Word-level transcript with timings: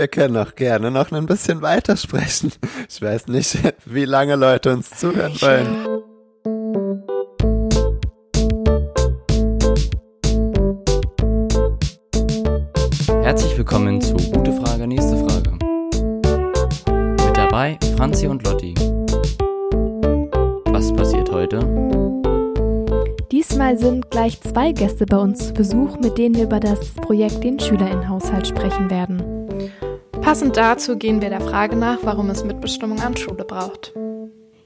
Wir 0.00 0.08
können 0.08 0.38
auch 0.38 0.54
gerne 0.54 0.90
noch 0.90 1.12
ein 1.12 1.26
bisschen 1.26 1.60
weitersprechen. 1.60 2.52
Ich 2.88 3.02
weiß 3.02 3.26
nicht, 3.26 3.58
wie 3.84 4.06
lange 4.06 4.34
Leute 4.34 4.72
uns 4.72 4.88
zuhören 4.88 5.34
wollen. 5.42 6.00
Herzlich 13.22 13.58
willkommen 13.58 14.00
zu 14.00 14.14
Gute 14.14 14.54
Frage, 14.54 14.86
nächste 14.86 15.18
Frage. 15.18 15.52
Mit 17.26 17.36
dabei 17.36 17.78
Franzi 17.98 18.26
und 18.26 18.42
Lotti. 18.44 18.74
Was 20.64 20.90
passiert 20.94 21.30
heute? 21.30 21.58
Diesmal 23.30 23.76
sind 23.76 24.10
gleich 24.10 24.40
zwei 24.40 24.72
Gäste 24.72 25.04
bei 25.04 25.18
uns 25.18 25.48
zu 25.48 25.52
Besuch, 25.52 25.98
mit 25.98 26.16
denen 26.16 26.36
wir 26.36 26.44
über 26.44 26.58
das 26.58 26.88
Projekt 26.94 27.44
den 27.44 27.60
Schülerinnenhaushalt 27.60 28.46
sprechen 28.46 28.88
werden. 28.88 29.19
Passend 30.30 30.56
dazu 30.56 30.96
gehen 30.96 31.20
wir 31.20 31.28
der 31.28 31.40
Frage 31.40 31.74
nach, 31.74 31.98
warum 32.04 32.30
es 32.30 32.44
Mitbestimmung 32.44 33.00
an 33.00 33.16
Schule 33.16 33.44
braucht. 33.44 33.92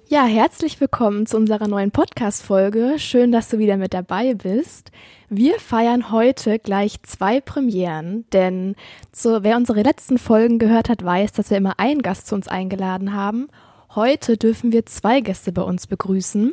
Ja, 0.09 0.27
herzlich 0.27 0.79
willkommen 0.79 1.25
zu 1.25 1.39
unserer 1.39 1.69
neuen 1.69 1.91
Podcast-Folge. 1.91 2.97
Schön, 2.99 3.33
dass 3.33 3.49
du 3.49 3.57
wieder 3.57 3.79
mit 3.79 3.95
dabei 3.95 4.35
bist. 4.35 4.91
Wir 5.31 5.59
feiern 5.59 6.11
heute 6.13 6.59
gleich 6.59 7.03
zwei 7.05 7.41
Premieren, 7.41 8.27
denn 8.35 8.77
zu, 9.11 9.43
wer 9.43 9.57
unsere 9.57 9.81
letzten 9.81 10.19
Folgen 10.19 10.59
gehört 10.59 10.91
hat, 10.91 11.03
weiß, 11.03 11.33
dass 11.33 11.49
wir 11.49 11.57
immer 11.57 11.81
einen 11.81 12.03
Gast 12.03 12.27
zu 12.27 12.35
uns 12.35 12.47
eingeladen 12.47 13.15
haben. 13.15 13.49
Heute 13.95 14.37
dürfen 14.37 14.71
wir 14.71 14.85
zwei 14.85 15.23
Gäste 15.23 15.51
bei 15.51 15.63
uns 15.63 15.87
begrüßen. 15.87 16.53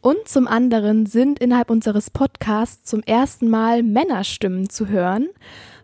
Und 0.00 0.28
zum 0.28 0.46
anderen 0.46 1.06
sind 1.06 1.40
innerhalb 1.40 1.68
unseres 1.68 2.10
Podcasts 2.10 2.84
zum 2.84 3.02
ersten 3.02 3.48
Mal 3.48 3.82
Männerstimmen 3.82 4.70
zu 4.70 4.86
hören. 4.86 5.30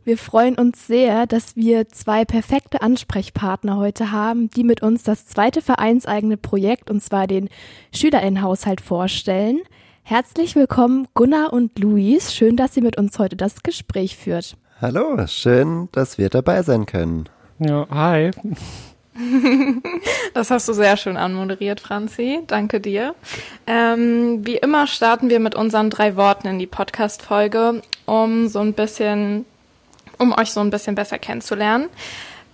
Wir 0.05 0.19
freuen 0.19 0.56
uns 0.56 0.88
sehr, 0.88 1.29
dass 1.29 1.55
wir 1.55 1.88
zwei 1.88 2.24
perfekte 2.24 2.83
Ansprechpartner 2.83 3.77
heute 3.77 4.11
haben, 4.11 4.51
die 4.51 4.65
mit 4.65 4.83
uns 4.83 5.05
das 5.05 5.27
zweite 5.27 5.62
vereinseigene 5.62 6.36
Projekt, 6.36 6.91
und 6.91 7.00
zwar 7.00 7.28
den 7.28 7.48
Schülerinnenhaushalt, 7.94 8.81
vorstellen. 8.81 9.61
Herzlich 10.03 10.56
willkommen, 10.56 11.06
Gunnar 11.14 11.53
und 11.53 11.78
Luis. 11.78 12.34
Schön, 12.34 12.56
dass 12.56 12.77
ihr 12.77 12.83
mit 12.83 12.98
uns 12.98 13.17
heute 13.20 13.36
das 13.36 13.62
Gespräch 13.62 14.17
führt. 14.17 14.56
Hallo, 14.81 15.25
schön, 15.28 15.89
dass 15.92 16.19
wir 16.19 16.31
dabei 16.31 16.62
sein 16.62 16.84
können. 16.87 17.28
Ja, 17.61 17.87
hi. 17.89 18.33
Das 20.34 20.50
hast 20.50 20.66
du 20.69 20.72
sehr 20.72 20.97
schön 20.97 21.19
anmoderiert, 21.19 21.78
Franzi. 21.78 22.41
Danke 22.47 22.81
dir. 22.81 23.14
Ähm, 23.66 24.44
wie 24.44 24.56
immer 24.56 24.87
starten 24.87 25.28
wir 25.28 25.39
mit 25.39 25.55
unseren 25.55 25.91
drei 25.91 26.16
Worten 26.16 26.48
in 26.48 26.59
die 26.59 26.66
Podcast-Folge, 26.66 27.83
um 28.06 28.48
so 28.48 28.61
ein 28.61 28.72
bisschen 28.72 29.44
um 30.23 30.33
euch 30.33 30.53
so 30.53 30.61
ein 30.61 30.70
bisschen 30.70 30.95
besser 30.95 31.19
kennenzulernen. 31.19 31.89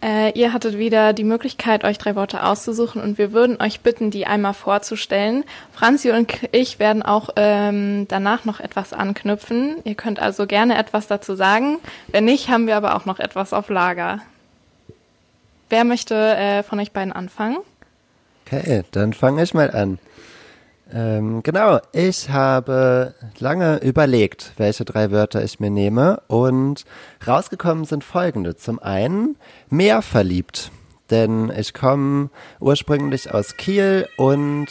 Äh, 0.00 0.38
ihr 0.38 0.52
hattet 0.52 0.78
wieder 0.78 1.12
die 1.12 1.24
Möglichkeit, 1.24 1.82
euch 1.82 1.98
drei 1.98 2.14
Worte 2.14 2.44
auszusuchen 2.44 3.02
und 3.02 3.18
wir 3.18 3.32
würden 3.32 3.60
euch 3.60 3.80
bitten, 3.80 4.12
die 4.12 4.26
einmal 4.26 4.54
vorzustellen. 4.54 5.44
Franzi 5.72 6.12
und 6.12 6.32
ich 6.52 6.78
werden 6.78 7.02
auch 7.02 7.30
ähm, 7.34 8.06
danach 8.08 8.44
noch 8.44 8.60
etwas 8.60 8.92
anknüpfen. 8.92 9.78
Ihr 9.82 9.96
könnt 9.96 10.20
also 10.20 10.46
gerne 10.46 10.78
etwas 10.78 11.08
dazu 11.08 11.34
sagen. 11.34 11.78
Wenn 12.06 12.26
nicht, 12.26 12.48
haben 12.48 12.68
wir 12.68 12.76
aber 12.76 12.94
auch 12.94 13.06
noch 13.06 13.18
etwas 13.18 13.52
auf 13.52 13.68
Lager. 13.70 14.20
Wer 15.68 15.84
möchte 15.84 16.14
äh, 16.14 16.62
von 16.62 16.78
euch 16.78 16.92
beiden 16.92 17.12
anfangen? 17.12 17.58
Okay, 18.46 18.84
dann 18.92 19.12
fange 19.12 19.42
ich 19.42 19.52
mal 19.52 19.70
an. 19.72 19.98
Ähm, 20.90 21.42
genau, 21.42 21.80
ich 21.92 22.30
habe 22.30 23.14
lange 23.38 23.78
überlegt, 23.78 24.52
welche 24.56 24.86
drei 24.86 25.10
Wörter 25.10 25.44
ich 25.44 25.60
mir 25.60 25.70
nehme 25.70 26.22
und 26.28 26.84
rausgekommen 27.26 27.84
sind 27.84 28.04
folgende. 28.04 28.56
Zum 28.56 28.78
einen 28.78 29.36
mehr 29.68 30.00
verliebt, 30.00 30.70
denn 31.10 31.52
ich 31.54 31.74
komme 31.74 32.30
ursprünglich 32.58 33.34
aus 33.34 33.58
Kiel 33.58 34.08
und 34.16 34.68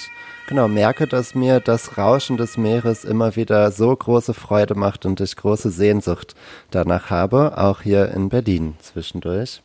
genau 0.47 0.67
merke, 0.67 1.05
dass 1.05 1.35
mir 1.35 1.59
das 1.59 1.99
Rauschen 1.99 2.37
des 2.37 2.57
Meeres 2.57 3.03
immer 3.03 3.35
wieder 3.35 3.69
so 3.69 3.95
große 3.95 4.33
Freude 4.33 4.73
macht 4.73 5.05
und 5.05 5.21
ich 5.21 5.35
große 5.35 5.69
Sehnsucht 5.69 6.33
danach 6.71 7.11
habe, 7.11 7.59
auch 7.59 7.81
hier 7.81 8.11
in 8.11 8.29
Berlin 8.29 8.75
zwischendurch. 8.81 9.61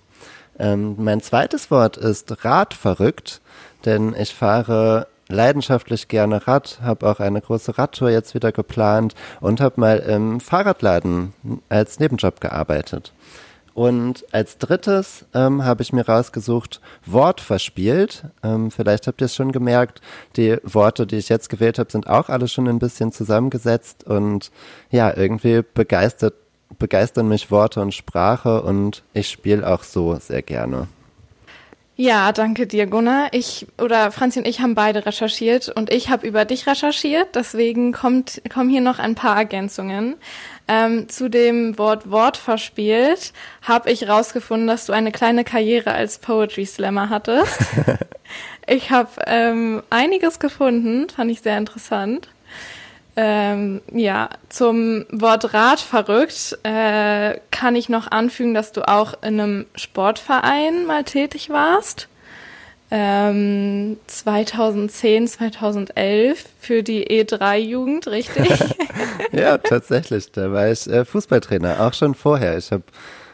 Ähm, 0.58 0.96
mein 0.98 1.22
zweites 1.22 1.70
Wort 1.70 1.96
ist 1.96 2.44
Radverrückt, 2.44 3.40
denn 3.86 4.14
ich 4.14 4.34
fahre 4.34 5.06
leidenschaftlich 5.32 6.08
gerne 6.08 6.46
Rad, 6.46 6.78
habe 6.82 7.08
auch 7.08 7.20
eine 7.20 7.40
große 7.40 7.78
Radtour 7.78 8.10
jetzt 8.10 8.34
wieder 8.34 8.52
geplant 8.52 9.14
und 9.40 9.60
habe 9.60 9.80
mal 9.80 9.98
im 9.98 10.40
Fahrradladen 10.40 11.32
als 11.68 11.98
Nebenjob 11.98 12.40
gearbeitet. 12.40 13.12
Und 13.74 14.26
als 14.32 14.58
drittes 14.58 15.24
ähm, 15.32 15.64
habe 15.64 15.82
ich 15.82 15.92
mir 15.92 16.06
rausgesucht, 16.06 16.80
Wort 17.06 17.40
verspielt. 17.40 18.24
Ähm, 18.42 18.70
vielleicht 18.70 19.06
habt 19.06 19.22
ihr 19.22 19.26
es 19.26 19.34
schon 19.34 19.50
gemerkt, 19.50 20.02
die 20.36 20.58
Worte, 20.62 21.06
die 21.06 21.16
ich 21.16 21.30
jetzt 21.30 21.48
gewählt 21.48 21.78
habe, 21.78 21.90
sind 21.90 22.06
auch 22.06 22.28
alle 22.28 22.48
schon 22.48 22.68
ein 22.68 22.78
bisschen 22.78 23.12
zusammengesetzt 23.12 24.04
und 24.04 24.50
ja, 24.90 25.16
irgendwie 25.16 25.62
begeistert, 25.62 26.34
begeistern 26.78 27.28
mich 27.28 27.50
Worte 27.50 27.80
und 27.80 27.94
Sprache 27.94 28.62
und 28.62 29.02
ich 29.14 29.30
spiele 29.30 29.66
auch 29.66 29.84
so 29.84 30.16
sehr 30.16 30.42
gerne. 30.42 30.88
Ja, 32.02 32.32
danke 32.32 32.66
dir, 32.66 32.88
Gunnar. 32.88 33.28
Ich 33.30 33.68
oder 33.80 34.10
Franzi 34.10 34.40
und 34.40 34.48
ich 34.48 34.60
haben 34.60 34.74
beide 34.74 35.06
recherchiert 35.06 35.68
und 35.68 35.88
ich 35.92 36.10
habe 36.10 36.26
über 36.26 36.44
dich 36.44 36.66
recherchiert. 36.66 37.36
Deswegen 37.36 37.92
kommt, 37.92 38.42
kommen 38.52 38.68
hier 38.70 38.80
noch 38.80 38.98
ein 38.98 39.14
paar 39.14 39.36
Ergänzungen. 39.36 40.16
Ähm, 40.66 41.08
zu 41.08 41.30
dem 41.30 41.78
Wort 41.78 42.10
Wort 42.10 42.36
verspielt 42.36 43.32
habe 43.62 43.92
ich 43.92 44.08
rausgefunden, 44.08 44.66
dass 44.66 44.86
du 44.86 44.92
eine 44.92 45.12
kleine 45.12 45.44
Karriere 45.44 45.92
als 45.92 46.18
Poetry 46.18 46.66
Slammer 46.66 47.08
hattest. 47.08 47.60
ich 48.66 48.90
habe 48.90 49.10
ähm, 49.28 49.84
einiges 49.88 50.40
gefunden, 50.40 51.08
fand 51.08 51.30
ich 51.30 51.42
sehr 51.42 51.56
interessant. 51.56 52.31
Ähm, 53.14 53.82
ja, 53.92 54.30
zum 54.48 55.04
Wort 55.10 55.52
Rad 55.52 55.80
verrückt 55.80 56.58
äh, 56.62 57.38
kann 57.50 57.76
ich 57.76 57.90
noch 57.90 58.10
anfügen, 58.10 58.54
dass 58.54 58.72
du 58.72 58.88
auch 58.88 59.14
in 59.22 59.38
einem 59.38 59.66
Sportverein 59.74 60.86
mal 60.86 61.04
tätig 61.04 61.50
warst. 61.50 62.08
Ähm, 62.90 63.98
2010, 64.06 65.26
2011 65.26 66.44
für 66.58 66.82
die 66.82 67.06
E3-Jugend, 67.06 68.06
richtig? 68.06 68.48
ja, 69.32 69.58
tatsächlich. 69.58 70.30
Da 70.32 70.52
war 70.52 70.70
ich 70.70 70.86
äh, 70.86 71.04
Fußballtrainer, 71.04 71.80
auch 71.80 71.94
schon 71.94 72.14
vorher. 72.14 72.56
Ich 72.56 72.70
habe, 72.70 72.84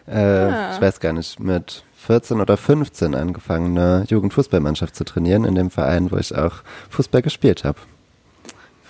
äh, 0.08 0.16
ah. 0.16 0.74
ich 0.74 0.80
weiß 0.80 0.98
gar 1.00 1.12
nicht, 1.12 1.38
mit 1.38 1.84
14 2.06 2.40
oder 2.40 2.56
15 2.56 3.14
angefangen, 3.14 3.76
eine 3.76 4.04
Jugendfußballmannschaft 4.08 4.94
zu 4.96 5.04
trainieren 5.04 5.44
in 5.44 5.54
dem 5.54 5.70
Verein, 5.70 6.10
wo 6.10 6.16
ich 6.16 6.34
auch 6.34 6.62
Fußball 6.90 7.22
gespielt 7.22 7.64
habe. 7.64 7.78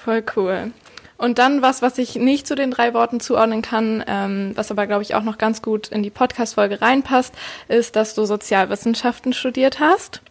Voll 0.08 0.24
cool. 0.36 0.72
Und 1.18 1.38
dann 1.38 1.60
was, 1.60 1.82
was 1.82 1.98
ich 1.98 2.14
nicht 2.14 2.46
zu 2.46 2.54
den 2.54 2.70
drei 2.70 2.94
Worten 2.94 3.20
zuordnen 3.20 3.60
kann, 3.60 4.02
ähm, 4.06 4.52
was 4.54 4.70
aber, 4.70 4.86
glaube 4.86 5.02
ich, 5.02 5.14
auch 5.14 5.22
noch 5.22 5.36
ganz 5.36 5.60
gut 5.60 5.88
in 5.88 6.02
die 6.02 6.08
Podcast-Folge 6.08 6.80
reinpasst, 6.80 7.34
ist, 7.68 7.94
dass 7.94 8.14
du 8.14 8.24
Sozialwissenschaften 8.24 9.34
studiert 9.34 9.80
hast 9.80 10.22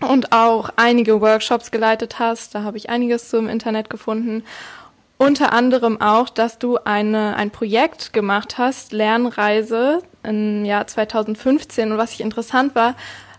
und 0.00 0.32
auch 0.32 0.70
einige 0.76 1.20
Workshops 1.20 1.70
geleitet 1.70 2.18
hast. 2.18 2.54
Da 2.54 2.62
habe 2.62 2.78
ich 2.78 2.88
einiges 2.88 3.28
zum 3.28 3.46
Internet 3.46 3.90
gefunden. 3.90 4.42
Unter 5.18 5.52
anderem 5.52 6.00
auch, 6.00 6.30
dass 6.30 6.58
du 6.58 6.78
eine, 6.78 7.36
ein 7.36 7.50
Projekt 7.50 8.14
gemacht 8.14 8.56
hast, 8.56 8.94
Lernreise 8.94 9.98
im 10.22 10.64
Jahr 10.64 10.86
2015. 10.86 11.92
Und 11.92 11.98
was 11.98 12.12
ich 12.14 12.22
interessant 12.22 12.74
war, 12.74 12.94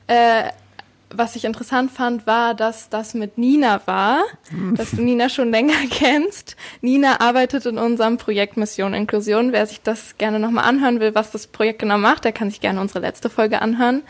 äh, 0.06 0.44
was 1.18 1.36
ich 1.36 1.46
interessant 1.46 1.92
fand, 1.92 2.28
war, 2.28 2.54
dass 2.54 2.90
das 2.90 3.14
mit 3.14 3.38
Nina 3.38 3.82
war, 3.86 4.24
dass 4.76 4.92
du 4.92 5.02
Nina 5.02 5.30
schon 5.30 5.52
länger 5.52 5.74
kennst. 5.90 6.56
Nina 6.82 7.22
arbeitet 7.22 7.66
in 7.66 7.78
unserem 7.78 8.18
Projekt 8.18 8.58
Mission 8.58 8.94
Inklusion. 8.94 9.52
Wer 9.52 9.66
sich 9.68 9.82
das 9.82 10.18
gerne 10.18 10.40
nochmal 10.40 10.66
anhören 10.66 11.00
will, 11.00 11.16
was 11.16 11.32
das 11.32 11.48
Projekt 11.48 11.80
genau 11.80 11.98
macht, 11.98 12.26
der 12.26 12.32
kann 12.32 12.50
sich 12.50 12.62
gerne 12.62 12.82
unsere 12.82 13.00
letzte 13.00 13.30
Folge 13.30 13.62
anhören. 13.62 14.04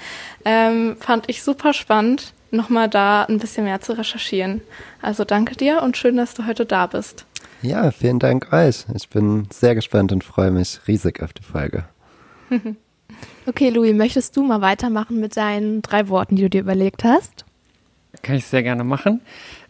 Ähm, 0.44 0.98
fand 1.00 1.30
ich 1.30 1.44
super 1.44 1.74
spannend, 1.74 2.34
nochmal 2.52 2.90
da 2.90 3.24
ein 3.24 3.40
bisschen 3.40 3.66
mehr 3.66 3.82
zu 3.82 3.98
recherchieren. 3.98 4.62
Also 5.02 5.24
danke 5.24 5.56
dir 5.56 5.82
und 5.82 5.98
schön, 5.98 6.18
dass 6.18 6.34
du 6.34 6.46
heute 6.46 6.66
da 6.66 6.88
bist. 6.88 7.26
Ja, 7.62 7.92
vielen 7.92 8.20
Dank 8.20 8.54
euch. 8.54 8.86
Ich 8.94 9.10
bin 9.10 9.48
sehr 9.52 9.76
gespannt 9.76 10.12
und 10.12 10.24
freue 10.24 10.52
mich 10.52 10.80
riesig 10.88 11.22
auf 11.22 11.34
die 11.34 11.44
Folge. 11.44 11.86
Okay, 13.48 13.70
Louis, 13.70 13.94
möchtest 13.94 14.36
du 14.36 14.44
mal 14.44 14.62
weitermachen 14.62 15.20
mit 15.20 15.38
deinen 15.38 15.84
drei 15.84 16.10
Worten, 16.10 16.36
die 16.36 16.44
du 16.44 16.50
dir 16.50 16.62
überlegt 16.62 17.04
hast? 17.04 17.46
Kann 18.24 18.36
ich 18.36 18.46
sehr 18.46 18.64
gerne 18.64 18.84
machen. 18.84 19.22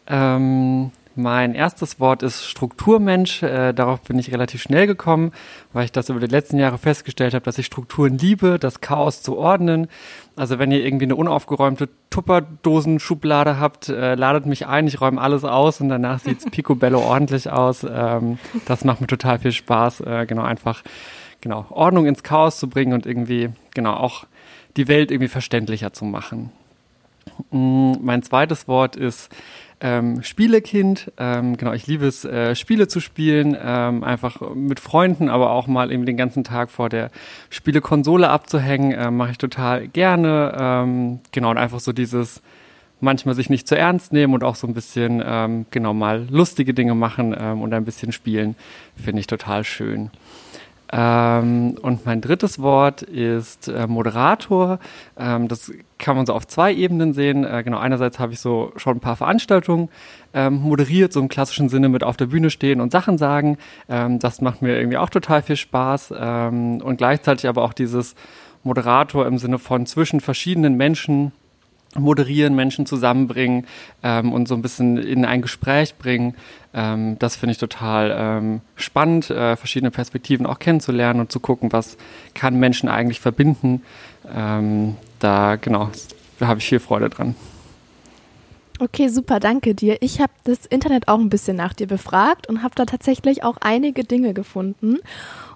Ähm, 0.08 0.92
mein 1.16 1.56
erstes 1.56 2.00
Wort 2.00 2.24
ist 2.24 2.46
Strukturmensch. 2.46 3.44
Äh, 3.44 3.74
darauf 3.74 4.02
bin 4.02 4.20
ich 4.20 4.32
relativ 4.32 4.62
schnell 4.62 4.88
gekommen, 4.88 5.32
weil 5.74 5.86
ich 5.86 5.92
das 5.92 6.10
über 6.10 6.22
die 6.22 6.28
letzten 6.28 6.58
Jahre 6.58 6.78
festgestellt 6.78 7.34
habe, 7.34 7.44
dass 7.44 7.58
ich 7.58 7.66
Strukturen 7.66 8.18
liebe, 8.18 8.60
das 8.60 8.80
Chaos 8.80 9.22
zu 9.22 9.38
ordnen. 9.38 9.88
Also 10.38 10.58
wenn 10.60 10.72
ihr 10.72 10.86
irgendwie 10.86 11.06
eine 11.06 11.16
unaufgeräumte 11.16 11.90
Tupperdosenschublade 12.10 13.60
habt, 13.60 13.90
äh, 13.90 14.16
ladet 14.16 14.46
mich 14.46 14.68
ein, 14.68 14.88
ich 14.88 15.02
räume 15.02 15.20
alles 15.20 15.44
aus 15.44 15.82
und 15.82 15.90
danach 15.90 16.20
sieht's 16.20 16.46
picobello 16.52 17.00
ordentlich 17.00 17.50
aus. 17.50 17.86
Ähm, 17.90 18.38
das 18.66 18.86
macht 18.86 19.02
mir 19.02 19.08
total 19.08 19.40
viel 19.40 19.52
Spaß. 19.54 20.02
Äh, 20.02 20.26
genau, 20.28 20.44
einfach 20.44 20.84
genau, 21.46 21.68
Ordnung 21.70 22.08
ins 22.08 22.24
Chaos 22.24 22.58
zu 22.58 22.68
bringen 22.68 22.94
und 22.94 23.06
irgendwie, 23.06 23.50
genau, 23.76 23.94
auch 23.94 24.26
die 24.78 24.88
Welt 24.88 25.12
irgendwie 25.12 25.28
verständlicher 25.28 25.94
zu 25.94 26.04
machen. 26.04 26.50
Mm, 27.52 27.94
mein 28.02 28.24
zweites 28.24 28.68
Wort 28.68 28.96
ist 28.96 29.30
ähm, 29.80 30.24
Spielekind. 30.24 31.12
Ähm, 31.20 31.56
genau, 31.56 31.74
ich 31.74 31.86
liebe 31.86 32.08
es, 32.08 32.26
äh, 32.26 32.56
Spiele 32.56 32.88
zu 32.88 33.00
spielen, 33.00 33.56
ähm, 33.62 34.04
einfach 34.04 34.42
mit 34.56 34.80
Freunden, 34.80 35.30
aber 35.30 35.52
auch 35.52 35.68
mal 35.68 35.92
eben 35.92 36.08
den 36.08 36.18
ganzen 36.18 36.44
Tag 36.44 36.72
vor 36.72 36.90
der 36.90 37.12
Spielekonsole 37.52 38.28
abzuhängen, 38.28 38.94
äh, 38.94 39.12
mache 39.12 39.30
ich 39.30 39.38
total 39.38 39.88
gerne. 39.88 40.58
Ähm, 40.60 41.20
genau, 41.32 41.52
und 41.52 41.60
einfach 41.60 41.80
so 41.80 41.94
dieses 41.94 42.42
manchmal 43.02 43.36
sich 43.36 43.52
nicht 43.52 43.68
zu 43.68 43.78
ernst 43.78 44.14
nehmen 44.14 44.34
und 44.34 44.44
auch 44.44 44.56
so 44.56 44.66
ein 44.66 44.74
bisschen, 44.74 45.22
ähm, 45.24 45.68
genau, 45.70 45.94
mal 45.94 46.26
lustige 46.28 46.74
Dinge 46.74 46.96
machen 46.96 47.36
ähm, 47.38 47.62
und 47.62 47.72
ein 47.72 47.86
bisschen 47.86 48.12
spielen, 48.12 48.56
finde 48.96 49.20
ich 49.20 49.28
total 49.28 49.64
schön. 49.64 50.10
Ähm, 50.98 51.78
und 51.82 52.06
mein 52.06 52.22
drittes 52.22 52.62
Wort 52.62 53.02
ist 53.02 53.68
äh, 53.68 53.86
Moderator. 53.86 54.80
Ähm, 55.18 55.50
das 55.50 55.74
kann 56.00 56.16
man 56.16 56.26
so 56.26 56.32
auf 56.32 56.48
zwei 56.48 56.74
Ebenen 56.74 57.14
sehen. 57.14 57.44
Äh, 57.44 57.64
genau, 57.64 57.80
einerseits 57.80 58.18
habe 58.18 58.32
ich 58.32 58.40
so 58.40 58.72
schon 58.78 58.98
ein 58.98 59.00
paar 59.02 59.18
Veranstaltungen 59.18 59.90
ähm, 60.34 60.62
moderiert, 60.62 61.12
so 61.12 61.20
im 61.20 61.28
klassischen 61.28 61.68
Sinne 61.68 61.90
mit 61.90 62.04
auf 62.06 62.16
der 62.16 62.28
Bühne 62.28 62.50
stehen 62.50 62.80
und 62.80 62.94
Sachen 62.94 63.18
sagen. 63.18 63.58
Ähm, 63.90 64.20
das 64.20 64.40
macht 64.40 64.62
mir 64.62 64.78
irgendwie 64.78 64.98
auch 64.98 65.10
total 65.10 65.42
viel 65.42 65.58
Spaß. 65.58 66.14
Ähm, 66.18 66.82
und 66.82 66.96
gleichzeitig 66.96 67.50
aber 67.50 67.64
auch 67.64 67.74
dieses 67.74 68.16
Moderator 68.64 69.28
im 69.28 69.38
Sinne 69.38 69.60
von 69.60 69.86
zwischen 69.86 70.22
verschiedenen 70.22 70.78
Menschen 70.78 71.34
moderieren, 71.98 72.56
Menschen 72.56 72.86
zusammenbringen 72.86 73.66
ähm, 74.04 74.34
und 74.34 74.48
so 74.48 74.56
ein 74.56 74.62
bisschen 74.62 74.98
in 74.98 75.26
ein 75.26 75.42
Gespräch 75.42 75.96
bringen. 75.96 76.36
Ähm, 76.74 77.18
das 77.20 77.36
finde 77.36 77.52
ich 77.52 77.58
total 77.58 78.16
ähm, 78.18 78.62
spannend, 78.76 79.30
äh, 79.30 79.56
verschiedene 79.56 79.92
Perspektiven 79.92 80.46
auch 80.46 80.60
kennenzulernen 80.60 81.20
und 81.20 81.32
zu 81.32 81.40
gucken, 81.40 81.72
was 81.72 81.98
kann 82.34 82.60
Menschen 82.60 82.90
eigentlich 82.90 83.20
verbinden. 83.20 83.82
Ähm, 84.34 84.96
da 85.20 85.56
genau, 85.56 85.90
da 86.40 86.48
habe 86.48 86.60
ich 86.60 86.68
viel 86.68 86.80
Freude 86.80 87.10
dran. 87.10 87.36
Okay, 88.80 89.08
super, 89.08 89.40
danke 89.40 89.74
dir. 89.74 89.98
Ich 90.02 90.20
habe 90.20 90.34
das 90.44 90.66
Internet 90.66 91.08
auch 91.08 91.20
ein 91.20 91.30
bisschen 91.30 91.56
nach 91.56 91.74
dir 91.74 91.88
befragt 91.88 92.48
und 92.48 92.62
habe 92.62 92.76
da 92.76 92.84
tatsächlich 92.84 93.42
auch 93.42 93.56
einige 93.62 94.04
Dinge 94.04 94.34
gefunden. 94.34 94.98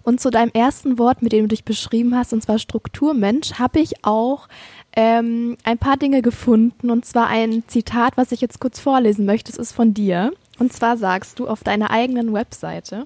Und 0.10 0.20
zu 0.20 0.32
deinem 0.32 0.50
ersten 0.56 0.98
Wort, 0.98 1.22
mit 1.22 1.34
dem 1.34 1.44
du 1.44 1.50
dich 1.50 1.64
beschrieben 1.64 2.18
hast, 2.18 2.34
und 2.34 2.42
zwar 2.42 2.58
Strukturmensch, 2.58 3.60
habe 3.60 3.80
ich 3.80 4.04
auch 4.04 4.48
ähm, 4.96 5.56
ein 5.64 5.78
paar 5.78 5.98
Dinge 5.98 6.24
gefunden 6.24 6.90
und 6.90 7.06
zwar 7.06 7.28
ein 7.28 7.62
Zitat, 7.68 8.18
was 8.18 8.32
ich 8.32 8.42
jetzt 8.42 8.60
kurz 8.60 8.80
vorlesen 8.80 9.28
möchte. 9.28 9.52
Es 9.52 9.60
ist 9.60 9.72
von 9.72 9.94
dir. 9.94 10.34
Und 10.58 10.74
zwar 10.74 10.98
sagst 10.98 11.38
du 11.38 11.48
auf 11.48 11.64
deiner 11.64 11.92
eigenen 11.92 12.34
Webseite, 12.34 13.06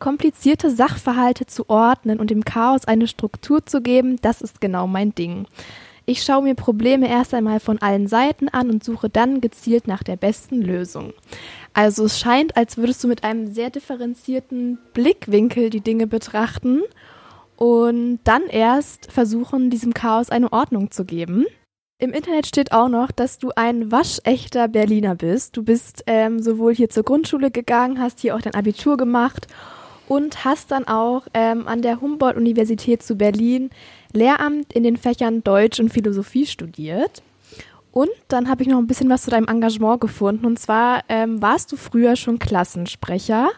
komplizierte 0.00 0.70
Sachverhalte 0.70 1.46
zu 1.46 1.70
ordnen 1.70 2.18
und 2.18 2.30
dem 2.30 2.44
Chaos 2.44 2.84
eine 2.84 3.06
Struktur 3.06 3.64
zu 3.64 3.80
geben, 3.80 4.16
das 4.20 4.42
ist 4.42 4.60
genau 4.60 4.88
mein 4.88 5.14
Ding. 5.14 5.46
Ich 6.06 6.22
schaue 6.22 6.42
mir 6.42 6.54
Probleme 6.54 7.08
erst 7.08 7.32
einmal 7.32 7.60
von 7.60 7.80
allen 7.80 8.08
Seiten 8.08 8.48
an 8.48 8.68
und 8.68 8.84
suche 8.84 9.08
dann 9.08 9.40
gezielt 9.40 9.88
nach 9.88 10.02
der 10.02 10.16
besten 10.16 10.60
Lösung. 10.60 11.14
Also 11.72 12.04
es 12.04 12.20
scheint, 12.20 12.56
als 12.56 12.76
würdest 12.76 13.02
du 13.02 13.08
mit 13.08 13.24
einem 13.24 13.54
sehr 13.54 13.70
differenzierten 13.70 14.78
Blickwinkel 14.92 15.70
die 15.70 15.80
Dinge 15.80 16.06
betrachten 16.06 16.82
und 17.56 18.20
dann 18.24 18.42
erst 18.44 19.10
versuchen, 19.10 19.70
diesem 19.70 19.94
Chaos 19.94 20.28
eine 20.28 20.52
Ordnung 20.52 20.90
zu 20.90 21.06
geben. 21.06 21.46
Im 21.98 22.12
Internet 22.12 22.46
steht 22.46 22.72
auch 22.72 22.88
noch, 22.88 23.10
dass 23.10 23.38
du 23.38 23.52
ein 23.56 23.90
waschechter 23.90 24.68
Berliner 24.68 25.14
bist. 25.14 25.56
Du 25.56 25.62
bist 25.62 26.02
ähm, 26.06 26.42
sowohl 26.42 26.74
hier 26.74 26.90
zur 26.90 27.04
Grundschule 27.04 27.50
gegangen, 27.50 27.98
hast 27.98 28.20
hier 28.20 28.36
auch 28.36 28.42
dein 28.42 28.54
Abitur 28.54 28.96
gemacht 28.96 29.46
und 30.06 30.44
hast 30.44 30.70
dann 30.70 30.86
auch 30.86 31.22
ähm, 31.32 31.66
an 31.66 31.82
der 31.82 32.00
Humboldt-Universität 32.00 33.02
zu 33.02 33.16
Berlin 33.16 33.70
Lehramt 34.14 34.72
in 34.72 34.82
den 34.82 34.96
Fächern 34.96 35.44
Deutsch 35.44 35.80
und 35.80 35.92
Philosophie 35.92 36.46
studiert. 36.46 37.22
Und 37.92 38.10
dann 38.28 38.48
habe 38.48 38.62
ich 38.62 38.68
noch 38.68 38.78
ein 38.78 38.86
bisschen 38.86 39.10
was 39.10 39.22
zu 39.22 39.30
deinem 39.30 39.46
Engagement 39.46 40.00
gefunden. 40.00 40.46
Und 40.46 40.58
zwar 40.58 41.04
ähm, 41.08 41.42
warst 41.42 41.70
du 41.70 41.76
früher 41.76 42.16
schon 42.16 42.38
Klassensprecher 42.38 43.50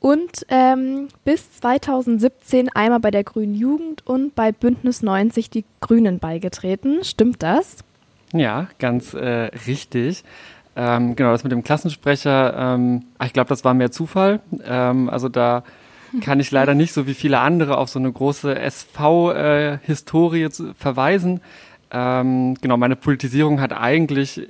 und 0.00 0.46
ähm, 0.48 1.08
bis 1.24 1.52
2017 1.58 2.68
einmal 2.68 3.00
bei 3.00 3.10
der 3.10 3.24
Grünen 3.24 3.54
Jugend 3.54 4.06
und 4.06 4.34
bei 4.34 4.52
Bündnis 4.52 5.02
90 5.02 5.50
die 5.50 5.64
Grünen 5.80 6.20
beigetreten. 6.20 7.02
Stimmt 7.02 7.42
das? 7.42 7.78
Ja, 8.32 8.68
ganz 8.78 9.14
äh, 9.14 9.50
richtig. 9.66 10.22
Ähm, 10.76 11.16
genau, 11.16 11.32
das 11.32 11.42
mit 11.42 11.50
dem 11.50 11.64
Klassensprecher, 11.64 12.54
ähm, 12.56 13.06
ich 13.24 13.32
glaube, 13.32 13.48
das 13.48 13.64
war 13.64 13.74
mehr 13.74 13.90
Zufall. 13.90 14.40
Ähm, 14.64 15.10
also 15.10 15.28
da 15.28 15.64
kann 16.20 16.40
ich 16.40 16.50
leider 16.50 16.74
nicht 16.74 16.92
so 16.92 17.06
wie 17.06 17.14
viele 17.14 17.38
andere 17.38 17.78
auf 17.78 17.88
so 17.88 17.98
eine 17.98 18.10
große 18.10 18.58
SV-Historie 18.58 20.42
äh, 20.44 20.50
verweisen. 20.78 21.40
Ähm, 21.90 22.56
genau, 22.60 22.76
meine 22.76 22.96
Politisierung 22.96 23.60
hat 23.60 23.72
eigentlich 23.72 24.46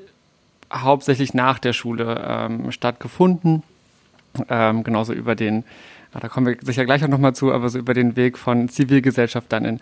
hauptsächlich 0.73 1.35
nach 1.35 1.59
der 1.59 1.73
Schule 1.73 2.25
ähm, 2.27 2.73
stattgefunden. 2.73 3.63
Ähm, 4.49 4.85
genauso 4.85 5.13
über 5.13 5.35
den, 5.35 5.65
da 6.13 6.29
kommen 6.29 6.47
wir 6.47 6.57
sicher 6.63 6.85
gleich 6.85 7.05
auch 7.05 7.09
nochmal 7.09 7.35
zu, 7.35 7.53
aber 7.53 7.69
so 7.69 7.79
über 7.79 7.95
den 7.95 8.17
Weg 8.17 8.39
von 8.39 8.69
Zivilgesellschaft 8.69 9.53
dann 9.53 9.65
in 9.65 9.81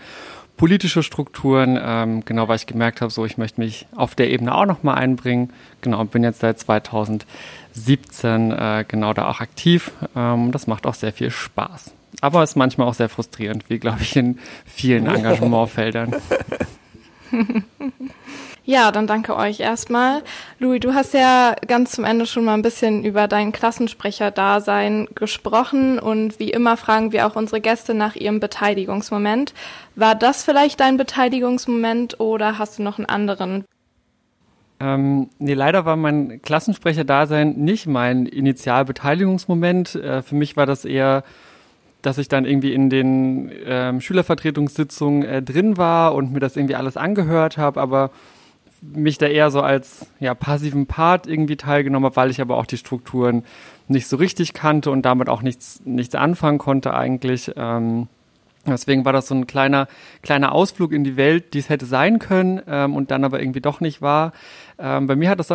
politische 0.57 1.03
Strukturen, 1.03 1.79
ähm, 1.81 2.25
genau, 2.25 2.49
weil 2.49 2.57
ich 2.57 2.67
gemerkt 2.67 3.01
habe, 3.01 3.13
so 3.13 3.27
ich 3.27 3.37
möchte 3.37 3.61
mich 3.61 3.87
auf 3.95 4.15
der 4.15 4.31
Ebene 4.31 4.55
auch 4.55 4.67
nochmal 4.67 4.97
einbringen. 4.97 5.53
Genau, 5.83 6.03
bin 6.05 6.23
jetzt 6.23 6.41
seit 6.41 6.59
2017 7.77 8.53
äh, 8.53 8.85
genau 8.89 9.13
da 9.13 9.29
auch 9.29 9.41
aktiv. 9.41 9.93
Ähm, 10.15 10.51
das 10.53 10.67
macht 10.67 10.87
auch 10.87 10.95
sehr 10.95 11.13
viel 11.13 11.31
Spaß. 11.31 11.93
Aber 12.21 12.43
ist 12.43 12.57
manchmal 12.57 12.89
auch 12.89 12.95
sehr 12.95 13.09
frustrierend, 13.09 13.69
wie 13.69 13.79
glaube 13.79 14.03
ich 14.03 14.17
in 14.17 14.39
vielen 14.65 15.07
Engagementfeldern. 15.15 16.17
Ja, 18.69 18.91
dann 18.91 19.07
danke 19.07 19.37
euch 19.37 19.61
erstmal. 19.61 20.25
Louis, 20.59 20.81
du 20.81 20.93
hast 20.93 21.15
ja 21.15 21.55
ganz 21.69 21.93
zum 21.93 22.03
Ende 22.03 22.27
schon 22.27 22.45
mal 22.45 22.55
ein 22.55 22.63
bisschen 22.63 23.05
über 23.05 23.29
dein 23.29 23.53
Klassensprecher-Dasein 23.53 25.07
gesprochen 25.15 26.01
und 26.01 26.41
wie 26.41 26.51
immer 26.51 26.77
fragen 26.77 27.13
wir 27.13 27.29
auch 27.29 27.37
unsere 27.37 27.61
Gäste 27.61 27.95
nach 27.95 28.17
ihrem 28.17 28.41
Beteiligungsmoment. 28.41 29.55
War 29.95 30.17
das 30.17 30.43
vielleicht 30.43 30.81
dein 30.81 30.97
Beteiligungsmoment 30.97 32.19
oder 32.19 32.59
hast 32.59 32.81
du 32.81 32.83
noch 32.83 32.99
einen 32.99 33.09
anderen? 33.09 33.65
Ähm, 34.79 35.31
nee, 35.39 35.55
leider 35.55 35.85
war 35.85 35.97
mein 35.97 36.43
Klassensprecher-Dasein 36.43 37.55
nicht 37.57 37.87
mein 37.87 38.27
Initialbeteiligungsmoment. 38.27 39.95
Äh, 39.95 40.23
für 40.23 40.35
mich 40.35 40.57
war 40.57 40.67
das 40.67 40.85
eher 40.85 41.25
dass 42.07 42.19
ich 42.19 42.29
dann 42.29 42.45
irgendwie 42.45 42.73
in 42.73 42.89
den 42.89 43.51
ähm, 43.65 44.01
Schülervertretungssitzungen 44.01 45.25
äh, 45.25 45.43
drin 45.43 45.77
war 45.77 46.15
und 46.15 46.33
mir 46.33 46.39
das 46.39 46.57
irgendwie 46.57 46.77
alles 46.77 46.97
angehört 46.97 47.59
habe, 47.59 47.81
aber 47.81 48.13
mich 48.81 49.19
da 49.19 49.27
eher 49.27 49.51
so 49.51 49.61
als 49.61 50.07
ja, 50.21 50.35
passiven 50.35 50.87
Part 50.87 51.27
irgendwie 51.27 51.57
teilgenommen 51.57 52.05
habe, 52.07 52.17
weil 52.17 52.31
ich 52.31 52.41
aber 52.41 52.59
auch 52.59 52.67
die 52.67 52.77
Strukturen 52.77 53.43
nicht 53.89 54.07
so 54.07 54.17
richtig 54.17 54.53
kannte 54.53 54.93
und 54.93 55.03
damit 55.03 55.29
auch 55.29 55.43
nichts, 55.43 55.81
nichts 55.85 56.15
anfangen 56.15 56.59
konnte 56.59 56.95
eigentlich. 56.95 57.51
Ähm, 57.57 58.07
deswegen 58.73 59.05
war 59.05 59.13
das 59.13 59.29
so 59.29 59.35
ein 59.35 59.47
kleiner, 59.47 59.89
kleiner 60.23 60.53
Ausflug 60.53 60.93
in 60.93 61.05
die 61.05 61.17
Welt, 61.17 61.55
die 61.55 61.59
es 61.59 61.69
hätte 61.69 61.87
sein 61.87 62.19
können 62.19 62.61
ähm, 62.67 62.95
und 62.95 63.11
dann 63.11 63.25
aber 63.25 63.41
irgendwie 63.41 63.61
doch 63.61 63.81
nicht 63.81 64.03
war. 64.03 64.33
Ähm, 64.79 65.07
bei 65.07 65.17
mir 65.17 65.31
hat 65.31 65.41
das 65.41 65.53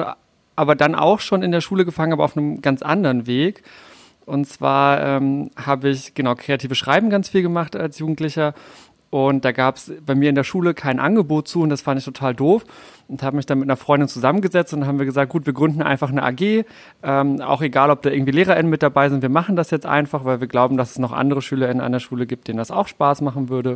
aber 0.56 0.76
dann 0.76 0.96
auch 0.96 1.20
schon 1.20 1.44
in 1.44 1.52
der 1.52 1.62
Schule 1.62 1.86
gefangen, 1.86 2.14
aber 2.14 2.24
auf 2.24 2.38
einem 2.38 2.62
ganz 2.62 2.82
anderen 2.82 3.28
Weg. 3.28 3.64
Und 4.26 4.48
zwar 4.48 5.02
ähm, 5.04 5.50
habe 5.56 5.90
ich 5.90 6.14
genau 6.14 6.36
kreative 6.36 6.76
Schreiben 6.76 7.10
ganz 7.10 7.30
viel 7.30 7.42
gemacht 7.42 7.76
als 7.76 8.00
Jugendlicher 8.00 8.54
und 9.12 9.46
da 9.46 9.52
gab 9.52 9.76
es 9.76 9.92
bei 10.06 10.16
mir 10.16 10.30
in 10.30 10.36
der 10.36 10.46
Schule 10.46 10.74
kein 10.74 11.00
Angebot 11.00 11.48
zu 11.48 11.62
und 11.62 11.70
das 11.70 11.82
fand 11.82 12.00
ich 12.00 12.06
total 12.06 12.34
doof 12.34 12.64
und 13.10 13.22
habe 13.22 13.36
mich 13.36 13.46
dann 13.46 13.60
mit 13.60 13.68
einer 13.68 13.76
Freundin 13.76 14.08
zusammengesetzt 14.08 14.74
und 14.74 14.88
haben 14.88 15.00
wir 15.00 15.06
gesagt, 15.06 15.30
gut, 15.30 15.46
wir 15.46 15.54
gründen 15.54 15.82
einfach 15.82 16.10
eine 16.10 16.24
AG, 16.24 16.64
ähm, 17.04 17.42
auch 17.42 17.62
egal, 17.62 17.92
ob 17.92 18.02
da 18.02 18.10
irgendwie 18.10 18.32
LehrerInnen 18.32 18.70
mit 18.70 18.82
dabei 18.82 19.10
sind, 19.10 19.22
wir 19.22 19.30
machen 19.30 19.58
das 19.58 19.70
jetzt 19.70 19.86
einfach, 19.86 20.24
weil 20.24 20.40
wir 20.40 20.48
glauben, 20.48 20.78
dass 20.78 20.92
es 20.92 21.00
noch 21.00 21.12
andere 21.12 21.42
SchülerInnen 21.42 21.82
an 21.82 21.92
der 21.92 22.00
Schule 22.00 22.26
gibt, 22.26 22.48
denen 22.48 22.58
das 22.58 22.72
auch 22.72 22.88
Spaß 22.88 23.20
machen 23.22 23.50
würde. 23.50 23.76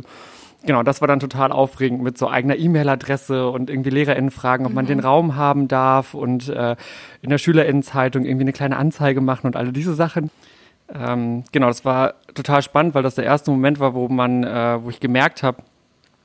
Genau, 0.64 0.82
das 0.82 1.02
war 1.02 1.06
dann 1.06 1.20
total 1.20 1.52
aufregend 1.52 2.02
mit 2.02 2.16
so 2.16 2.30
eigener 2.30 2.56
E-Mail-Adresse 2.56 3.50
und 3.50 3.68
irgendwie 3.68 3.90
LehrerInnen 3.90 4.30
fragen, 4.30 4.64
ob 4.64 4.72
man 4.72 4.86
mhm. 4.86 4.88
den 4.88 5.00
Raum 5.00 5.36
haben 5.36 5.68
darf 5.68 6.14
und 6.14 6.48
äh, 6.48 6.76
in 7.20 7.28
der 7.28 7.38
SchülerInnenzeitung 7.38 8.24
irgendwie 8.24 8.44
eine 8.44 8.52
kleine 8.52 8.78
Anzeige 8.78 9.20
machen 9.20 9.46
und 9.46 9.54
alle 9.54 9.72
diese 9.72 9.94
Sachen. 9.94 10.30
Ähm, 10.92 11.44
genau, 11.52 11.66
das 11.66 11.84
war 11.84 12.14
total 12.34 12.62
spannend, 12.62 12.94
weil 12.94 13.02
das 13.02 13.16
der 13.16 13.24
erste 13.24 13.50
Moment 13.50 13.80
war, 13.80 13.94
wo 13.94 14.08
man, 14.08 14.44
äh, 14.44 14.78
wo 14.82 14.90
ich 14.90 15.00
gemerkt 15.00 15.42
habe, 15.42 15.62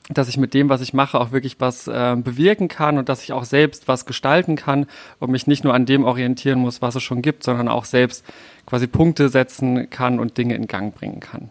dass 0.09 0.27
ich 0.27 0.37
mit 0.37 0.53
dem, 0.53 0.69
was 0.69 0.81
ich 0.81 0.93
mache, 0.93 1.19
auch 1.19 1.31
wirklich 1.31 1.59
was 1.59 1.87
äh, 1.87 2.15
bewirken 2.17 2.67
kann 2.67 2.97
und 2.97 3.09
dass 3.09 3.23
ich 3.23 3.33
auch 3.33 3.45
selbst 3.45 3.87
was 3.87 4.05
gestalten 4.05 4.55
kann 4.55 4.87
und 5.19 5.31
mich 5.31 5.47
nicht 5.47 5.63
nur 5.63 5.73
an 5.73 5.85
dem 5.85 6.03
orientieren 6.03 6.59
muss, 6.59 6.81
was 6.81 6.95
es 6.95 7.03
schon 7.03 7.21
gibt, 7.21 7.43
sondern 7.43 7.67
auch 7.67 7.85
selbst 7.85 8.25
quasi 8.65 8.87
Punkte 8.87 9.29
setzen 9.29 9.89
kann 9.89 10.19
und 10.19 10.37
Dinge 10.37 10.55
in 10.55 10.67
Gang 10.67 10.93
bringen 10.93 11.19
kann. 11.19 11.49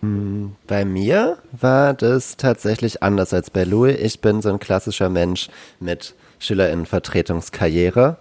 Hm, 0.00 0.56
bei 0.66 0.84
mir 0.84 1.38
war 1.52 1.94
das 1.94 2.36
tatsächlich 2.36 3.02
anders 3.02 3.32
als 3.32 3.50
bei 3.50 3.64
Louis. 3.64 3.96
Ich 4.00 4.20
bin 4.20 4.42
so 4.42 4.50
ein 4.50 4.58
klassischer 4.58 5.08
Mensch 5.08 5.48
mit 5.80 6.14
Schülerinnenvertretungskarriere. 6.40 8.16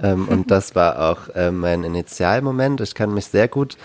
Ähm, 0.00 0.28
und 0.28 0.50
das 0.50 0.74
war 0.74 1.10
auch 1.10 1.28
äh, 1.34 1.50
mein 1.50 1.84
Initialmoment. 1.84 2.80
Ich 2.80 2.94
kann 2.94 3.12
mich 3.14 3.26
sehr 3.26 3.48
gut 3.48 3.76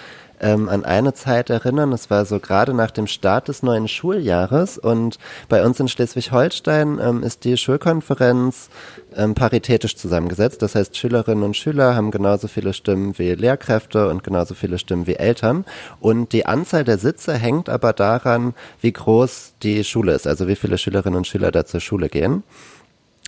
ähm, 0.43 0.69
an 0.69 0.83
eine 0.85 1.13
Zeit 1.13 1.49
erinnern. 1.49 1.93
Es 1.93 2.09
war 2.09 2.25
so 2.25 2.39
gerade 2.39 2.73
nach 2.73 2.91
dem 2.91 3.07
Start 3.07 3.47
des 3.47 3.63
neuen 3.63 3.87
Schuljahres 3.87 4.77
und 4.77 5.17
bei 5.49 5.65
uns 5.65 5.79
in 5.79 5.87
Schleswig-Holstein 5.87 6.99
ähm, 7.01 7.23
ist 7.23 7.45
die 7.45 7.57
Schulkonferenz 7.57 8.69
ähm, 9.15 9.35
paritätisch 9.35 9.95
zusammengesetzt. 9.95 10.61
Das 10.61 10.75
heißt, 10.75 10.97
Schülerinnen 10.97 11.43
und 11.43 11.55
Schüler 11.55 11.95
haben 11.95 12.11
genauso 12.11 12.47
viele 12.47 12.73
Stimmen 12.73 13.17
wie 13.17 13.33
Lehrkräfte 13.33 14.09
und 14.09 14.23
genauso 14.23 14.53
viele 14.53 14.77
Stimmen 14.77 15.07
wie 15.07 15.15
Eltern. 15.15 15.65
Und 15.99 16.33
die 16.33 16.45
Anzahl 16.45 16.83
der 16.83 16.97
Sitze 16.97 17.33
hängt 17.33 17.69
aber 17.69 17.93
daran, 17.93 18.53
wie 18.81 18.91
groß 18.91 19.53
die 19.63 19.83
Schule 19.83 20.13
ist, 20.13 20.27
also 20.27 20.47
wie 20.47 20.55
viele 20.55 20.77
Schülerinnen 20.77 21.17
und 21.17 21.27
Schüler 21.27 21.51
da 21.51 21.65
zur 21.65 21.79
Schule 21.79 22.09
gehen. 22.09 22.43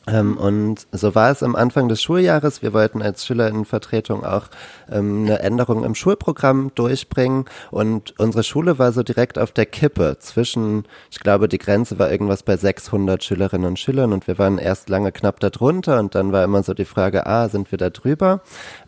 Ähm, 0.08 0.38
und 0.38 0.88
so 0.92 1.16
war 1.16 1.32
es 1.32 1.42
am 1.42 1.56
Anfang 1.56 1.88
des 1.88 2.02
Schuljahres. 2.02 2.62
Wir 2.62 2.74
wollten 2.74 3.02
als 3.02 3.26
Schülerinnenvertretung 3.26 4.24
auch 4.24 4.48
ähm, 4.92 5.24
eine 5.24 5.40
Änderung 5.40 5.84
im 5.84 5.96
Schulprogramm 5.96 6.72
durchbringen. 6.76 7.46
Und 7.72 8.18
unsere 8.20 8.44
Schule 8.44 8.78
war 8.78 8.92
so 8.92 9.04
direkt 9.04 9.40
auf 9.40 9.52
der 9.52 9.66
Kippe 9.66 10.18
zwischen, 10.20 10.86
ich 11.10 11.20
glaube, 11.20 11.48
die 11.48 11.58
Grenze 11.58 11.98
war 11.98 12.12
irgendwas 12.12 12.44
bei 12.44 12.56
600 12.56 13.24
Schülerinnen 13.24 13.68
und 13.68 13.80
Schülern 13.80 14.14
und 14.14 14.28
wir 14.28 14.38
waren 14.38 14.58
erst 14.58 14.90
lange 14.90 15.12
knapp 15.12 15.40
darunter 15.40 16.00
und 16.00 16.16
dann 16.16 16.32
war 16.32 16.44
immer 16.44 16.62
so 16.64 16.74
die 16.74 16.86
Frage, 16.86 17.26
ah, 17.26 17.50
sind 17.50 17.72
wir 17.72 17.78
da 17.78 17.90
drüber? 17.90 18.42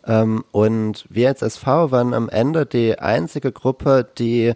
Ähm, 0.06 0.44
und 0.52 1.04
wir 1.08 1.28
als 1.28 1.42
SV 1.42 1.90
waren 1.90 2.14
am 2.14 2.28
Ende 2.28 2.64
die 2.64 2.98
einzige 2.98 3.50
Gruppe, 3.50 4.06
die 4.18 4.54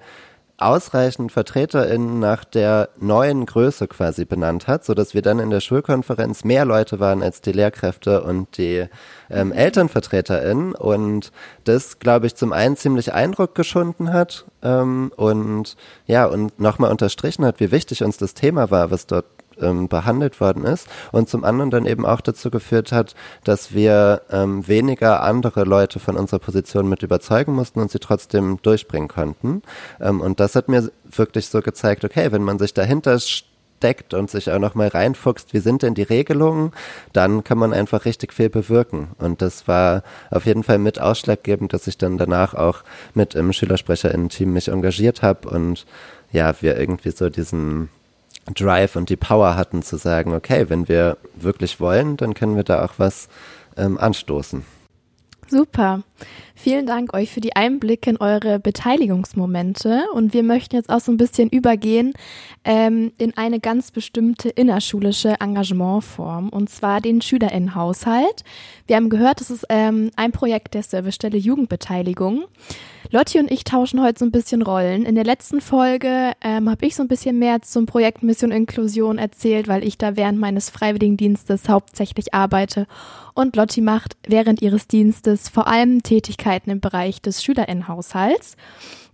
ausreichend 0.64 1.32
VertreterInnen 1.32 2.18
nach 2.18 2.44
der 2.44 2.88
neuen 2.98 3.46
Größe 3.46 3.88
quasi 3.88 4.24
benannt 4.24 4.66
hat, 4.66 4.84
so 4.84 4.94
dass 4.94 5.14
wir 5.14 5.22
dann 5.22 5.38
in 5.38 5.50
der 5.50 5.60
Schulkonferenz 5.60 6.44
mehr 6.44 6.64
Leute 6.64 7.00
waren 7.00 7.22
als 7.22 7.40
die 7.40 7.52
Lehrkräfte 7.52 8.22
und 8.22 8.56
die 8.58 8.86
ähm. 9.30 9.52
ElternvertreterInnen 9.52 10.74
und 10.74 11.32
das, 11.64 11.98
glaube 11.98 12.26
ich, 12.26 12.34
zum 12.34 12.52
einen 12.52 12.76
ziemlich 12.76 13.12
Eindruck 13.12 13.54
geschunden 13.54 14.12
hat 14.12 14.44
ähm, 14.62 15.12
und 15.16 15.76
ja, 16.06 16.26
und 16.26 16.58
nochmal 16.58 16.90
unterstrichen 16.90 17.44
hat, 17.44 17.60
wie 17.60 17.70
wichtig 17.70 18.02
uns 18.02 18.16
das 18.16 18.34
Thema 18.34 18.70
war, 18.70 18.90
was 18.90 19.06
dort 19.06 19.26
ähm, 19.60 19.88
behandelt 19.88 20.40
worden 20.40 20.64
ist 20.64 20.88
und 21.12 21.28
zum 21.28 21.44
anderen 21.44 21.70
dann 21.70 21.86
eben 21.86 22.06
auch 22.06 22.20
dazu 22.20 22.50
geführt 22.50 22.92
hat, 22.92 23.14
dass 23.44 23.74
wir 23.74 24.22
ähm, 24.30 24.66
weniger 24.66 25.22
andere 25.22 25.64
Leute 25.64 25.98
von 25.98 26.16
unserer 26.16 26.40
Position 26.40 26.88
mit 26.88 27.02
überzeugen 27.02 27.54
mussten 27.54 27.80
und 27.80 27.90
sie 27.90 27.98
trotzdem 27.98 28.58
durchbringen 28.62 29.08
konnten. 29.08 29.62
Ähm, 30.00 30.20
und 30.20 30.40
das 30.40 30.56
hat 30.56 30.68
mir 30.68 30.90
wirklich 31.04 31.48
so 31.48 31.60
gezeigt, 31.60 32.04
okay, 32.04 32.32
wenn 32.32 32.42
man 32.42 32.58
sich 32.58 32.74
dahinter 32.74 33.18
steckt 33.82 34.14
und 34.14 34.30
sich 34.30 34.48
auch 34.48 34.60
nochmal 34.60 34.88
reinfuchst, 34.88 35.52
wie 35.52 35.58
sind 35.58 35.82
denn 35.82 35.94
die 35.94 36.04
Regelungen, 36.04 36.70
dann 37.12 37.42
kann 37.42 37.58
man 37.58 37.72
einfach 37.72 38.04
richtig 38.04 38.32
viel 38.32 38.48
bewirken. 38.48 39.08
Und 39.18 39.42
das 39.42 39.66
war 39.66 40.04
auf 40.30 40.46
jeden 40.46 40.62
Fall 40.62 40.78
mit 40.78 41.00
ausschlaggebend, 41.00 41.72
dass 41.72 41.88
ich 41.88 41.98
dann 41.98 42.16
danach 42.16 42.54
auch 42.54 42.84
mit 43.14 43.34
im 43.34 43.52
SchülersprecherInnen-Team 43.52 44.52
mich 44.52 44.68
engagiert 44.68 45.22
habe 45.22 45.48
und 45.48 45.84
ja, 46.30 46.54
wir 46.60 46.78
irgendwie 46.78 47.10
so 47.10 47.28
diesen 47.28 47.88
Drive 48.46 48.96
und 48.96 49.08
die 49.08 49.16
Power 49.16 49.56
hatten 49.56 49.82
zu 49.82 49.96
sagen, 49.96 50.34
okay, 50.34 50.68
wenn 50.68 50.88
wir 50.88 51.16
wirklich 51.34 51.80
wollen, 51.80 52.16
dann 52.16 52.34
können 52.34 52.56
wir 52.56 52.64
da 52.64 52.84
auch 52.84 52.94
was 52.98 53.28
ähm, 53.76 53.98
anstoßen. 53.98 54.64
Super. 55.48 56.02
Vielen 56.62 56.86
Dank 56.86 57.12
euch 57.12 57.32
für 57.32 57.40
die 57.40 57.56
Einblicke 57.56 58.08
in 58.08 58.18
eure 58.18 58.60
Beteiligungsmomente. 58.60 60.04
Und 60.14 60.32
wir 60.32 60.44
möchten 60.44 60.76
jetzt 60.76 60.90
auch 60.90 61.00
so 61.00 61.10
ein 61.10 61.16
bisschen 61.16 61.48
übergehen 61.48 62.12
ähm, 62.64 63.10
in 63.18 63.36
eine 63.36 63.58
ganz 63.58 63.90
bestimmte 63.90 64.48
innerschulische 64.48 65.40
Engagementform, 65.40 66.50
und 66.50 66.70
zwar 66.70 67.00
den 67.00 67.20
Schülerinnenhaushalt. 67.20 68.44
Wir 68.86 68.94
haben 68.94 69.10
gehört, 69.10 69.40
das 69.40 69.50
ist 69.50 69.66
ähm, 69.70 70.12
ein 70.14 70.30
Projekt 70.30 70.74
der 70.74 70.84
Servicestelle 70.84 71.36
Jugendbeteiligung. 71.36 72.44
Lotti 73.10 73.40
und 73.40 73.50
ich 73.50 73.64
tauschen 73.64 74.00
heute 74.00 74.20
so 74.20 74.24
ein 74.24 74.30
bisschen 74.30 74.62
Rollen. 74.62 75.04
In 75.04 75.16
der 75.16 75.24
letzten 75.24 75.60
Folge 75.60 76.32
ähm, 76.42 76.70
habe 76.70 76.86
ich 76.86 76.94
so 76.94 77.02
ein 77.02 77.08
bisschen 77.08 77.40
mehr 77.40 77.60
zum 77.62 77.86
Projekt 77.86 78.22
Mission 78.22 78.52
Inklusion 78.52 79.18
erzählt, 79.18 79.66
weil 79.66 79.84
ich 79.84 79.98
da 79.98 80.16
während 80.16 80.38
meines 80.38 80.70
Freiwilligendienstes 80.70 81.68
hauptsächlich 81.68 82.32
arbeite 82.32 82.86
und 83.34 83.56
Lotti 83.56 83.80
macht 83.80 84.16
während 84.26 84.62
ihres 84.62 84.86
Dienstes 84.88 85.48
vor 85.48 85.66
allem 85.66 86.02
Tätigkeiten 86.02 86.51
im 86.70 86.80
Bereich 86.80 87.22
des 87.22 87.42
Schülerinnenhaushalts. 87.42 88.56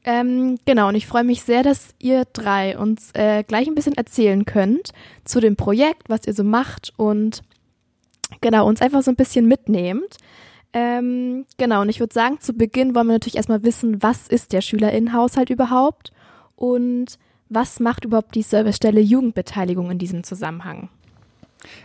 Ähm, 0.05 0.59
genau, 0.65 0.89
und 0.89 0.95
ich 0.95 1.07
freue 1.07 1.25
mich 1.25 1.43
sehr, 1.43 1.63
dass 1.63 1.95
ihr 1.99 2.25
drei 2.33 2.79
uns 2.79 3.11
äh, 3.15 3.43
gleich 3.43 3.69
ein 3.69 3.75
bisschen 3.75 3.97
erzählen 3.97 4.45
könnt 4.45 4.93
zu 5.25 5.41
dem 5.41 5.57
Projekt, 5.57 6.09
was 6.09 6.27
ihr 6.27 6.35
so 6.35 6.45
macht 6.45 6.93
und 6.97 7.43
genau, 8.41 8.67
uns 8.67 8.81
einfach 8.81 9.03
so 9.03 9.11
ein 9.11 9.17
bisschen 9.17 9.47
mitnehmt. 9.47 10.17
Ähm, 10.73 11.47
genau, 11.57 11.83
und 11.83 11.89
ich 11.89 12.01
würde 12.01 12.15
sagen, 12.15 12.41
zu 12.41 12.53
Beginn 12.53 12.95
wollen 12.95 13.07
wir 13.07 13.15
natürlich 13.15 13.37
erstmal 13.37 13.65
wissen, 13.65 14.03
was 14.03 14.29
ist 14.29 14.53
der 14.53 14.61
Schülerinnenhaushalt 14.61 15.51
überhaupt 15.51 16.13
und 16.57 17.19
was 17.49 17.81
macht 17.81 18.05
überhaupt 18.05 18.35
die 18.35 18.43
Servicestelle 18.43 19.01
Jugendbeteiligung 19.01 19.91
in 19.91 19.99
diesem 19.99 20.25
Zusammenhang? 20.25 20.91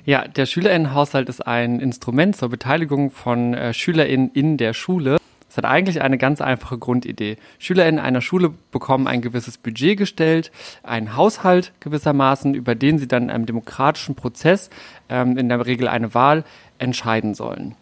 Ja, 0.06 0.28
der 0.28 0.46
Schülerinnenhaushalt 0.46 1.30
ist 1.30 1.46
ein 1.48 1.80
Instrument 1.80 2.36
zur 2.36 2.50
Beteiligung 2.50 3.10
von 3.10 3.54
äh, 3.54 3.74
SchülerInnen 3.74 4.32
in 4.34 4.58
der 4.58 4.74
Schule. 4.74 5.18
Es 5.54 5.58
hat 5.58 5.66
eigentlich 5.66 6.02
eine 6.02 6.18
ganz 6.18 6.42
einfache 6.42 6.80
Grundidee. 6.80 7.38
SchülerInnen 7.60 8.00
einer 8.00 8.22
Schule 8.22 8.52
bekommen 8.72 9.06
ein 9.06 9.22
gewisses 9.22 9.60
Budget 9.60 10.00
gestellt, 10.00 10.52
einen 10.82 11.16
Haushalt 11.16 11.74
gewissermaßen, 11.80 12.56
über 12.56 12.74
den 12.74 12.98
sie 12.98 13.08
dann 13.08 13.26
in 13.26 13.30
einem 13.30 13.46
demokratischen 13.46 14.16
Prozess, 14.16 14.72
ähm, 15.10 15.38
in 15.38 15.50
der 15.50 15.64
Regel 15.64 15.88
eine 15.88 16.16
Wahl, 16.16 16.44
entscheiden 16.80 17.36
sollen. 17.36 17.76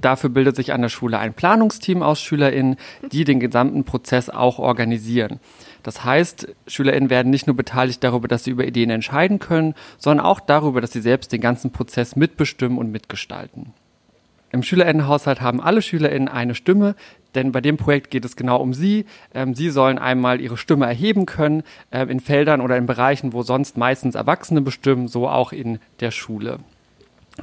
Dafür 0.00 0.30
bildet 0.30 0.56
sich 0.56 0.72
an 0.72 0.82
der 0.82 0.88
Schule 0.88 1.20
ein 1.20 1.34
Planungsteam 1.34 2.02
aus 2.02 2.20
SchülerInnen, 2.20 2.74
die 3.12 3.22
den 3.22 3.38
gesamten 3.38 3.84
Prozess 3.84 4.28
auch 4.28 4.58
organisieren. 4.58 5.38
Das 5.84 6.04
heißt, 6.04 6.48
SchülerInnen 6.66 7.10
werden 7.10 7.30
nicht 7.30 7.46
nur 7.46 7.54
beteiligt 7.54 8.02
darüber, 8.02 8.26
dass 8.26 8.42
sie 8.42 8.50
über 8.50 8.66
Ideen 8.66 8.90
entscheiden 8.90 9.38
können, 9.38 9.74
sondern 9.98 10.26
auch 10.26 10.40
darüber, 10.40 10.80
dass 10.80 10.90
sie 10.90 11.00
selbst 11.00 11.30
den 11.30 11.40
ganzen 11.40 11.70
Prozess 11.70 12.16
mitbestimmen 12.16 12.76
und 12.76 12.90
mitgestalten. 12.90 13.72
Im 14.52 14.62
Schülerinnenhaushalt 14.62 15.40
haben 15.40 15.60
alle 15.60 15.80
SchülerInnen 15.80 16.28
eine 16.28 16.54
Stimme, 16.54 16.94
denn 17.34 17.52
bei 17.52 17.62
dem 17.62 17.78
Projekt 17.78 18.10
geht 18.10 18.24
es 18.26 18.36
genau 18.36 18.60
um 18.60 18.74
sie. 18.74 19.06
Ähm, 19.34 19.54
sie 19.54 19.70
sollen 19.70 19.98
einmal 19.98 20.40
ihre 20.42 20.58
Stimme 20.58 20.84
erheben 20.84 21.24
können 21.24 21.62
äh, 21.90 22.04
in 22.04 22.20
Feldern 22.20 22.60
oder 22.60 22.76
in 22.76 22.84
Bereichen, 22.84 23.32
wo 23.32 23.42
sonst 23.42 23.78
meistens 23.78 24.14
Erwachsene 24.14 24.60
bestimmen, 24.60 25.08
so 25.08 25.26
auch 25.26 25.52
in 25.52 25.78
der 26.00 26.10
Schule. 26.10 26.58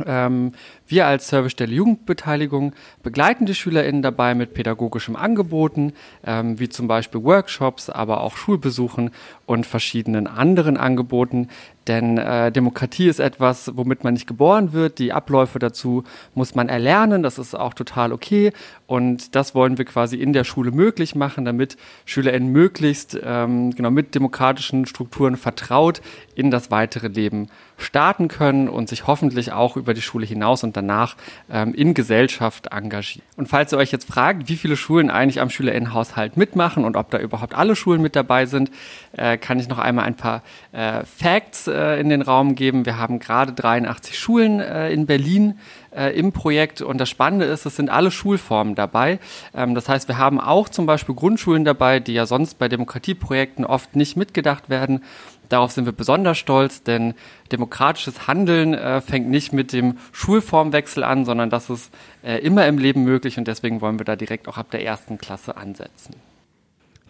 Ähm, 0.06 0.54
wir 0.90 1.08
als 1.08 1.28
Servicestelle 1.30 1.74
Jugendbeteiligung 1.74 2.74
begleiten 3.04 3.46
die 3.46 3.56
SchülerInnen 3.56 4.02
dabei 4.02 4.34
mit 4.36 4.54
pädagogischen 4.54 5.16
Angeboten, 5.16 5.94
ähm, 6.26 6.60
wie 6.60 6.70
zum 6.70 6.88
Beispiel 6.88 7.24
Workshops, 7.24 7.90
aber 7.90 8.22
auch 8.22 8.36
Schulbesuchen 8.36 9.12
und 9.46 9.66
verschiedenen 9.66 10.28
anderen 10.28 10.78
Angeboten. 10.78 11.48
Denn 11.90 12.20
äh, 12.20 12.52
Demokratie 12.52 13.08
ist 13.08 13.20
etwas, 13.20 13.72
womit 13.76 14.04
man 14.04 14.14
nicht 14.14 14.28
geboren 14.28 14.74
wird. 14.74 15.00
Die 15.00 15.12
Abläufe 15.12 15.58
dazu 15.58 16.04
muss 16.36 16.54
man 16.54 16.70
erlernen. 16.70 17.24
Das 17.24 17.40
ist 17.40 17.56
auch 17.56 17.74
total 17.74 18.14
okay. 18.14 18.54
Und 18.86 19.36
das 19.36 19.56
wollen 19.56 19.80
wir 19.80 19.86
quasi 19.86 20.18
in 20.18 20.32
der 20.32 20.44
Schule 20.44 20.70
möglich 20.70 21.16
machen, 21.16 21.46
damit 21.46 21.78
SchülerInnen 22.06 22.52
möglichst 22.52 23.20
ähm, 23.24 23.72
genau 23.76 23.90
mit 23.90 24.14
demokratischen 24.14 24.86
Strukturen 24.86 25.36
vertraut 25.36 26.02
in 26.36 26.52
das 26.52 26.70
weitere 26.70 27.08
Leben 27.08 27.48
starten 27.78 28.28
können 28.28 28.70
und 28.70 28.88
sich 28.90 29.08
hoffentlich 29.08 29.52
auch 29.52 29.76
über 29.76 29.94
die 29.94 30.02
Schule 30.02 30.26
hinaus 30.26 30.64
und 30.64 30.78
danach 30.80 31.16
ähm, 31.52 31.74
in 31.74 31.94
Gesellschaft 31.94 32.68
engagieren. 32.72 33.26
Und 33.38 33.48
falls 33.48 33.72
ihr 33.72 33.78
euch 33.78 33.92
jetzt 33.92 34.08
fragt, 34.08 34.50
wie 34.50 34.56
viele 34.56 34.76
Schulen 34.76 35.10
eigentlich 35.10 35.42
am 35.42 35.50
Schülerinnenhaushalt 35.50 36.38
mitmachen 36.38 36.84
und 36.84 36.96
ob 36.96 37.10
da 37.12 37.20
überhaupt 37.20 37.56
alle 37.56 37.76
Schulen 37.76 38.02
mit 38.02 38.16
dabei 38.16 38.46
sind, 38.46 38.72
äh, 39.16 39.38
kann 39.38 39.60
ich 39.60 39.68
noch 39.68 39.80
einmal 39.80 40.06
ein 40.06 40.16
paar 40.16 40.44
äh, 40.72 41.04
Facts 41.06 41.68
äh, 41.68 42.00
in 42.00 42.10
den 42.10 42.22
Raum 42.22 42.56
geben. 42.56 42.86
Wir 42.86 42.98
haben 42.98 43.20
gerade 43.20 43.54
83 43.54 44.18
Schulen 44.18 44.60
äh, 44.60 44.92
in 44.92 45.06
Berlin 45.06 45.60
äh, 45.96 46.18
im 46.18 46.32
Projekt 46.32 46.82
und 46.82 47.00
das 47.00 47.10
Spannende 47.10 47.46
ist, 47.46 47.66
es 47.66 47.76
sind 47.76 47.90
alle 47.90 48.12
Schulformen 48.12 48.76
dabei. 48.76 49.20
Ähm, 49.56 49.76
das 49.76 49.90
heißt, 49.90 50.08
wir 50.08 50.18
haben 50.18 50.40
auch 50.40 50.70
zum 50.70 50.86
Beispiel 50.86 51.16
Grundschulen 51.16 51.66
dabei, 51.66 52.00
die 52.00 52.14
ja 52.14 52.26
sonst 52.26 52.60
bei 52.60 52.68
Demokratieprojekten 52.68 53.66
oft 53.66 53.96
nicht 53.96 54.16
mitgedacht 54.16 54.70
werden. 54.70 55.04
Darauf 55.50 55.72
sind 55.72 55.86
wir 55.86 55.92
besonders 55.92 56.38
stolz, 56.38 56.84
denn 56.84 57.16
demokratisches 57.52 58.28
Handeln 58.28 58.76
äh, 58.76 59.02
fängt 59.02 59.30
nicht 59.30 59.52
mit 59.52 59.74
dem 59.74 59.98
Schulformwechsel 60.12 61.04
an, 61.04 61.26
sondern 61.26 61.50
das 61.50 61.70
ist 61.70 61.92
äh, 62.24 62.38
immer 62.38 62.68
im 62.68 62.78
Leben 62.78 63.04
möglich 63.04 63.38
und 63.38 63.48
deswegen 63.48 63.82
wollen 63.82 64.00
wir 64.00 64.06
da 64.06 64.16
direkt 64.16 64.48
auch 64.48 64.58
ab 64.58 64.70
der 64.72 64.86
ersten 64.86 65.18
Klasse 65.18 65.58
ansetzen. 65.58 66.16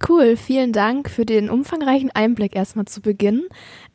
Cool, 0.07 0.37
vielen 0.37 0.71
Dank 0.71 1.09
für 1.09 1.25
den 1.25 1.49
umfangreichen 1.49 2.09
Einblick 2.13 2.55
erstmal 2.55 2.85
zu 2.85 3.01
Beginn. 3.01 3.43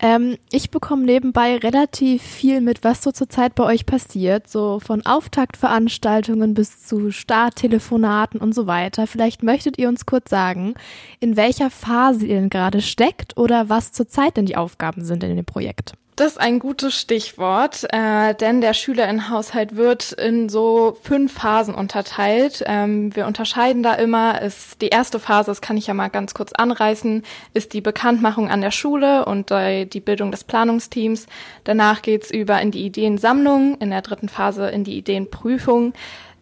Ähm, 0.00 0.36
ich 0.52 0.70
bekomme 0.70 1.04
nebenbei 1.04 1.56
relativ 1.56 2.22
viel 2.22 2.60
mit, 2.60 2.84
was 2.84 3.02
so 3.02 3.10
zurzeit 3.10 3.54
bei 3.54 3.64
euch 3.64 3.86
passiert, 3.86 4.48
so 4.48 4.80
von 4.80 5.06
Auftaktveranstaltungen 5.06 6.52
bis 6.52 6.84
zu 6.86 7.10
Starttelefonaten 7.10 8.40
und 8.40 8.54
so 8.54 8.66
weiter. 8.66 9.06
Vielleicht 9.06 9.42
möchtet 9.42 9.78
ihr 9.78 9.88
uns 9.88 10.04
kurz 10.04 10.28
sagen, 10.28 10.74
in 11.20 11.36
welcher 11.36 11.70
Phase 11.70 12.26
ihr 12.26 12.36
denn 12.36 12.50
gerade 12.50 12.82
steckt 12.82 13.38
oder 13.38 13.70
was 13.70 13.92
zurzeit 13.92 14.36
denn 14.36 14.46
die 14.46 14.56
Aufgaben 14.56 15.04
sind 15.04 15.24
in 15.24 15.36
dem 15.36 15.46
Projekt. 15.46 15.94
Das 16.16 16.28
ist 16.28 16.40
ein 16.40 16.60
gutes 16.60 16.94
Stichwort, 16.94 17.88
äh, 17.92 18.36
denn 18.36 18.60
der 18.60 18.72
Schülerinnenhaushalt 18.72 19.74
wird 19.74 20.12
in 20.12 20.48
so 20.48 20.96
fünf 21.02 21.32
Phasen 21.32 21.74
unterteilt. 21.74 22.62
Ähm, 22.66 23.14
wir 23.16 23.26
unterscheiden 23.26 23.82
da 23.82 23.94
immer, 23.94 24.40
ist 24.40 24.80
die 24.80 24.90
erste 24.90 25.18
Phase, 25.18 25.50
das 25.50 25.60
kann 25.60 25.76
ich 25.76 25.88
ja 25.88 25.94
mal 25.94 26.10
ganz 26.10 26.32
kurz 26.32 26.52
anreißen, 26.52 27.24
ist 27.52 27.72
die 27.72 27.80
Bekanntmachung 27.80 28.48
an 28.48 28.60
der 28.60 28.70
Schule 28.70 29.24
und 29.24 29.50
äh, 29.50 29.86
die 29.86 29.98
Bildung 29.98 30.30
des 30.30 30.44
Planungsteams. 30.44 31.26
Danach 31.64 32.00
geht's 32.00 32.30
über 32.30 32.62
in 32.62 32.70
die 32.70 32.86
Ideensammlung, 32.86 33.76
in 33.80 33.90
der 33.90 34.02
dritten 34.02 34.28
Phase 34.28 34.68
in 34.68 34.84
die 34.84 34.96
Ideenprüfung. 34.96 35.94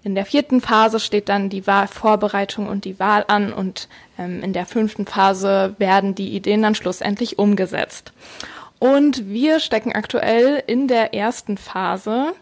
In 0.05 0.14
der 0.14 0.26
vierten 0.26 0.61
Phase 0.61 1.00
steht 1.00 1.31
dann 1.31 1.49
die 1.49 1.67
Wahlvorbereitung 1.67 2.69
und 2.69 2.85
die 2.85 2.99
Wahl 2.99 3.25
an 3.26 3.55
und 3.55 3.88
ähm, 4.19 4.43
in 4.43 4.52
der 4.52 4.67
fünften 4.67 5.07
Phase 5.07 5.76
werden 5.79 6.14
die 6.14 6.37
Ideen 6.37 6.61
dann 6.61 6.75
schlussendlich 6.75 7.38
umgesetzt. 7.38 8.12
Und 8.83 9.29
wir 9.29 9.61
stecken 9.61 9.93
aktuell 9.93 10.61
in 10.67 10.89
der 10.89 11.15
ersten 11.15 11.57
Phase. 11.57 12.33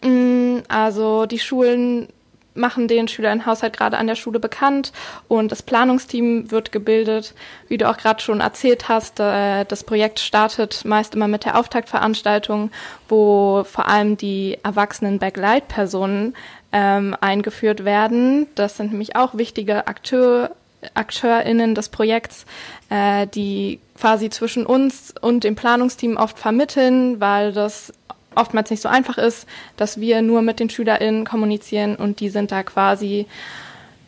Mm, 0.00 0.58
also 0.68 1.26
die 1.26 1.40
Schulen 1.40 2.06
machen 2.54 2.86
den 2.86 3.08
Schülern 3.08 3.46
Haushalt 3.46 3.76
gerade 3.76 3.98
an 3.98 4.06
der 4.06 4.14
Schule 4.14 4.38
bekannt 4.38 4.92
und 5.26 5.50
das 5.50 5.62
Planungsteam 5.62 6.52
wird 6.52 6.70
gebildet. 6.70 7.34
Wie 7.66 7.78
du 7.78 7.90
auch 7.90 7.96
gerade 7.96 8.22
schon 8.22 8.38
erzählt 8.38 8.88
hast, 8.88 9.18
äh, 9.18 9.64
das 9.64 9.82
Projekt 9.82 10.20
startet 10.20 10.84
meist 10.84 11.16
immer 11.16 11.26
mit 11.26 11.44
der 11.44 11.58
Auftaktveranstaltung, 11.58 12.70
wo 13.08 13.64
vor 13.64 13.88
allem 13.88 14.16
die 14.16 14.56
erwachsenen 14.62 15.18
Backlight-Personen 15.18 16.36
ähm, 16.70 17.16
eingeführt 17.20 17.84
werden. 17.84 18.46
Das 18.54 18.76
sind 18.76 18.92
nämlich 18.92 19.16
auch 19.16 19.36
wichtige 19.36 19.88
Akteure 19.88 20.52
AkteurInnen 20.94 21.74
des 21.74 21.88
Projekts, 21.88 22.46
äh, 22.88 23.26
die 23.26 23.80
quasi 23.98 24.30
zwischen 24.30 24.66
uns 24.66 25.14
und 25.20 25.44
dem 25.44 25.54
Planungsteam 25.54 26.16
oft 26.16 26.38
vermitteln, 26.38 27.20
weil 27.20 27.52
das 27.52 27.92
oftmals 28.34 28.70
nicht 28.70 28.82
so 28.82 28.88
einfach 28.88 29.18
ist, 29.18 29.46
dass 29.76 30.00
wir 30.00 30.22
nur 30.22 30.42
mit 30.42 30.60
den 30.60 30.70
SchülerInnen 30.70 31.24
kommunizieren 31.24 31.96
und 31.96 32.20
die 32.20 32.28
sind 32.28 32.52
da 32.52 32.62
quasi 32.62 33.26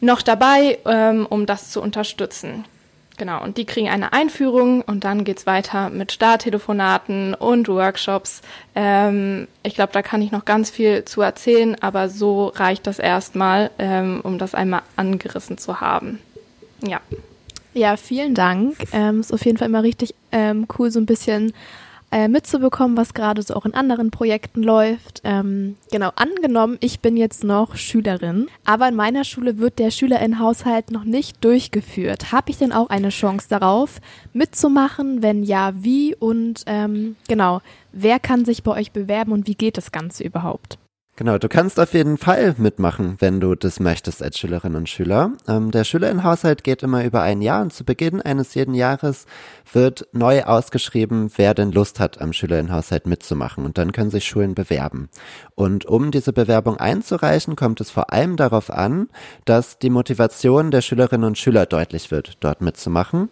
noch 0.01 0.23
dabei, 0.23 0.79
ähm, 0.85 1.27
um 1.29 1.47
das 1.47 1.71
zu 1.71 1.81
unterstützen. 1.81 2.65
Genau, 3.19 3.43
und 3.43 3.57
die 3.59 3.67
kriegen 3.67 3.89
eine 3.89 4.13
Einführung 4.13 4.81
und 4.83 5.05
dann 5.05 5.25
geht's 5.25 5.47
weiter 5.47 5.91
mit 5.91 6.13
Starttelefonaten 6.13 7.35
und 7.35 7.69
Workshops. 7.69 8.41
Ähm, 8.75 9.49
ich 9.63 9.75
glaube, 9.75 9.93
da 9.93 10.03
kann 10.03 10.23
ich 10.23 10.33
noch 10.33 10.45
ganz 10.45 10.71
viel 10.71 11.05
zu 11.05 11.21
erzählen, 11.21 11.77
aber 11.81 12.09
so 12.09 12.47
reicht 12.47 12.87
das 12.87 12.99
erstmal, 12.99 13.71
ähm, 13.79 14.21
um 14.23 14.39
das 14.39 14.55
einmal 14.55 14.83
angerissen 14.97 15.59
zu 15.59 15.81
haben. 15.81 16.21
Ja. 16.87 17.01
Ja, 17.75 17.97
vielen 17.97 18.35
Dank. 18.35 18.77
Ähm, 18.93 19.21
ist 19.21 19.33
auf 19.33 19.45
jeden 19.45 19.57
Fall 19.57 19.69
immer 19.69 19.83
richtig 19.83 20.15
ähm, 20.31 20.67
cool, 20.79 20.91
so 20.91 21.01
ein 21.01 21.07
bisschen 21.07 21.55
äh, 22.11 22.29
mitzubekommen, 22.29 22.99
was 22.99 23.15
gerade 23.15 23.43
so 23.43 23.55
auch 23.55 23.65
in 23.65 23.73
anderen 23.73 24.11
Projekten 24.11 24.63
läuft. 24.63 25.23
Ähm, 25.25 25.77
genau, 25.91 26.11
angenommen, 26.15 26.77
ich 26.81 27.01
bin 27.01 27.17
jetzt 27.17 27.43
noch 27.43 27.77
Schülerin, 27.77 28.49
aber 28.67 28.89
in 28.89 28.95
meiner 28.95 29.25
Schule 29.25 29.57
wird 29.57 29.79
der 29.79 29.91
Schülerinnenhaushalt 29.91 30.91
noch 30.91 31.05
nicht 31.05 31.43
durchgeführt. 31.43 32.31
Habe 32.31 32.51
ich 32.51 32.59
denn 32.59 32.73
auch 32.73 32.91
eine 32.91 33.09
Chance 33.09 33.47
darauf, 33.49 34.01
mitzumachen? 34.35 35.23
Wenn 35.23 35.43
ja, 35.43 35.73
wie? 35.75 36.15
Und 36.15 36.65
ähm, 36.67 37.17
genau, 37.29 37.63
wer 37.93 38.21
kann 38.21 38.45
sich 38.45 38.63
bei 38.63 38.73
euch 38.73 38.93
bewerben 38.93 39.33
und 39.33 39.47
wie 39.47 39.55
geht 39.55 39.79
das 39.79 39.91
Ganze 39.91 40.23
überhaupt? 40.23 40.77
Genau, 41.15 41.37
du 41.37 41.47
kannst 41.47 41.79
auf 41.79 41.93
jeden 41.93 42.17
Fall 42.17 42.55
mitmachen, 42.57 43.17
wenn 43.19 43.39
du 43.39 43.55
das 43.55 43.81
möchtest 43.81 44.23
als 44.23 44.39
Schülerin 44.39 44.75
und 44.75 44.89
Schüler. 44.89 45.33
Ähm, 45.47 45.71
der 45.71 45.85
Schülerinnenhaushalt 45.85 46.65
geht 46.65 46.83
immer 46.83 47.05
über 47.05 47.21
ein 47.21 47.43
Jahr 47.43 47.61
und 47.61 47.71
zu 47.71 47.85
Beginn 47.85 48.23
eines 48.23 48.55
jeden 48.55 48.75
Jahres 48.75 49.27
wird 49.71 50.09
neu 50.13 50.45
ausgeschrieben, 50.45 51.31
wer 51.37 51.53
denn 51.53 51.71
Lust 51.71 52.01
hat, 52.01 52.19
am 52.23 52.33
Schülerinnenhaushalt 52.33 53.07
mitzumachen. 53.07 53.67
Und 53.67 53.77
dann 53.77 53.93
können 53.93 54.11
sich 54.11 54.25
Schulen 54.25 54.55
bewerben. 54.55 55.11
Und 55.55 55.85
um 55.85 56.13
diese 56.13 56.33
Bewerbung 56.33 56.79
einzureichen, 56.79 57.57
kommt 57.57 57.83
es 57.83 57.91
vor 57.91 58.11
allem 58.11 58.37
darauf 58.37 58.71
an, 58.71 59.11
dass 59.45 59.79
die 59.79 59.91
Motivation 59.91 60.71
der 60.71 60.81
Schülerinnen 60.81 61.27
und 61.27 61.37
Schüler 61.37 61.67
deutlich 61.67 62.11
wird, 62.11 62.39
dort 62.41 62.63
mitzumachen. 62.63 63.29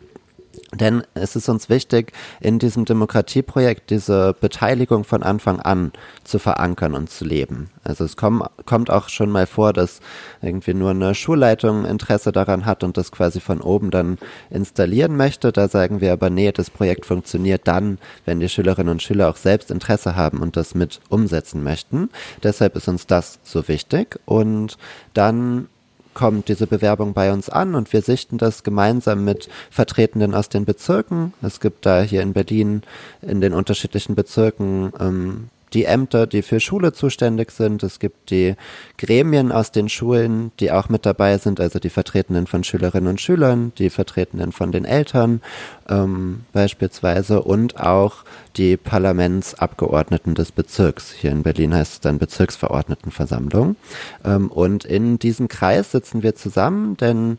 Denn 0.72 1.02
es 1.14 1.36
ist 1.36 1.48
uns 1.48 1.68
wichtig, 1.68 2.12
in 2.40 2.58
diesem 2.58 2.84
Demokratieprojekt 2.84 3.90
diese 3.90 4.34
Beteiligung 4.40 5.04
von 5.04 5.22
Anfang 5.22 5.60
an 5.60 5.92
zu 6.24 6.38
verankern 6.38 6.94
und 6.94 7.10
zu 7.10 7.24
leben. 7.24 7.70
Also 7.82 8.04
es 8.04 8.16
komm, 8.16 8.44
kommt 8.66 8.90
auch 8.90 9.08
schon 9.08 9.30
mal 9.30 9.46
vor, 9.46 9.72
dass 9.72 10.00
irgendwie 10.42 10.74
nur 10.74 10.90
eine 10.90 11.14
Schulleitung 11.14 11.84
Interesse 11.84 12.30
daran 12.30 12.66
hat 12.66 12.84
und 12.84 12.96
das 12.96 13.10
quasi 13.10 13.40
von 13.40 13.60
oben 13.60 13.90
dann 13.90 14.18
installieren 14.48 15.16
möchte. 15.16 15.52
Da 15.52 15.68
sagen 15.68 16.00
wir 16.00 16.12
aber, 16.12 16.30
nee, 16.30 16.52
das 16.52 16.70
Projekt 16.70 17.06
funktioniert 17.06 17.66
dann, 17.66 17.98
wenn 18.24 18.40
die 18.40 18.48
Schülerinnen 18.48 18.90
und 18.90 19.02
Schüler 19.02 19.28
auch 19.28 19.36
selbst 19.36 19.70
Interesse 19.70 20.14
haben 20.14 20.38
und 20.38 20.56
das 20.56 20.74
mit 20.74 21.00
umsetzen 21.08 21.62
möchten. 21.62 22.10
Deshalb 22.42 22.76
ist 22.76 22.88
uns 22.88 23.06
das 23.06 23.40
so 23.42 23.66
wichtig. 23.66 24.20
Und 24.24 24.78
dann 25.14 25.68
kommt 26.14 26.48
diese 26.48 26.66
Bewerbung 26.66 27.12
bei 27.12 27.32
uns 27.32 27.48
an 27.48 27.74
und 27.74 27.92
wir 27.92 28.02
sichten 28.02 28.38
das 28.38 28.62
gemeinsam 28.62 29.24
mit 29.24 29.48
Vertretenden 29.70 30.34
aus 30.34 30.48
den 30.48 30.64
Bezirken. 30.64 31.32
Es 31.42 31.60
gibt 31.60 31.86
da 31.86 32.02
hier 32.02 32.22
in 32.22 32.32
Berlin 32.32 32.82
in 33.22 33.40
den 33.40 33.54
unterschiedlichen 33.54 34.14
Bezirken 34.14 34.92
ähm, 34.98 35.48
die 35.72 35.84
Ämter, 35.84 36.26
die 36.26 36.42
für 36.42 36.60
Schule 36.60 36.92
zuständig 36.92 37.50
sind. 37.50 37.82
Es 37.82 37.98
gibt 37.98 38.30
die 38.30 38.54
Gremien 38.98 39.52
aus 39.52 39.72
den 39.72 39.88
Schulen, 39.88 40.52
die 40.60 40.72
auch 40.72 40.88
mit 40.88 41.06
dabei 41.06 41.38
sind, 41.38 41.60
also 41.60 41.78
die 41.78 41.90
Vertretenden 41.90 42.46
von 42.46 42.64
Schülerinnen 42.64 43.08
und 43.08 43.20
Schülern, 43.20 43.72
die 43.78 43.90
Vertretenden 43.90 44.52
von 44.52 44.72
den 44.72 44.84
Eltern 44.84 45.40
ähm, 45.88 46.44
beispielsweise 46.52 47.42
und 47.42 47.80
auch 47.80 48.24
die 48.56 48.76
Parlamentsabgeordneten 48.76 50.34
des 50.34 50.52
Bezirks. 50.52 51.12
Hier 51.12 51.30
in 51.30 51.42
Berlin 51.42 51.74
heißt 51.74 51.92
es 51.94 52.00
dann 52.00 52.18
Bezirksverordnetenversammlung. 52.18 53.76
Ähm, 54.24 54.50
und 54.50 54.84
in 54.84 55.18
diesem 55.18 55.48
Kreis 55.48 55.92
sitzen 55.92 56.22
wir 56.22 56.34
zusammen, 56.34 56.96
denn 56.96 57.38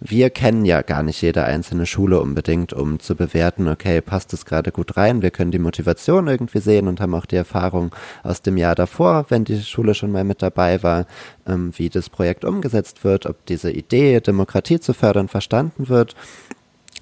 wir 0.00 0.30
kennen 0.30 0.64
ja 0.64 0.82
gar 0.82 1.02
nicht 1.02 1.22
jede 1.22 1.44
einzelne 1.44 1.86
Schule 1.86 2.20
unbedingt, 2.20 2.72
um 2.72 3.00
zu 3.00 3.14
bewerten, 3.14 3.68
okay, 3.68 4.00
passt 4.00 4.32
es 4.32 4.44
gerade 4.44 4.70
gut 4.70 4.96
rein. 4.96 5.22
Wir 5.22 5.30
können 5.30 5.50
die 5.50 5.58
Motivation 5.58 6.28
irgendwie 6.28 6.58
sehen 6.58 6.88
und 6.88 7.00
haben 7.00 7.14
auch 7.14 7.26
die 7.26 7.36
Erfahrung 7.36 7.94
aus 8.22 8.42
dem 8.42 8.56
Jahr 8.56 8.74
davor, 8.74 9.26
wenn 9.28 9.44
die 9.44 9.62
Schule 9.62 9.94
schon 9.94 10.12
mal 10.12 10.24
mit 10.24 10.42
dabei 10.42 10.82
war, 10.82 11.06
ähm, 11.46 11.72
wie 11.76 11.88
das 11.88 12.10
Projekt 12.10 12.44
umgesetzt 12.44 13.04
wird, 13.04 13.26
ob 13.26 13.46
diese 13.46 13.70
Idee, 13.70 14.20
Demokratie 14.20 14.80
zu 14.80 14.92
fördern, 14.92 15.28
verstanden 15.28 15.88
wird. 15.88 16.14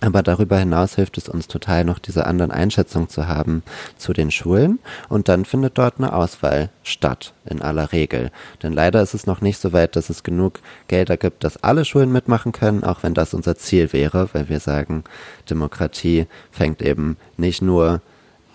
Aber 0.03 0.25
darüber 0.25 0.59
hinaus 0.59 0.97
hilft 0.97 1.17
es 1.17 1.29
uns 1.29 1.47
total, 1.47 1.85
noch 1.85 2.01
diese 2.01 2.27
anderen 2.27 2.51
Einschätzungen 2.51 3.09
zu 3.09 3.29
haben 3.29 3.63
zu 3.97 4.13
den 4.13 4.33
Schulen. 4.33 4.81
Und 5.09 5.29
dann 5.29 5.45
findet 5.45 5.79
dort 5.79 5.99
eine 5.99 6.13
Auswahl 6.13 6.71
statt, 6.83 7.35
in 7.45 7.63
aller 7.63 7.93
Regel. 7.93 8.33
Denn 8.65 8.73
leider 8.73 9.01
ist 9.01 9.15
es 9.15 9.27
noch 9.27 9.41
nicht 9.41 9.59
so 9.59 9.73
weit, 9.73 9.95
dass 9.95 10.11
es 10.11 10.25
genug 10.25 10.59
Gelder 10.89 11.17
gibt, 11.17 11.45
dass 11.45 11.63
alle 11.63 11.85
Schulen 11.85 12.11
mitmachen 12.11 12.51
können, 12.51 12.83
auch 12.83 13.05
wenn 13.05 13.15
das 13.15 13.33
unser 13.33 13.55
Ziel 13.55 13.93
wäre, 13.93 14.29
weil 14.33 14.49
wir 14.49 14.59
sagen, 14.59 15.05
Demokratie 15.49 16.27
fängt 16.51 16.83
eben 16.83 17.17
nicht 17.37 17.63
nur 17.63 18.01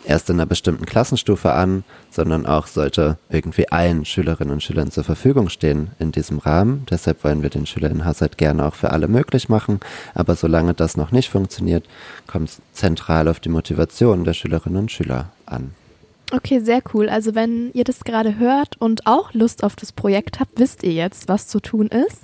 erst 0.08 0.30
in 0.30 0.38
einer 0.38 0.46
bestimmten 0.46 0.86
Klassenstufe 0.86 1.54
an, 1.54 1.84
sondern 2.10 2.46
auch 2.46 2.68
sollte 2.68 3.18
irgendwie 3.30 3.70
allen 3.70 4.06
Schülerinnen 4.06 4.54
und 4.54 4.64
Schülern 4.64 4.90
zur 4.90 5.04
Verfügung 5.04 5.50
stehen 5.50 5.92
in 6.00 6.12
diesem 6.12 6.40
Rahmen. 6.40 6.86
Deshalb 6.90 7.24
wollen 7.24 7.44
wir 7.44 7.50
den 7.50 7.66
Schülerinnenhaushalt 7.66 8.38
gerne 8.38 8.66
auch 8.66 8.76
für 8.76 8.92
alle 8.92 9.08
möglich 9.08 9.50
machen. 9.50 9.80
Aber 10.16 10.36
solange 10.36 10.74
das 10.74 10.98
noch 10.98 11.12
nicht 11.12 11.30
funktioniert, 11.30 11.86
kommt 12.26 12.50
es 12.50 12.62
zentral 12.74 13.28
auf 13.28 13.40
die 13.40 13.50
Motivation 13.50 14.24
der 14.24 14.34
Schülerinnen 14.34 14.80
und 14.80 14.92
Schüler 14.92 15.30
an. 15.46 15.72
Okay, 16.32 16.60
sehr 16.60 16.82
cool. 16.94 17.08
Also 17.08 17.36
wenn 17.36 17.72
ihr 17.74 17.86
das 17.86 18.04
gerade 18.04 18.38
hört 18.38 18.76
und 18.80 19.08
auch 19.08 19.34
Lust 19.34 19.64
auf 19.64 19.76
das 19.76 19.94
Projekt 19.94 20.40
habt, 20.40 20.60
wisst 20.60 20.84
ihr 20.84 20.92
jetzt, 20.92 21.30
was 21.30 21.48
zu 21.48 21.62
tun 21.62 21.88
ist. 21.88 22.24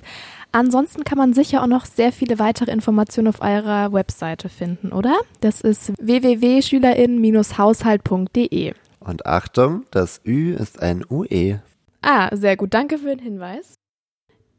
Ansonsten 0.54 1.02
kann 1.02 1.18
man 1.18 1.32
sicher 1.32 1.64
auch 1.64 1.66
noch 1.66 1.84
sehr 1.84 2.12
viele 2.12 2.38
weitere 2.38 2.70
Informationen 2.70 3.26
auf 3.26 3.40
eurer 3.40 3.92
Webseite 3.92 4.48
finden, 4.48 4.92
oder? 4.92 5.18
Das 5.40 5.60
ist 5.60 5.92
www.schülerinnen-haushalt.de. 6.00 8.74
Und 9.00 9.26
Achtung, 9.26 9.82
das 9.90 10.20
Ü 10.24 10.54
ist 10.54 10.80
ein 10.80 11.04
UE. 11.10 11.60
Ah, 12.02 12.28
sehr 12.36 12.56
gut. 12.56 12.72
Danke 12.72 12.98
für 12.98 13.08
den 13.08 13.18
Hinweis. 13.18 13.80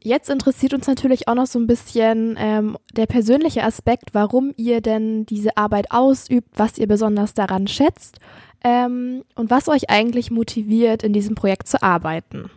Jetzt 0.02 0.28
interessiert 0.28 0.74
uns 0.74 0.86
natürlich 0.86 1.28
auch 1.28 1.34
noch 1.34 1.46
so 1.46 1.58
ein 1.58 1.66
bisschen 1.66 2.36
ähm, 2.38 2.76
der 2.92 3.06
persönliche 3.06 3.64
Aspekt, 3.64 4.10
warum 4.12 4.52
ihr 4.58 4.82
denn 4.82 5.24
diese 5.24 5.56
Arbeit 5.56 5.92
ausübt, 5.92 6.50
was 6.56 6.76
ihr 6.76 6.88
besonders 6.88 7.32
daran 7.32 7.68
schätzt 7.68 8.18
ähm, 8.62 9.22
und 9.34 9.50
was 9.50 9.70
euch 9.70 9.88
eigentlich 9.88 10.30
motiviert, 10.30 11.02
in 11.02 11.14
diesem 11.14 11.34
Projekt 11.34 11.68
zu 11.68 11.82
arbeiten 11.82 12.50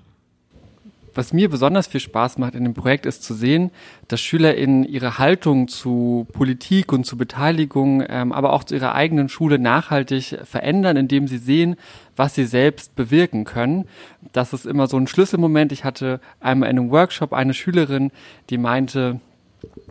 was 1.20 1.34
mir 1.34 1.50
besonders 1.50 1.88
viel 1.88 2.00
Spaß 2.00 2.38
macht 2.38 2.56
in 2.56 2.64
dem 2.64 2.74
Projekt, 2.74 3.06
ist 3.06 3.24
zu 3.24 3.34
sehen, 3.34 3.72
dass 4.08 4.22
SchülerInnen 4.22 4.86
ihre 4.86 5.20
Haltung 5.20 5.68
zu 5.68 6.26
Politik 6.32 6.94
und 6.94 7.04
zu 7.04 7.18
Beteiligung, 7.18 8.02
ähm, 8.08 8.32
aber 8.32 8.54
auch 8.54 8.64
zu 8.64 8.74
ihrer 8.74 8.96
eigenen 8.96 9.28
Schule 9.28 9.60
nachhaltig 9.60 10.40
verändern, 10.46 10.96
indem 10.96 11.28
sie 11.28 11.38
sehen, 11.38 11.76
was 12.16 12.36
sie 12.36 12.46
selbst 12.46 12.96
bewirken 12.96 13.44
können. 13.44 13.86
Das 14.32 14.54
ist 14.54 14.66
immer 14.66 14.88
so 14.88 14.96
ein 14.96 15.08
Schlüsselmoment. 15.08 15.74
Ich 15.74 15.84
hatte 15.84 16.22
einmal 16.40 16.70
in 16.70 16.80
einem 16.80 16.90
Workshop 16.90 17.34
eine 17.34 17.54
Schülerin, 17.54 18.12
die 18.50 18.58
meinte, 18.58 19.20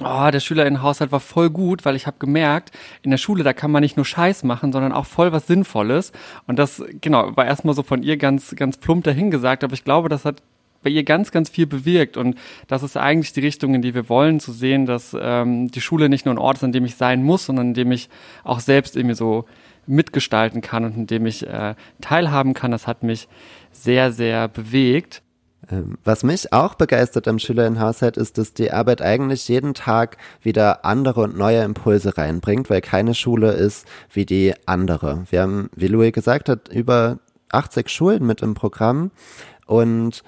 oh, 0.00 0.30
der 0.32 0.40
Schülerinnenhaushalt 0.40 1.12
war 1.12 1.20
voll 1.20 1.50
gut, 1.50 1.84
weil 1.84 1.94
ich 1.94 2.06
habe 2.06 2.16
gemerkt, 2.18 2.72
in 3.02 3.10
der 3.10 3.18
Schule, 3.18 3.44
da 3.44 3.52
kann 3.52 3.70
man 3.70 3.82
nicht 3.82 3.96
nur 3.96 4.06
Scheiß 4.06 4.44
machen, 4.44 4.72
sondern 4.72 4.92
auch 4.92 5.04
voll 5.04 5.30
was 5.30 5.46
Sinnvolles. 5.46 6.12
Und 6.46 6.58
das, 6.58 6.82
genau, 7.02 7.36
war 7.36 7.44
erstmal 7.44 7.74
so 7.74 7.82
von 7.82 8.02
ihr 8.02 8.16
ganz, 8.16 8.56
ganz 8.56 8.78
plump 8.78 9.04
dahingesagt, 9.04 9.62
aber 9.62 9.74
ich 9.74 9.84
glaube, 9.84 10.08
das 10.08 10.24
hat 10.24 10.42
bei 10.82 10.90
ihr 10.90 11.04
ganz, 11.04 11.30
ganz 11.30 11.48
viel 11.48 11.66
bewirkt. 11.66 12.16
Und 12.16 12.36
das 12.66 12.82
ist 12.82 12.96
eigentlich 12.96 13.32
die 13.32 13.40
Richtung, 13.40 13.74
in 13.74 13.82
die 13.82 13.94
wir 13.94 14.08
wollen, 14.08 14.40
zu 14.40 14.52
sehen, 14.52 14.86
dass 14.86 15.16
ähm, 15.18 15.70
die 15.70 15.80
Schule 15.80 16.08
nicht 16.08 16.24
nur 16.24 16.34
ein 16.34 16.38
Ort 16.38 16.58
ist, 16.58 16.64
an 16.64 16.72
dem 16.72 16.84
ich 16.84 16.96
sein 16.96 17.22
muss, 17.22 17.46
sondern 17.46 17.68
in 17.68 17.74
dem 17.74 17.92
ich 17.92 18.08
auch 18.44 18.60
selbst 18.60 18.96
irgendwie 18.96 19.16
so 19.16 19.44
mitgestalten 19.86 20.60
kann 20.60 20.84
und 20.84 20.96
in 20.96 21.06
dem 21.06 21.26
ich 21.26 21.46
äh, 21.46 21.74
teilhaben 22.00 22.54
kann. 22.54 22.70
Das 22.70 22.86
hat 22.86 23.02
mich 23.02 23.28
sehr, 23.72 24.12
sehr 24.12 24.48
bewegt. 24.48 25.22
Ähm, 25.70 25.98
was 26.04 26.22
mich 26.22 26.52
auch 26.52 26.74
begeistert 26.74 27.26
am 27.26 27.38
Schülerinnenhaushalt 27.38 28.16
ist, 28.16 28.38
dass 28.38 28.54
die 28.54 28.70
Arbeit 28.70 29.02
eigentlich 29.02 29.48
jeden 29.48 29.74
Tag 29.74 30.18
wieder 30.42 30.84
andere 30.84 31.22
und 31.22 31.36
neue 31.36 31.62
Impulse 31.62 32.16
reinbringt, 32.16 32.70
weil 32.70 32.80
keine 32.80 33.14
Schule 33.14 33.52
ist 33.52 33.86
wie 34.12 34.26
die 34.26 34.54
andere. 34.66 35.24
Wir 35.30 35.42
haben, 35.42 35.70
wie 35.74 35.88
Louis 35.88 36.12
gesagt 36.12 36.48
hat, 36.48 36.68
über 36.68 37.18
80 37.50 37.88
Schulen 37.88 38.26
mit 38.26 38.42
im 38.42 38.54
Programm 38.54 39.10
und 39.66 40.22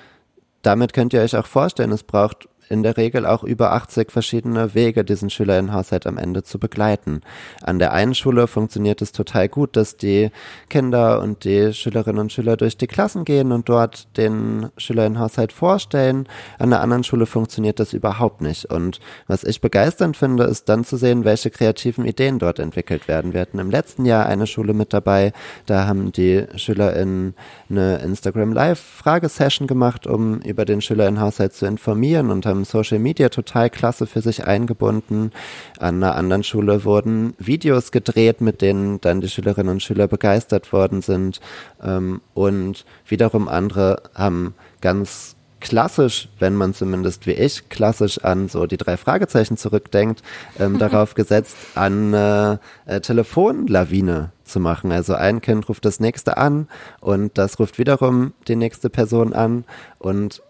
damit 0.62 0.92
könnt 0.92 1.12
ihr 1.12 1.20
euch 1.20 1.36
auch 1.36 1.46
vorstellen, 1.46 1.92
es 1.92 2.02
braucht 2.02 2.48
in 2.70 2.82
der 2.84 2.96
Regel 2.96 3.26
auch 3.26 3.42
über 3.42 3.72
80 3.72 4.12
verschiedene 4.12 4.74
Wege, 4.74 5.04
diesen 5.04 5.28
Schülerinnenhaushalt 5.28 6.06
am 6.06 6.16
Ende 6.16 6.44
zu 6.44 6.58
begleiten. 6.58 7.20
An 7.62 7.80
der 7.80 7.92
einen 7.92 8.14
Schule 8.14 8.46
funktioniert 8.46 9.02
es 9.02 9.10
total 9.12 9.48
gut, 9.48 9.76
dass 9.76 9.96
die 9.96 10.30
Kinder 10.68 11.20
und 11.20 11.44
die 11.44 11.74
Schülerinnen 11.74 12.20
und 12.20 12.32
Schüler 12.32 12.56
durch 12.56 12.76
die 12.76 12.86
Klassen 12.86 13.24
gehen 13.24 13.50
und 13.50 13.68
dort 13.68 14.16
den 14.16 14.70
Schülerinnenhaushalt 14.76 15.52
vorstellen. 15.52 16.28
An 16.58 16.70
der 16.70 16.80
anderen 16.80 17.02
Schule 17.02 17.26
funktioniert 17.26 17.80
das 17.80 17.92
überhaupt 17.92 18.40
nicht. 18.40 18.66
Und 18.66 19.00
was 19.26 19.42
ich 19.42 19.60
begeisternd 19.60 20.16
finde, 20.16 20.44
ist 20.44 20.68
dann 20.68 20.84
zu 20.84 20.96
sehen, 20.96 21.24
welche 21.24 21.50
kreativen 21.50 22.04
Ideen 22.04 22.38
dort 22.38 22.60
entwickelt 22.60 23.08
werden. 23.08 23.32
Wir 23.32 23.40
hatten 23.40 23.58
im 23.58 23.70
letzten 23.70 24.04
Jahr 24.04 24.26
eine 24.26 24.46
Schule 24.46 24.74
mit 24.74 24.92
dabei, 24.92 25.32
da 25.66 25.88
haben 25.88 26.12
die 26.12 26.46
SchülerInnen 26.54 27.34
eine 27.68 27.98
Instagram 27.98 28.52
Live 28.52 28.78
Fragesession 28.78 29.66
gemacht, 29.66 30.06
um 30.06 30.40
über 30.42 30.64
den 30.64 30.80
Schülerinnenhaushalt 30.80 31.52
zu 31.52 31.66
informieren 31.66 32.30
und 32.30 32.46
haben 32.46 32.59
ähm, 32.60 32.64
Social 32.64 32.98
Media 32.98 33.28
total 33.28 33.70
klasse 33.70 34.06
für 34.06 34.22
sich 34.22 34.46
eingebunden. 34.46 35.32
An 35.78 36.02
einer 36.02 36.14
anderen 36.14 36.44
Schule 36.44 36.84
wurden 36.84 37.34
Videos 37.38 37.92
gedreht, 37.92 38.40
mit 38.40 38.62
denen 38.62 39.00
dann 39.00 39.20
die 39.20 39.28
Schülerinnen 39.28 39.72
und 39.72 39.82
Schüler 39.82 40.08
begeistert 40.08 40.72
worden 40.72 41.02
sind. 41.02 41.40
Ähm, 41.82 42.20
und 42.34 42.84
wiederum 43.06 43.48
andere 43.48 44.02
haben 44.14 44.54
ganz 44.80 45.36
klassisch, 45.60 46.28
wenn 46.38 46.54
man 46.54 46.72
zumindest 46.72 47.26
wie 47.26 47.32
ich 47.32 47.68
klassisch 47.68 48.24
an 48.24 48.48
so 48.48 48.66
die 48.66 48.78
drei 48.78 48.96
Fragezeichen 48.96 49.56
zurückdenkt, 49.56 50.22
ähm, 50.58 50.78
darauf 50.78 51.14
gesetzt, 51.14 51.56
an 51.74 52.14
äh, 52.14 52.56
äh, 52.86 53.00
Telefonlawine 53.00 54.32
zu 54.44 54.58
machen. 54.58 54.90
Also 54.90 55.14
ein 55.14 55.40
Kind 55.40 55.68
ruft 55.68 55.84
das 55.84 56.00
nächste 56.00 56.38
an 56.38 56.68
und 57.00 57.36
das 57.36 57.58
ruft 57.58 57.78
wiederum 57.78 58.32
die 58.48 58.56
nächste 58.56 58.90
Person 58.90 59.32
an 59.34 59.64
und 59.98 60.42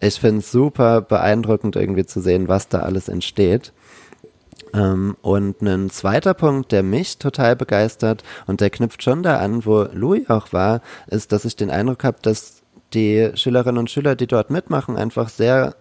ich 0.00 0.20
finde 0.20 0.40
es 0.40 0.50
super 0.50 1.00
beeindruckend 1.00 1.76
irgendwie 1.76 2.06
zu 2.06 2.20
sehen, 2.20 2.48
was 2.48 2.68
da 2.68 2.80
alles 2.80 3.08
entsteht. 3.08 3.72
Ähm, 4.74 5.16
und 5.22 5.62
ein 5.62 5.90
zweiter 5.90 6.34
Punkt, 6.34 6.72
der 6.72 6.82
mich 6.82 7.18
total 7.18 7.56
begeistert 7.56 8.22
und 8.46 8.60
der 8.60 8.70
knüpft 8.70 9.02
schon 9.02 9.22
da 9.22 9.38
an, 9.38 9.64
wo 9.64 9.86
Louis 9.92 10.28
auch 10.28 10.52
war, 10.52 10.82
ist, 11.06 11.32
dass 11.32 11.44
ich 11.44 11.56
den 11.56 11.70
Eindruck 11.70 12.04
habe, 12.04 12.18
dass 12.22 12.62
die 12.92 13.30
Schülerinnen 13.34 13.78
und 13.78 13.90
Schüler, 13.90 14.16
die 14.16 14.26
dort 14.26 14.50
mitmachen, 14.50 14.96
einfach 14.96 15.28
sehr 15.28 15.76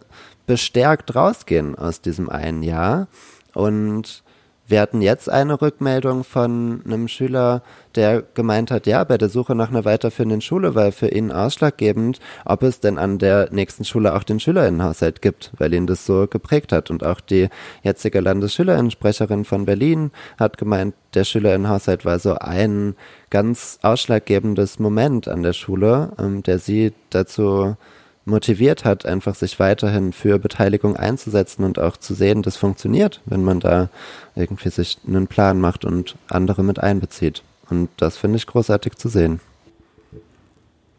bestärkt 0.47 1.15
rausgehen 1.15 1.75
aus 1.75 2.01
diesem 2.01 2.30
einen 2.30 2.63
Jahr 2.63 3.08
und 3.54 4.23
wir 4.67 4.82
hatten 4.82 5.01
jetzt 5.01 5.30
eine 5.30 5.62
Rückmeldung 5.62 6.23
von 6.23 6.82
einem 6.86 7.08
Schüler, 7.08 7.62
der 7.93 8.23
gemeint 8.34 8.71
hat, 8.71 8.88
ja, 8.88 9.04
bei 9.04 9.17
der 9.17 9.30
Suche 9.30 9.54
nach 9.54 9.69
einer 9.69 9.86
weiterführenden 9.86 10.41
Schule 10.41 10.73
war 10.73 10.91
für 10.91 11.08
ihn 11.08 11.32
ausschlaggebend, 11.32 12.19
ob 12.45 12.63
es 12.63 12.80
denn 12.80 12.97
an 12.97 13.19
der 13.19 13.49
nächsten 13.51 13.86
Schule 13.86 14.15
auch 14.15 14.23
den 14.23 14.39
Schülerinnenhaushalt 14.39 15.21
gibt, 15.21 15.51
weil 15.60 15.73
ihn 15.73 15.86
das 15.86 16.06
so 16.06 16.25
geprägt 16.28 16.71
hat. 16.71 16.89
Und 16.89 17.04
auch 17.04 17.19
die 17.19 17.49
jetzige 17.84 18.21
Landesschülerinnensprecherin 18.21 19.45
von 19.45 19.65
Berlin 19.65 20.12
hat 20.39 20.58
gemeint, 20.58 20.95
der 21.13 21.25
Schülerinnenhaushalt 21.25 22.04
war 22.04 22.17
so 22.17 22.36
ein 22.36 22.95
ganz 23.30 23.80
ausschlaggebendes 23.84 24.80
Moment 24.80 25.28
an 25.28 25.43
der 25.43 25.54
Schule, 25.54 26.12
ähm, 26.17 26.41
der 26.41 26.58
sie 26.60 26.93
dazu 27.12 27.78
motiviert 28.25 28.85
hat, 28.85 29.05
einfach 29.05 29.35
sich 29.35 29.59
weiterhin 29.59 30.11
für 30.11 30.39
Beteiligung 30.39 30.97
einzusetzen 30.97 31.63
und 31.63 31.79
auch 31.79 31.97
zu 31.97 32.13
sehen, 32.13 32.41
das 32.41 32.57
funktioniert, 32.57 33.21
wenn 33.25 33.43
man 33.43 33.59
da 33.59 33.89
irgendwie 34.35 34.69
sich 34.69 34.97
einen 35.07 35.27
Plan 35.27 35.59
macht 35.59 35.85
und 35.85 36.15
andere 36.27 36.63
mit 36.63 36.79
einbezieht. 36.79 37.43
Und 37.69 37.89
das 37.97 38.17
finde 38.17 38.38
ich 38.38 38.47
großartig 38.47 38.95
zu 38.95 39.09
sehen. 39.09 39.39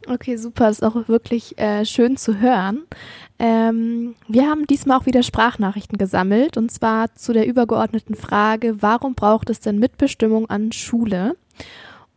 Okay, 0.08 0.36
super. 0.36 0.70
Ist 0.70 0.84
auch 0.84 1.08
wirklich 1.08 1.58
äh, 1.58 1.84
schön 1.84 2.16
zu 2.16 2.40
hören. 2.40 2.82
Ähm, 3.38 4.14
wir 4.28 4.48
haben 4.48 4.66
diesmal 4.66 4.98
auch 4.98 5.06
wieder 5.06 5.22
Sprachnachrichten 5.22 5.98
gesammelt 5.98 6.56
und 6.56 6.70
zwar 6.70 7.14
zu 7.16 7.32
der 7.32 7.46
übergeordneten 7.46 8.14
Frage, 8.14 8.80
warum 8.80 9.14
braucht 9.14 9.50
es 9.50 9.60
denn 9.60 9.78
Mitbestimmung 9.78 10.48
an 10.48 10.72
Schule? 10.72 11.36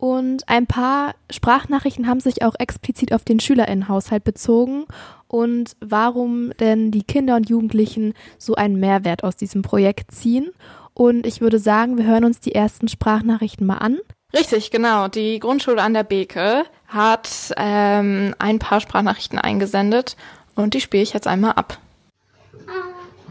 Und 0.00 0.48
ein 0.48 0.66
paar 0.66 1.14
Sprachnachrichten 1.30 2.08
haben 2.08 2.20
sich 2.20 2.42
auch 2.42 2.54
explizit 2.58 3.12
auf 3.12 3.22
den 3.22 3.38
Schülerinnenhaushalt 3.38 4.24
bezogen 4.24 4.86
und 5.28 5.76
warum 5.80 6.56
denn 6.56 6.90
die 6.90 7.02
Kinder 7.02 7.36
und 7.36 7.50
Jugendlichen 7.50 8.14
so 8.38 8.54
einen 8.54 8.80
Mehrwert 8.80 9.24
aus 9.24 9.36
diesem 9.36 9.60
Projekt 9.60 10.12
ziehen. 10.12 10.52
Und 10.94 11.26
ich 11.26 11.42
würde 11.42 11.58
sagen, 11.58 11.98
wir 11.98 12.06
hören 12.06 12.24
uns 12.24 12.40
die 12.40 12.54
ersten 12.54 12.88
Sprachnachrichten 12.88 13.66
mal 13.66 13.76
an. 13.76 13.98
Richtig, 14.32 14.70
genau. 14.70 15.08
Die 15.08 15.38
Grundschule 15.38 15.82
an 15.82 15.92
der 15.92 16.04
Beke 16.04 16.64
hat 16.88 17.52
ähm, 17.58 18.34
ein 18.38 18.58
paar 18.58 18.80
Sprachnachrichten 18.80 19.38
eingesendet 19.38 20.16
und 20.54 20.72
die 20.72 20.80
spiele 20.80 21.02
ich 21.02 21.12
jetzt 21.12 21.26
einmal 21.26 21.52
ab. 21.52 21.76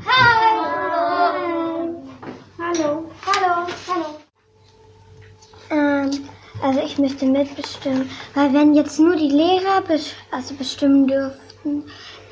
Hallo. 0.05 2.03
Hallo. 2.59 3.11
Hallo. 3.25 3.67
Hallo. 3.87 4.05
Ähm, 5.71 6.29
also 6.61 6.79
ich 6.79 6.97
möchte 6.97 7.25
mitbestimmen, 7.25 8.09
weil 8.33 8.53
wenn 8.53 8.73
jetzt 8.73 8.99
nur 8.99 9.15
die 9.15 9.29
Lehrer 9.29 9.81
bes 9.81 10.11
also 10.31 10.53
bestimmen 10.55 11.07
dürften, 11.07 11.83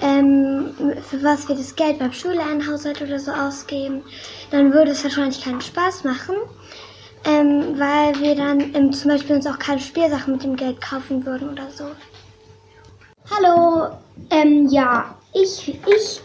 ähm, 0.01 0.73
für 1.09 1.23
was 1.23 1.47
wir 1.47 1.55
das 1.55 1.75
Geld 1.75 1.99
beim 1.99 2.13
Schuleinhaushalt 2.13 3.01
oder 3.01 3.19
so 3.19 3.31
ausgeben, 3.31 4.03
dann 4.51 4.73
würde 4.73 4.91
es 4.91 5.03
wahrscheinlich 5.03 5.43
keinen 5.43 5.61
Spaß 5.61 6.03
machen, 6.03 6.35
ähm, 7.25 7.79
weil 7.79 8.19
wir 8.21 8.35
dann 8.35 8.75
ähm, 8.75 8.91
zum 8.93 9.11
Beispiel 9.11 9.35
uns 9.35 9.47
auch 9.47 9.59
keine 9.59 9.79
Spielsachen 9.79 10.33
mit 10.33 10.43
dem 10.43 10.55
Geld 10.55 10.81
kaufen 10.81 11.25
würden 11.25 11.49
oder 11.49 11.69
so. 11.71 11.85
Hallo, 13.29 13.97
ähm, 14.29 14.67
ja, 14.69 15.15
ich, 15.33 15.69
ich 15.69 16.21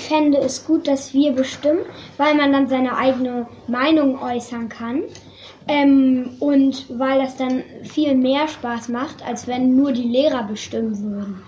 fände 0.00 0.38
es 0.38 0.64
gut, 0.64 0.86
dass 0.86 1.12
wir 1.12 1.32
bestimmen, 1.32 1.84
weil 2.18 2.34
man 2.34 2.52
dann 2.52 2.68
seine 2.68 2.96
eigene 2.96 3.46
Meinung 3.66 4.20
äußern 4.20 4.68
kann. 4.68 5.02
Ähm, 5.66 6.30
und 6.40 6.86
weil 6.98 7.20
das 7.20 7.36
dann 7.36 7.62
viel 7.84 8.14
mehr 8.14 8.48
Spaß 8.48 8.88
macht, 8.88 9.26
als 9.26 9.46
wenn 9.46 9.76
nur 9.76 9.92
die 9.92 10.08
Lehrer 10.08 10.42
bestimmen 10.44 10.98
würden. 11.02 11.42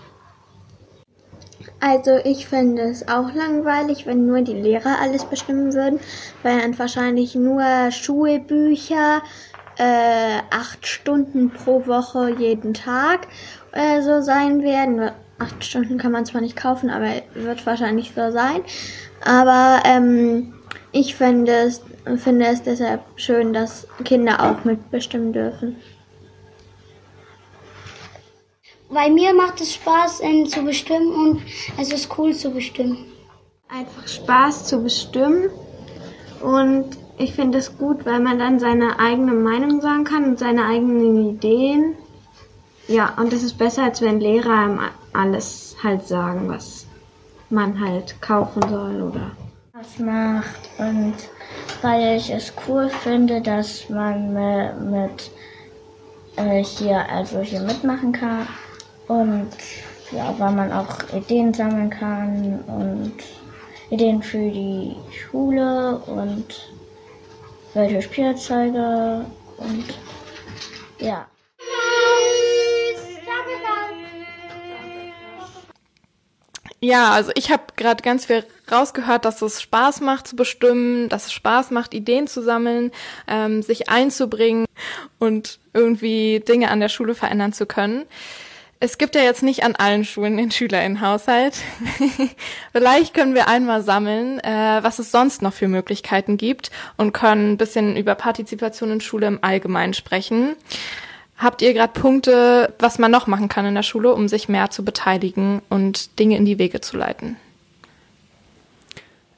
Also 1.81 2.16
ich 2.24 2.46
finde 2.46 2.83
es 2.83 3.07
auch 3.07 3.35
langweilig, 3.35 4.07
wenn 4.07 4.26
nur 4.26 4.40
die 4.40 4.55
Lehrer 4.55 4.98
alles 5.00 5.24
bestimmen 5.26 5.74
würden, 5.74 6.00
weil 6.42 6.61
dann 6.61 6.79
wahrscheinlich 6.79 7.35
nur 7.35 7.90
Schulbücher, 7.90 9.22
äh, 9.79 10.40
acht 10.50 10.87
Stunden 10.87 11.50
pro 11.50 11.87
Woche 11.87 12.35
jeden 12.38 12.72
Tag 12.72 13.29
äh, 13.72 14.00
so 14.00 14.22
sein 14.22 14.62
werden. 14.62 15.11
Acht 15.38 15.64
Stunden 15.64 15.98
kann 15.98 16.12
man 16.12 16.24
zwar 16.24 16.40
nicht 16.40 16.57
kaufen, 16.57 16.88
aber 16.88 17.11
wird 17.35 17.66
wahrscheinlich 17.66 18.12
so 18.16 18.31
sein. 18.31 18.62
Aber 19.22 19.83
ähm, 19.85 20.55
ich 20.92 21.14
finde 21.14 21.52
es 21.52 21.83
und 22.07 22.19
finde 22.19 22.47
es 22.47 22.62
deshalb 22.62 23.03
schön, 23.16 23.53
dass 23.53 23.87
Kinder 24.05 24.42
auch 24.42 24.64
mitbestimmen 24.64 25.33
dürfen. 25.33 25.77
Bei 28.88 29.11
mir 29.11 29.35
macht 29.35 29.61
es 29.61 29.75
Spaß, 29.75 30.23
zu 30.49 30.62
bestimmen 30.62 31.12
und 31.12 31.42
es 31.79 31.92
ist 31.92 32.16
cool 32.16 32.33
zu 32.35 32.51
bestimmen. 32.51 33.07
Einfach 33.69 34.07
Spaß 34.07 34.66
zu 34.66 34.83
bestimmen 34.83 35.51
und 36.40 36.97
ich 37.19 37.35
finde 37.35 37.59
es 37.59 37.77
gut, 37.77 38.07
weil 38.07 38.21
man 38.21 38.38
dann 38.38 38.61
seine 38.61 39.01
eigene 39.01 39.33
Meinung 39.33 39.81
sagen 39.81 40.05
kann 40.05 40.25
und 40.25 40.38
seine 40.38 40.66
eigenen 40.66 41.31
Ideen. 41.31 41.97
Ja, 42.87 43.14
und 43.16 43.33
es 43.33 43.42
ist 43.42 43.59
besser, 43.59 43.85
als 43.85 44.01
wenn 44.01 44.21
Lehrer 44.21 44.92
alles 45.12 45.77
halt 45.83 46.07
sagen, 46.07 46.49
was 46.49 46.87
man 47.51 47.81
halt 47.81 48.21
kaufen 48.23 48.62
soll 48.69 49.03
oder 49.03 49.33
was 49.73 49.99
macht 49.99 50.71
und 50.79 51.14
weil 51.87 52.16
ich 52.16 52.31
es 52.31 52.53
cool 52.66 52.88
finde, 52.88 53.40
dass 53.40 53.88
man 53.88 54.33
mit 54.90 55.31
äh, 56.35 56.64
hier 56.64 57.09
also 57.09 57.38
hier 57.40 57.61
mitmachen 57.61 58.11
kann 58.11 58.49
und 59.07 59.53
ja, 60.11 60.35
weil 60.37 60.51
man 60.51 60.72
auch 60.72 60.99
Ideen 61.14 61.55
sammeln 61.55 61.88
kann 61.88 62.59
und 62.66 63.14
Ideen 63.90 64.20
für 64.20 64.51
die 64.51 64.96
Schule 65.12 65.99
und 66.07 66.72
welche 67.75 68.03
Spielzeuge 68.03 69.25
und 69.59 69.85
ja. 70.99 71.25
Ja, 76.81 77.12
also 77.12 77.33
ich 77.35 77.51
habe 77.51 77.65
gerade 77.77 78.03
ganz 78.03 78.27
viel 78.27 78.45
rausgehört, 78.71 79.25
dass 79.25 79.41
es 79.41 79.62
Spaß 79.62 80.03
macht 80.03 80.29
zu 80.29 80.37
bestimmen, 80.37 81.09
dass 81.09 81.27
es 81.27 81.33
Spaß 81.33 81.71
macht, 81.71 81.95
Ideen 81.95 82.27
zu 82.27 82.43
sammeln, 82.43 82.93
ähm, 83.27 83.62
sich 83.62 83.89
einzubringen 83.89 84.67
und 85.19 85.59
irgendwie 85.73 86.41
Dinge 86.47 86.71
an 86.71 86.81
der 86.81 86.91
Schule 86.91 87.15
verändern 87.15 87.55
zu 87.55 87.65
können. 87.65 88.05
Es 88.79 88.99
gibt 88.99 89.15
ja 89.15 89.23
jetzt 89.23 89.43
nicht 89.43 89.65
an 89.65 89.75
allen 89.75 90.05
Schulen 90.05 90.37
den 90.37 90.51
Schülerinnenhaushalt. 90.51 91.55
Vielleicht 92.73 93.15
können 93.15 93.35
wir 93.35 93.49
einmal 93.49 93.83
sammeln, 93.83 94.39
äh, 94.41 94.79
was 94.83 94.99
es 94.99 95.11
sonst 95.11 95.41
noch 95.41 95.55
für 95.55 95.67
Möglichkeiten 95.67 96.37
gibt 96.37 96.71
und 96.99 97.12
können 97.12 97.53
ein 97.53 97.57
bisschen 97.57 97.97
über 97.97 98.15
Partizipation 98.15 98.91
in 98.93 99.01
Schule 99.01 99.29
im 99.29 99.39
Allgemeinen 99.41 99.95
sprechen. 99.95 100.57
Habt 101.38 101.61
ihr 101.61 101.75
gerade 101.75 101.92
Punkte, 101.92 102.75
was 102.79 102.99
man 102.99 103.11
noch 103.11 103.27
machen 103.27 103.49
kann 103.49 103.66
in 103.66 103.75
der 103.75 103.83
Schule, 103.83 104.14
um 104.14 104.27
sich 104.29 104.49
mehr 104.49 104.70
zu 104.70 104.85
beteiligen 104.85 105.61
und 105.68 106.18
Dinge 106.18 106.37
in 106.37 106.46
die 106.46 106.59
Wege 106.59 106.81
zu 106.81 106.96
leiten? 106.96 107.37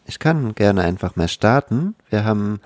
Ich 0.06 0.18
kann 0.18 0.54
gerne 0.54 0.82
einfach 0.82 1.16
mal 1.16 1.28
starten. 1.28 1.94
Wir 2.08 2.24
haben 2.24 2.60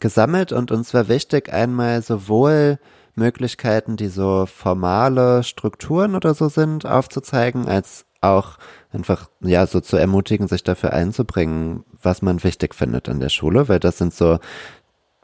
gesammelt 0.00 0.52
und 0.52 0.70
uns 0.70 0.94
war 0.94 1.08
wichtig, 1.08 1.52
einmal 1.52 2.02
sowohl 2.02 2.78
Möglichkeiten, 3.14 3.96
die 3.96 4.08
so 4.08 4.46
formale 4.46 5.42
Strukturen 5.42 6.14
oder 6.14 6.34
so 6.34 6.48
sind, 6.48 6.86
aufzuzeigen, 6.86 7.68
als 7.68 8.06
auch 8.20 8.58
einfach, 8.92 9.28
ja, 9.40 9.66
so 9.66 9.80
zu 9.80 9.96
ermutigen, 9.96 10.48
sich 10.48 10.64
dafür 10.64 10.92
einzubringen, 10.92 11.84
was 12.02 12.22
man 12.22 12.42
wichtig 12.42 12.74
findet 12.74 13.08
an 13.08 13.20
der 13.20 13.28
Schule, 13.28 13.68
weil 13.68 13.80
das 13.80 13.98
sind 13.98 14.14
so 14.14 14.38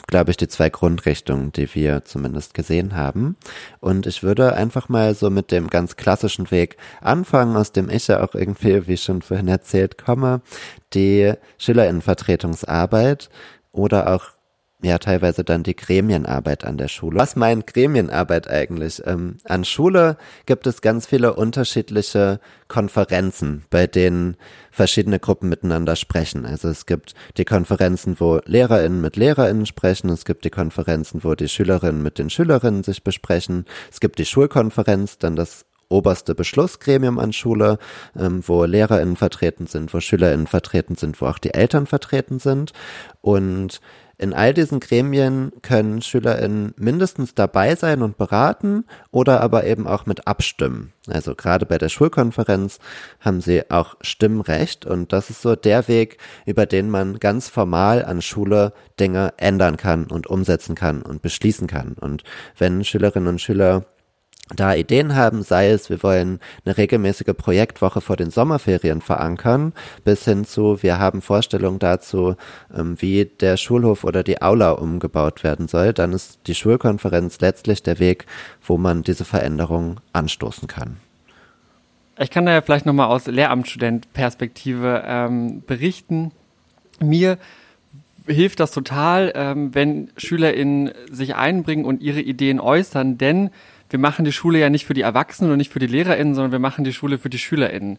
glaube 0.06 0.30
ich, 0.30 0.36
die 0.36 0.48
zwei 0.48 0.70
Grundrichtungen, 0.70 1.52
die 1.52 1.74
wir 1.74 2.04
zumindest 2.04 2.54
gesehen 2.54 2.94
haben. 2.94 3.36
Und 3.80 4.06
ich 4.06 4.22
würde 4.22 4.54
einfach 4.54 4.88
mal 4.88 5.14
so 5.14 5.30
mit 5.30 5.50
dem 5.50 5.68
ganz 5.68 5.96
klassischen 5.96 6.50
Weg 6.50 6.76
anfangen, 7.00 7.56
aus 7.56 7.72
dem 7.72 7.90
ich 7.90 8.08
ja 8.08 8.22
auch 8.22 8.34
irgendwie, 8.34 8.86
wie 8.86 8.96
schon 8.96 9.22
vorhin 9.22 9.48
erzählt, 9.48 9.98
komme, 9.98 10.40
die 10.92 11.32
Schülerinnenvertretungsarbeit 11.58 13.30
oder 13.72 14.14
auch 14.14 14.24
ja 14.84 14.98
teilweise 14.98 15.44
dann 15.44 15.62
die 15.62 15.76
Gremienarbeit 15.76 16.64
an 16.64 16.76
der 16.76 16.88
Schule. 16.88 17.18
Was 17.18 17.36
meint 17.36 17.66
Gremienarbeit 17.66 18.48
eigentlich? 18.48 19.02
Ähm, 19.04 19.38
an 19.44 19.64
Schule 19.64 20.16
gibt 20.46 20.66
es 20.66 20.80
ganz 20.80 21.06
viele 21.06 21.34
unterschiedliche 21.34 22.40
Konferenzen, 22.68 23.64
bei 23.70 23.86
denen 23.86 24.36
verschiedene 24.70 25.18
Gruppen 25.18 25.48
miteinander 25.48 25.96
sprechen. 25.96 26.46
Also 26.46 26.68
es 26.68 26.86
gibt 26.86 27.14
die 27.36 27.44
Konferenzen, 27.44 28.18
wo 28.18 28.40
LehrerInnen 28.44 29.00
mit 29.00 29.16
LehrerInnen 29.16 29.66
sprechen, 29.66 30.10
es 30.10 30.24
gibt 30.24 30.44
die 30.44 30.50
Konferenzen, 30.50 31.24
wo 31.24 31.34
die 31.34 31.48
Schülerinnen 31.48 32.02
mit 32.02 32.18
den 32.18 32.30
Schülerinnen 32.30 32.82
sich 32.82 33.04
besprechen, 33.04 33.66
es 33.90 34.00
gibt 34.00 34.18
die 34.18 34.24
Schulkonferenz, 34.24 35.18
dann 35.18 35.36
das 35.36 35.66
oberste 35.88 36.34
Beschlussgremium 36.34 37.18
an 37.18 37.32
Schule, 37.32 37.78
ähm, 38.18 38.42
wo 38.46 38.64
LehrerInnen 38.64 39.16
vertreten 39.16 39.66
sind, 39.66 39.94
wo 39.94 40.00
SchülerInnen 40.00 40.46
vertreten 40.46 40.96
sind, 40.96 41.20
wo 41.20 41.26
auch 41.26 41.38
die 41.38 41.54
Eltern 41.54 41.86
vertreten 41.86 42.38
sind. 42.38 42.72
Und 43.20 43.80
in 44.18 44.32
all 44.32 44.54
diesen 44.54 44.80
Gremien 44.80 45.52
können 45.62 46.02
SchülerInnen 46.02 46.74
mindestens 46.76 47.34
dabei 47.34 47.74
sein 47.74 48.02
und 48.02 48.16
beraten 48.16 48.84
oder 49.10 49.40
aber 49.40 49.64
eben 49.64 49.86
auch 49.86 50.06
mit 50.06 50.26
abstimmen. 50.26 50.92
Also 51.08 51.34
gerade 51.34 51.66
bei 51.66 51.78
der 51.78 51.88
Schulkonferenz 51.88 52.78
haben 53.20 53.40
sie 53.40 53.70
auch 53.70 53.96
Stimmrecht 54.00 54.86
und 54.86 55.12
das 55.12 55.30
ist 55.30 55.42
so 55.42 55.56
der 55.56 55.88
Weg, 55.88 56.18
über 56.46 56.66
den 56.66 56.90
man 56.90 57.18
ganz 57.18 57.48
formal 57.48 58.04
an 58.04 58.22
Schule 58.22 58.72
Dinge 58.98 59.34
ändern 59.36 59.76
kann 59.76 60.06
und 60.06 60.26
umsetzen 60.26 60.74
kann 60.74 61.02
und 61.02 61.20
beschließen 61.20 61.66
kann. 61.66 61.94
Und 61.94 62.22
wenn 62.56 62.84
Schülerinnen 62.84 63.28
und 63.28 63.40
Schüler 63.40 63.84
da 64.54 64.74
Ideen 64.74 65.14
haben, 65.14 65.42
sei 65.42 65.70
es, 65.70 65.88
wir 65.88 66.02
wollen 66.02 66.38
eine 66.64 66.76
regelmäßige 66.76 67.34
Projektwoche 67.36 68.00
vor 68.00 68.16
den 68.16 68.30
Sommerferien 68.30 69.00
verankern, 69.00 69.72
bis 70.04 70.24
hin 70.26 70.44
zu, 70.44 70.82
wir 70.82 70.98
haben 70.98 71.22
Vorstellungen 71.22 71.78
dazu, 71.78 72.36
ähm, 72.76 73.00
wie 73.00 73.24
der 73.24 73.56
Schulhof 73.56 74.04
oder 74.04 74.22
die 74.22 74.42
Aula 74.42 74.72
umgebaut 74.72 75.44
werden 75.44 75.66
soll, 75.66 75.94
dann 75.94 76.12
ist 76.12 76.40
die 76.46 76.54
Schulkonferenz 76.54 77.40
letztlich 77.40 77.82
der 77.82 77.98
Weg, 77.98 78.26
wo 78.62 78.76
man 78.76 79.02
diese 79.02 79.24
Veränderung 79.24 80.00
anstoßen 80.12 80.68
kann. 80.68 80.98
Ich 82.18 82.30
kann 82.30 82.46
da 82.46 82.52
ja 82.52 82.62
vielleicht 82.62 82.86
nochmal 82.86 83.08
aus 83.08 83.26
Lehramtsstudent-Perspektive 83.26 85.04
ähm, 85.06 85.62
berichten. 85.66 86.32
Mir 87.00 87.38
hilft 88.26 88.60
das 88.60 88.72
total, 88.72 89.32
ähm, 89.34 89.74
wenn 89.74 90.10
SchülerInnen 90.16 90.92
sich 91.10 91.34
einbringen 91.34 91.84
und 91.84 92.02
ihre 92.02 92.20
Ideen 92.20 92.60
äußern, 92.60 93.18
denn 93.18 93.50
wir 93.90 93.98
machen 93.98 94.24
die 94.24 94.32
Schule 94.32 94.58
ja 94.58 94.70
nicht 94.70 94.86
für 94.86 94.94
die 94.94 95.02
Erwachsenen 95.02 95.52
und 95.52 95.58
nicht 95.58 95.72
für 95.72 95.78
die 95.78 95.86
LehrerInnen, 95.86 96.34
sondern 96.34 96.52
wir 96.52 96.58
machen 96.58 96.84
die 96.84 96.92
Schule 96.92 97.18
für 97.18 97.30
die 97.30 97.38
SchülerInnen. 97.38 97.98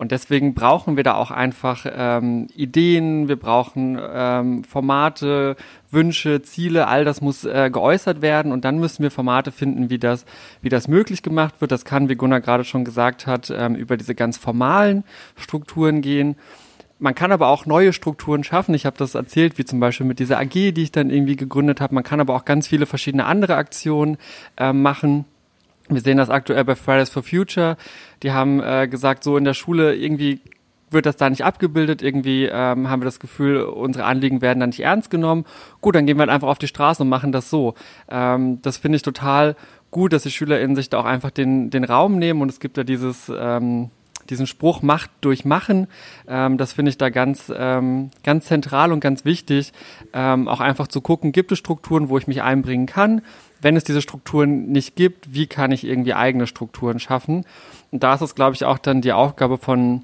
Und 0.00 0.12
deswegen 0.12 0.54
brauchen 0.54 0.96
wir 0.96 1.04
da 1.04 1.16
auch 1.16 1.30
einfach 1.30 1.84
ähm, 1.94 2.46
Ideen, 2.56 3.28
wir 3.28 3.36
brauchen 3.36 4.00
ähm, 4.00 4.64
Formate, 4.64 5.56
Wünsche, 5.90 6.40
Ziele, 6.40 6.88
all 6.88 7.04
das 7.04 7.20
muss 7.20 7.44
äh, 7.44 7.68
geäußert 7.70 8.22
werden 8.22 8.50
und 8.50 8.64
dann 8.64 8.78
müssen 8.78 9.02
wir 9.02 9.10
Formate 9.10 9.52
finden, 9.52 9.90
wie 9.90 9.98
das, 9.98 10.24
wie 10.62 10.70
das 10.70 10.88
möglich 10.88 11.22
gemacht 11.22 11.60
wird. 11.60 11.70
Das 11.70 11.84
kann, 11.84 12.08
wie 12.08 12.14
Gunnar 12.14 12.40
gerade 12.40 12.64
schon 12.64 12.86
gesagt 12.86 13.26
hat, 13.26 13.52
ähm, 13.54 13.74
über 13.74 13.98
diese 13.98 14.14
ganz 14.14 14.38
formalen 14.38 15.04
Strukturen 15.36 16.00
gehen. 16.00 16.36
Man 17.00 17.14
kann 17.14 17.32
aber 17.32 17.48
auch 17.48 17.64
neue 17.64 17.94
Strukturen 17.94 18.44
schaffen. 18.44 18.74
Ich 18.74 18.84
habe 18.84 18.98
das 18.98 19.14
erzählt, 19.14 19.56
wie 19.56 19.64
zum 19.64 19.80
Beispiel 19.80 20.04
mit 20.04 20.18
dieser 20.18 20.38
AG, 20.38 20.50
die 20.52 20.82
ich 20.82 20.92
dann 20.92 21.08
irgendwie 21.08 21.34
gegründet 21.34 21.80
habe. 21.80 21.94
Man 21.94 22.04
kann 22.04 22.20
aber 22.20 22.36
auch 22.36 22.44
ganz 22.44 22.68
viele 22.68 22.84
verschiedene 22.84 23.24
andere 23.24 23.56
Aktionen 23.56 24.18
äh, 24.58 24.74
machen. 24.74 25.24
Wir 25.88 26.02
sehen 26.02 26.18
das 26.18 26.28
aktuell 26.28 26.64
bei 26.64 26.76
Fridays 26.76 27.08
for 27.08 27.22
Future. 27.22 27.78
Die 28.22 28.32
haben 28.32 28.62
äh, 28.62 28.86
gesagt, 28.86 29.24
so 29.24 29.38
in 29.38 29.44
der 29.44 29.54
Schule 29.54 29.96
irgendwie 29.96 30.40
wird 30.90 31.06
das 31.06 31.16
da 31.16 31.30
nicht 31.30 31.42
abgebildet. 31.42 32.02
Irgendwie 32.02 32.44
ähm, 32.44 32.90
haben 32.90 33.00
wir 33.00 33.06
das 33.06 33.18
Gefühl, 33.18 33.62
unsere 33.62 34.04
Anliegen 34.04 34.42
werden 34.42 34.60
da 34.60 34.66
nicht 34.66 34.80
ernst 34.80 35.10
genommen. 35.10 35.46
Gut, 35.80 35.94
dann 35.94 36.04
gehen 36.04 36.18
wir 36.18 36.22
halt 36.22 36.30
einfach 36.30 36.48
auf 36.48 36.58
die 36.58 36.66
Straße 36.66 37.02
und 37.02 37.08
machen 37.08 37.32
das 37.32 37.48
so. 37.48 37.74
Ähm, 38.10 38.60
das 38.60 38.76
finde 38.76 38.96
ich 38.96 39.02
total 39.02 39.56
gut, 39.90 40.12
dass 40.12 40.24
die 40.24 40.30
SchülerInnen 40.30 40.76
sich 40.76 40.90
da 40.90 40.98
auch 40.98 41.04
einfach 41.06 41.30
den, 41.30 41.70
den 41.70 41.84
Raum 41.84 42.18
nehmen 42.18 42.42
und 42.42 42.50
es 42.50 42.60
gibt 42.60 42.76
da 42.76 42.84
dieses 42.84 43.32
ähm, 43.34 43.90
diesen 44.30 44.46
Spruch 44.46 44.82
Macht 44.82 45.10
durch 45.20 45.44
Machen, 45.44 45.88
ähm, 46.26 46.56
das 46.56 46.72
finde 46.72 46.90
ich 46.90 46.98
da 46.98 47.10
ganz, 47.10 47.52
ähm, 47.54 48.10
ganz 48.22 48.46
zentral 48.46 48.92
und 48.92 49.00
ganz 49.00 49.24
wichtig, 49.24 49.72
ähm, 50.12 50.48
auch 50.48 50.60
einfach 50.60 50.88
zu 50.88 51.00
gucken, 51.00 51.32
gibt 51.32 51.52
es 51.52 51.58
Strukturen, 51.58 52.08
wo 52.08 52.18
ich 52.18 52.26
mich 52.26 52.42
einbringen 52.42 52.86
kann? 52.86 53.22
Wenn 53.60 53.76
es 53.76 53.84
diese 53.84 54.00
Strukturen 54.00 54.72
nicht 54.72 54.96
gibt, 54.96 55.34
wie 55.34 55.46
kann 55.46 55.72
ich 55.72 55.84
irgendwie 55.84 56.14
eigene 56.14 56.46
Strukturen 56.46 56.98
schaffen? 56.98 57.44
Und 57.90 58.02
da 58.02 58.14
ist 58.14 58.22
es, 58.22 58.34
glaube 58.34 58.54
ich, 58.54 58.64
auch 58.64 58.78
dann 58.78 59.02
die 59.02 59.12
Aufgabe 59.12 59.58
von 59.58 60.02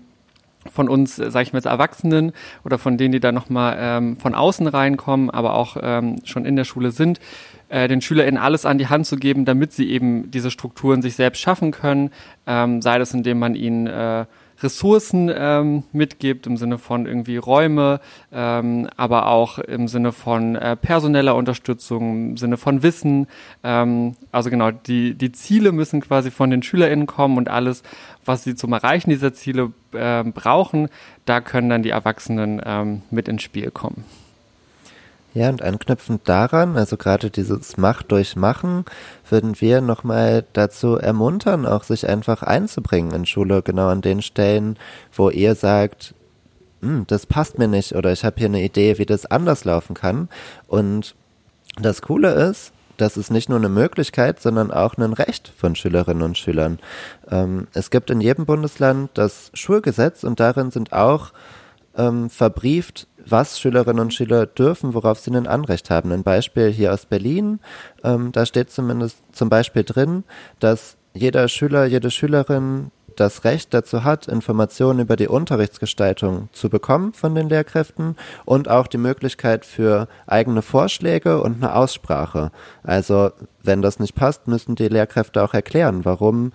von 0.71 0.89
uns, 0.89 1.17
sage 1.17 1.43
ich 1.43 1.53
mal 1.53 1.59
jetzt 1.59 1.67
Erwachsenen 1.67 2.33
oder 2.65 2.79
von 2.79 2.97
denen, 2.99 3.13
die 3.13 3.21
da 3.21 3.33
nochmal 3.33 3.77
ähm, 3.79 4.17
von 4.17 4.35
außen 4.35 4.67
reinkommen, 4.67 5.31
aber 5.31 5.55
auch 5.55 5.77
ähm, 5.81 6.17
schon 6.25 6.45
in 6.45 6.57
der 6.57 6.65
Schule 6.65 6.91
sind, 6.91 7.21
äh, 7.69 7.89
den 7.89 8.01
SchülerInnen 8.01 8.41
alles 8.41 8.67
an 8.67 8.79
die 8.79 8.89
Hand 8.89 9.07
zu 9.07 9.17
geben, 9.17 9.45
damit 9.45 9.73
sie 9.73 9.91
eben 9.91 10.31
diese 10.31 10.51
Strukturen 10.51 11.03
sich 11.03 11.17
selbst 11.17 11.41
schaffen 11.41 11.71
können, 11.71 12.11
ähm, 12.47 12.83
sei 12.83 12.99
das 12.99 13.15
indem 13.15 13.39
man 13.39 13.55
ihnen 13.55 13.87
äh, 13.87 14.27
Ressourcen 14.63 15.31
ähm, 15.35 15.85
mitgibt, 15.93 16.47
im 16.47 16.57
Sinne 16.57 16.79
von 16.79 17.07
irgendwie 17.07 17.37
Räume, 17.37 18.01
ähm, 18.33 18.89
aber 18.97 19.27
auch 19.27 19.59
im 19.59 19.89
Sinne 19.89 20.13
von 20.13 20.57
äh, 20.57 20.77
personeller 20.77 21.35
Unterstützung, 21.35 22.31
im 22.31 22.37
Sinne 22.37 22.57
von 22.57 22.83
Wissen. 22.83 23.27
Ähm, 23.63 24.17
also 24.33 24.51
genau, 24.51 24.71
die, 24.71 25.15
die 25.15 25.33
Ziele 25.33 25.73
müssen 25.73 26.01
quasi 26.01 26.31
von 26.31 26.51
den 26.51 26.63
SchülerInnen 26.63 27.07
kommen 27.07 27.37
und 27.37 27.49
alles, 27.49 27.83
was 28.25 28.45
sie 28.45 28.55
zum 28.55 28.73
Erreichen 28.73 29.11
dieser 29.11 29.33
Ziele 29.33 29.73
äh, 29.93 30.25
brauchen, 30.25 30.89
da 31.25 31.41
können 31.41 31.69
dann 31.69 31.83
die 31.83 31.91
Erwachsenen 31.91 32.61
ähm, 32.65 33.03
mit 33.11 33.29
ins 33.29 33.43
Spiel 33.43 33.71
kommen. 33.71 34.05
Ja, 35.37 35.51
und 35.51 35.61
anknüpfend 35.61 36.27
daran, 36.27 36.79
also 36.79 36.97
gerade 36.97 37.29
dieses 37.29 37.77
Macht 37.77 38.11
durch 38.11 38.37
Machen, 38.37 38.87
würden 39.29 39.61
wir 39.61 39.83
nochmal 39.83 40.47
dazu 40.55 40.97
ermuntern, 40.97 41.67
auch 41.67 41.85
sich 41.85 42.09
einfach 42.09 42.43
einzubringen 42.43 43.13
in 43.13 43.27
Schule, 43.27 43.61
genau 43.61 43.89
an 43.89 44.01
den 44.01 44.23
Stellen, 44.23 44.79
wo 45.13 45.29
ihr 45.29 45.55
sagt, 45.55 46.15
hm, 46.81 47.05
das 47.07 47.27
passt 47.27 47.59
mir 47.59 47.69
nicht 47.69 47.95
oder 47.95 48.13
ich 48.13 48.25
habe 48.25 48.37
hier 48.39 48.47
eine 48.47 48.65
Idee, 48.65 48.97
wie 48.97 49.05
das 49.05 49.27
anders 49.27 49.67
laufen 49.67 49.93
kann. 49.93 50.31
Und 50.69 51.15
das 51.79 52.01
Coole 52.01 52.31
ist, 52.33 52.73
das 52.97 53.19
ist 53.19 53.31
nicht 53.31 53.51
nur 53.51 53.59
eine 53.59 53.69
Möglichkeit, 53.69 54.41
sondern 54.41 54.71
auch 54.71 54.97
ein 54.97 55.13
Recht 55.13 55.53
von 55.55 55.77
Schülerinnen 55.77 56.23
und 56.23 56.39
Schülern. 56.39 56.79
Ähm, 57.31 57.67
es 57.75 57.91
gibt 57.91 58.09
in 58.09 58.23
jedem 58.23 58.47
Bundesland 58.47 59.11
das 59.13 59.51
Schulgesetz 59.53 60.25
und 60.25 60.41
darin 60.41 60.71
sind 60.71 60.95
auch 60.95 61.35
ähm, 61.95 62.31
verbrieft 62.31 63.07
was 63.29 63.59
Schülerinnen 63.59 64.01
und 64.01 64.15
Schüler 64.15 64.47
dürfen, 64.47 64.95
worauf 64.95 65.19
sie 65.19 65.31
ein 65.31 65.47
Anrecht 65.47 65.91
haben. 65.91 66.13
Ein 66.13 66.23
Beispiel 66.23 66.71
hier 66.71 66.93
aus 66.93 67.07
Berlin, 67.07 67.61
ähm, 68.05 68.33
da 68.33 68.47
steht 68.47 68.71
zumindest 68.71 69.19
zum 69.33 69.49
Beispiel 69.49 69.85
drin, 69.85 70.25
dass 70.61 70.97
jeder 71.15 71.49
Schüler, 71.49 71.87
jede 71.87 72.11
Schülerin 72.11 72.91
das 73.17 73.45
Recht 73.45 73.73
dazu 73.75 74.05
hat, 74.05 74.29
Informationen 74.29 75.01
über 75.01 75.17
die 75.17 75.29
Unterrichtsgestaltung 75.29 76.49
zu 76.53 76.69
bekommen 76.69 77.13
von 77.13 77.35
den 77.35 77.49
Lehrkräften 77.49 78.17
und 78.45 78.69
auch 78.69 78.87
die 78.87 78.99
Möglichkeit 78.99 79.65
für 79.65 80.07
eigene 80.27 80.63
Vorschläge 80.63 81.41
und 81.41 81.57
eine 81.57 81.75
Aussprache. 81.75 82.53
Also 82.83 83.31
wenn 83.63 83.83
das 83.83 83.99
nicht 83.99 84.15
passt, 84.15 84.47
müssen 84.47 84.75
die 84.75 84.89
Lehrkräfte 84.89 85.43
auch 85.43 85.55
erklären, 85.55 86.05
warum 86.05 86.53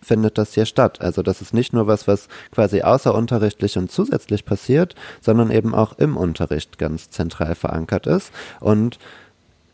findet 0.00 0.38
das 0.38 0.54
hier 0.54 0.66
statt. 0.66 1.00
Also 1.00 1.22
das 1.22 1.40
ist 1.40 1.54
nicht 1.54 1.72
nur 1.72 1.86
was, 1.86 2.06
was 2.08 2.28
quasi 2.52 2.82
außerunterrichtlich 2.82 3.78
und 3.78 3.90
zusätzlich 3.90 4.44
passiert, 4.44 4.94
sondern 5.20 5.50
eben 5.50 5.74
auch 5.74 5.98
im 5.98 6.16
Unterricht 6.16 6.78
ganz 6.78 7.10
zentral 7.10 7.54
verankert 7.54 8.06
ist. 8.06 8.32
Und 8.60 8.98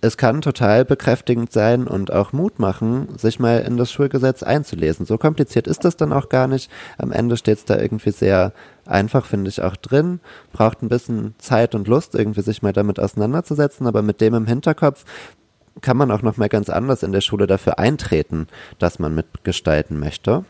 es 0.02 0.16
kann 0.16 0.40
total 0.40 0.84
bekräftigend 0.84 1.52
sein 1.52 1.86
und 1.86 2.10
auch 2.10 2.32
Mut 2.32 2.58
machen, 2.58 3.08
sich 3.18 3.38
mal 3.38 3.58
in 3.58 3.76
das 3.76 3.92
Schulgesetz 3.92 4.42
einzulesen. 4.42 5.04
So 5.04 5.18
kompliziert 5.18 5.66
ist 5.66 5.84
das 5.84 5.96
dann 5.96 6.12
auch 6.12 6.30
gar 6.30 6.46
nicht. 6.48 6.70
Am 6.96 7.12
Ende 7.12 7.36
steht 7.36 7.58
es 7.58 7.64
da 7.66 7.78
irgendwie 7.78 8.10
sehr 8.10 8.52
einfach, 8.86 9.26
finde 9.26 9.50
ich, 9.50 9.62
auch 9.62 9.76
drin. 9.76 10.20
Braucht 10.52 10.82
ein 10.82 10.88
bisschen 10.88 11.34
Zeit 11.38 11.74
und 11.74 11.86
Lust, 11.86 12.14
irgendwie 12.14 12.40
sich 12.40 12.62
mal 12.62 12.72
damit 12.72 12.98
auseinanderzusetzen, 12.98 13.86
aber 13.86 14.00
mit 14.00 14.22
dem 14.22 14.34
im 14.34 14.46
Hinterkopf 14.46 15.04
kann 15.80 15.96
man 15.96 16.10
auch 16.10 16.22
nochmal 16.22 16.48
ganz 16.48 16.68
anders 16.68 17.02
in 17.02 17.12
der 17.12 17.20
Schule 17.20 17.46
dafür 17.46 17.78
eintreten, 17.78 18.46
dass 18.78 18.98
man 18.98 19.14
mitgestalten 19.14 19.98
möchte. 19.98 20.44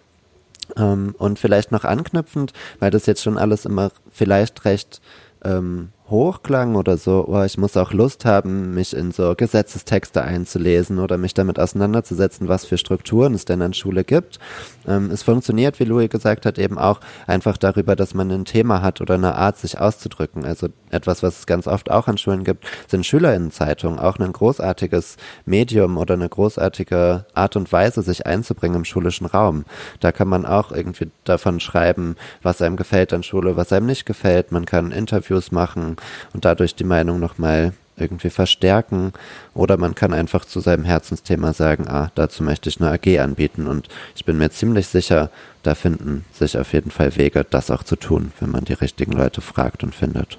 Ähm, 0.77 1.15
und 1.19 1.39
vielleicht 1.39 1.73
noch 1.73 1.85
anknüpfend, 1.85 2.53
weil 2.79 2.91
das 2.91 3.07
jetzt 3.07 3.23
schon 3.23 3.39
alles 3.39 3.65
immer 3.65 3.91
vielleicht 4.11 4.65
recht 4.65 5.01
ähm, 5.45 5.91
hochklang 6.11 6.75
oder 6.75 6.97
so, 6.97 7.25
oh, 7.29 7.43
ich 7.43 7.57
muss 7.57 7.77
auch 7.77 7.93
Lust 7.93 8.25
haben, 8.25 8.75
mich 8.75 8.95
in 8.95 9.13
so 9.13 9.35
Gesetzestexte 9.37 10.23
einzulesen 10.23 10.99
oder 10.99 11.17
mich 11.17 11.35
damit 11.35 11.59
auseinanderzusetzen, 11.59 12.49
was 12.49 12.65
für 12.65 12.79
Strukturen 12.79 13.35
es 13.35 13.45
denn 13.45 13.63
an 13.63 13.73
Schule 13.73 14.05
gibt. 14.05 14.39
Ähm, 14.87 15.11
es 15.11 15.23
funktioniert, 15.23 15.79
wie 15.79 15.85
Louis 15.85 16.11
gesagt 16.11 16.47
hat, 16.47 16.59
eben 16.59 16.79
auch 16.79 17.01
einfach 17.27 17.57
darüber, 17.57 17.97
dass 17.97 18.15
man 18.15 18.31
ein 18.31 18.45
Thema 18.45 18.83
hat 18.83 19.01
oder 19.01 19.15
eine 19.15 19.37
Art, 19.37 19.59
sich 19.59 19.79
auszudrücken. 19.79 20.45
Also 20.45 20.69
etwas, 20.91 21.23
was 21.23 21.41
es 21.41 21.47
ganz 21.47 21.67
oft 21.67 21.91
auch 21.91 22.09
an 22.09 22.19
Schulen 22.19 22.45
gibt, 22.45 22.67
sind 22.89 23.07
Schülerinnenzeitungen, 23.07 23.99
auch 23.99 24.19
ein 24.19 24.33
großartiges 24.33 25.17
Medium 25.45 25.97
oder 25.97 26.15
eine 26.15 26.29
großartige 26.29 27.27
Art 27.35 27.57
und 27.57 27.71
Weise, 27.73 28.03
sich 28.03 28.27
einzubringen 28.27 28.79
im 28.79 28.85
schulischen 28.85 29.27
Raum. 29.27 29.65
Da 30.01 30.13
kann 30.13 30.29
man 30.29 30.47
auch 30.47 30.73
irgendwie 30.73 31.11
davon 31.25 31.61
schreiben, 31.61 32.17
was 32.43 32.63
einem 32.63 32.77
gefällt 32.77 33.13
an 33.13 33.23
Schule, 33.23 33.57
was 33.57 33.73
einem 33.73 33.87
nicht 33.87 34.07
gefällt. 34.07 34.53
Man 34.53 34.67
kann 34.67 34.91
Interviews 34.91 35.53
machen 35.53 35.97
und 36.33 36.45
dadurch 36.45 36.75
die 36.75 36.85
Meinung 36.85 37.21
nochmal 37.21 37.73
irgendwie 38.01 38.31
verstärken 38.31 39.13
oder 39.55 39.77
man 39.77 39.95
kann 39.95 40.13
einfach 40.13 40.45
zu 40.45 40.61
seinem 40.61 40.85
Herzensthema 40.85 41.53
sagen, 41.53 41.87
ah, 41.89 42.11
dazu 42.15 42.43
möchte 42.43 42.69
ich 42.69 42.81
eine 42.81 42.91
AG 42.91 43.19
anbieten 43.21 43.67
und 43.67 43.89
ich 44.17 44.25
bin 44.25 44.39
mir 44.39 44.51
ziemlich 44.51 44.87
sicher, 44.87 45.31
da 45.63 45.75
finden 45.75 46.25
sich 46.33 46.57
auf 46.57 46.73
jeden 46.73 46.91
Fall 46.91 47.17
Wege, 47.17 47.45
das 47.49 47.71
auch 47.71 47.83
zu 47.83 47.97
tun, 47.97 48.33
wenn 48.41 48.51
man 48.51 48.65
die 48.65 48.73
richtigen 48.73 49.13
Leute 49.13 49.41
fragt 49.41 49.85
und 49.85 49.95
findet. 49.95 50.39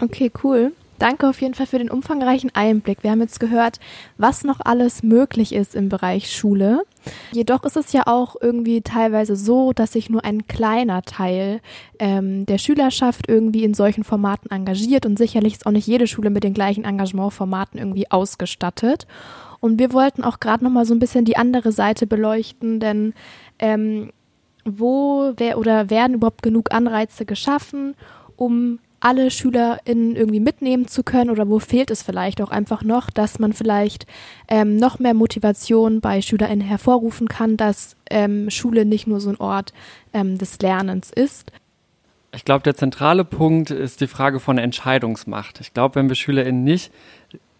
Okay, 0.00 0.30
cool. 0.42 0.72
Danke 0.98 1.28
auf 1.28 1.40
jeden 1.40 1.54
Fall 1.54 1.66
für 1.66 1.78
den 1.78 1.90
umfangreichen 1.90 2.50
Einblick. 2.54 3.02
Wir 3.02 3.10
haben 3.10 3.20
jetzt 3.20 3.40
gehört, 3.40 3.80
was 4.16 4.44
noch 4.44 4.60
alles 4.64 5.02
möglich 5.02 5.52
ist 5.52 5.74
im 5.74 5.88
Bereich 5.88 6.30
Schule. 6.30 6.82
Jedoch 7.32 7.64
ist 7.64 7.76
es 7.76 7.92
ja 7.92 8.02
auch 8.06 8.36
irgendwie 8.40 8.80
teilweise 8.80 9.36
so, 9.36 9.72
dass 9.72 9.92
sich 9.92 10.08
nur 10.08 10.24
ein 10.24 10.46
kleiner 10.46 11.02
Teil 11.02 11.60
ähm, 11.98 12.46
der 12.46 12.58
Schülerschaft 12.58 13.28
irgendwie 13.28 13.64
in 13.64 13.74
solchen 13.74 14.04
Formaten 14.04 14.50
engagiert 14.50 15.04
und 15.04 15.18
sicherlich 15.18 15.54
ist 15.54 15.66
auch 15.66 15.72
nicht 15.72 15.86
jede 15.86 16.06
Schule 16.06 16.30
mit 16.30 16.44
den 16.44 16.54
gleichen 16.54 16.84
Engagementformaten 16.84 17.78
irgendwie 17.78 18.10
ausgestattet. 18.10 19.06
Und 19.60 19.78
wir 19.78 19.92
wollten 19.92 20.22
auch 20.22 20.40
gerade 20.40 20.62
noch 20.62 20.70
mal 20.70 20.84
so 20.84 20.94
ein 20.94 21.00
bisschen 21.00 21.24
die 21.24 21.36
andere 21.36 21.72
Seite 21.72 22.06
beleuchten, 22.06 22.80
denn 22.80 23.14
ähm, 23.58 24.10
wo 24.64 25.32
wer 25.36 25.58
oder 25.58 25.90
werden 25.90 26.14
überhaupt 26.14 26.42
genug 26.42 26.72
Anreize 26.72 27.24
geschaffen, 27.24 27.94
um 28.36 28.78
alle 29.04 29.30
SchülerInnen 29.30 30.16
irgendwie 30.16 30.40
mitnehmen 30.40 30.88
zu 30.88 31.02
können 31.02 31.28
oder 31.28 31.48
wo 31.48 31.58
fehlt 31.58 31.90
es 31.90 32.02
vielleicht 32.02 32.40
auch 32.40 32.50
einfach 32.50 32.82
noch, 32.82 33.10
dass 33.10 33.38
man 33.38 33.52
vielleicht 33.52 34.06
ähm, 34.48 34.76
noch 34.76 34.98
mehr 34.98 35.12
Motivation 35.12 36.00
bei 36.00 36.22
SchülerInnen 36.22 36.66
hervorrufen 36.66 37.28
kann, 37.28 37.58
dass 37.58 37.96
ähm, 38.10 38.48
Schule 38.48 38.86
nicht 38.86 39.06
nur 39.06 39.20
so 39.20 39.28
ein 39.28 39.36
Ort 39.36 39.74
ähm, 40.14 40.38
des 40.38 40.58
Lernens 40.60 41.10
ist. 41.10 41.52
Ich 42.34 42.44
glaube, 42.44 42.62
der 42.62 42.74
zentrale 42.74 43.24
Punkt 43.24 43.70
ist 43.70 44.00
die 44.00 44.06
Frage 44.06 44.40
von 44.40 44.56
Entscheidungsmacht. 44.58 45.60
Ich 45.60 45.74
glaube, 45.74 45.96
wenn 45.96 46.08
wir 46.08 46.16
SchülerInnen 46.16 46.64
nicht 46.64 46.90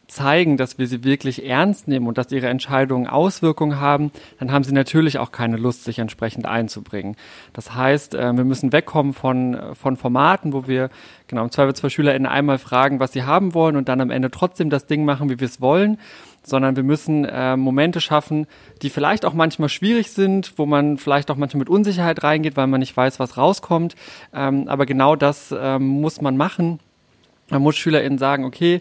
zeigen, 0.06 0.56
dass 0.56 0.78
wir 0.78 0.86
sie 0.86 1.04
wirklich 1.04 1.46
ernst 1.46 1.88
nehmen 1.88 2.06
und 2.06 2.18
dass 2.18 2.30
ihre 2.30 2.48
Entscheidungen 2.48 3.06
Auswirkungen 3.06 3.80
haben, 3.80 4.10
dann 4.38 4.52
haben 4.52 4.64
sie 4.64 4.72
natürlich 4.72 5.18
auch 5.18 5.32
keine 5.32 5.56
Lust, 5.56 5.84
sich 5.84 5.98
entsprechend 5.98 6.46
einzubringen. 6.46 7.16
Das 7.52 7.74
heißt, 7.74 8.14
äh, 8.14 8.32
wir 8.32 8.44
müssen 8.44 8.72
wegkommen 8.72 9.12
von, 9.12 9.58
von 9.74 9.96
Formaten, 9.96 10.52
wo 10.52 10.66
wir 10.66 10.90
genau 11.28 11.44
im 11.44 11.50
Zweifelsfall 11.50 11.90
SchülerInnen 11.90 12.30
einmal 12.30 12.58
fragen, 12.58 13.00
was 13.00 13.12
sie 13.12 13.24
haben 13.24 13.54
wollen 13.54 13.76
und 13.76 13.88
dann 13.88 14.00
am 14.00 14.10
Ende 14.10 14.30
trotzdem 14.30 14.70
das 14.70 14.86
Ding 14.86 15.04
machen, 15.04 15.30
wie 15.30 15.40
wir 15.40 15.46
es 15.46 15.60
wollen, 15.60 15.98
sondern 16.42 16.76
wir 16.76 16.82
müssen 16.82 17.24
äh, 17.24 17.56
Momente 17.56 18.00
schaffen, 18.00 18.46
die 18.82 18.90
vielleicht 18.90 19.24
auch 19.24 19.34
manchmal 19.34 19.68
schwierig 19.68 20.10
sind, 20.10 20.52
wo 20.56 20.66
man 20.66 20.98
vielleicht 20.98 21.30
auch 21.30 21.36
manchmal 21.36 21.60
mit 21.60 21.68
Unsicherheit 21.70 22.22
reingeht, 22.22 22.56
weil 22.56 22.66
man 22.66 22.80
nicht 22.80 22.96
weiß, 22.96 23.18
was 23.18 23.36
rauskommt. 23.36 23.96
Ähm, 24.34 24.68
aber 24.68 24.86
genau 24.86 25.16
das 25.16 25.54
ähm, 25.56 25.86
muss 25.86 26.20
man 26.20 26.36
machen. 26.36 26.80
Man 27.50 27.62
muss 27.62 27.76
SchülerInnen 27.76 28.18
sagen, 28.18 28.44
okay, 28.44 28.80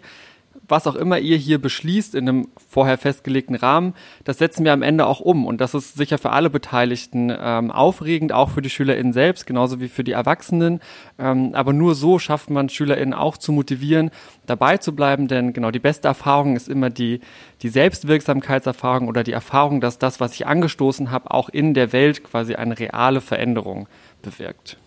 was 0.68 0.86
auch 0.86 0.94
immer 0.94 1.18
ihr 1.18 1.36
hier 1.36 1.60
beschließt 1.60 2.14
in 2.14 2.28
einem 2.28 2.48
vorher 2.68 2.98
festgelegten 2.98 3.54
Rahmen, 3.54 3.94
das 4.24 4.38
setzen 4.38 4.64
wir 4.64 4.72
am 4.72 4.82
Ende 4.82 5.06
auch 5.06 5.20
um. 5.20 5.46
Und 5.46 5.60
das 5.60 5.74
ist 5.74 5.96
sicher 5.96 6.18
für 6.18 6.30
alle 6.30 6.50
Beteiligten 6.50 7.32
ähm, 7.36 7.70
aufregend, 7.70 8.32
auch 8.32 8.50
für 8.50 8.62
die 8.62 8.70
SchülerInnen 8.70 9.12
selbst, 9.12 9.46
genauso 9.46 9.80
wie 9.80 9.88
für 9.88 10.04
die 10.04 10.12
Erwachsenen. 10.12 10.80
Ähm, 11.18 11.50
aber 11.54 11.72
nur 11.72 11.94
so 11.94 12.18
schafft 12.18 12.50
man 12.50 12.68
SchülerInnen 12.68 13.14
auch 13.14 13.36
zu 13.36 13.52
motivieren, 13.52 14.10
dabei 14.46 14.78
zu 14.78 14.94
bleiben, 14.94 15.28
denn 15.28 15.52
genau 15.52 15.70
die 15.70 15.78
beste 15.78 16.08
Erfahrung 16.08 16.56
ist 16.56 16.68
immer 16.68 16.90
die, 16.90 17.20
die 17.62 17.68
Selbstwirksamkeitserfahrung 17.68 19.08
oder 19.08 19.24
die 19.24 19.32
Erfahrung, 19.32 19.80
dass 19.80 19.98
das, 19.98 20.20
was 20.20 20.34
ich 20.34 20.46
angestoßen 20.46 21.10
habe, 21.10 21.30
auch 21.30 21.48
in 21.48 21.74
der 21.74 21.92
Welt 21.92 22.24
quasi 22.24 22.54
eine 22.54 22.78
reale 22.78 23.20
Veränderung 23.20 23.88
bewirkt. 24.22 24.78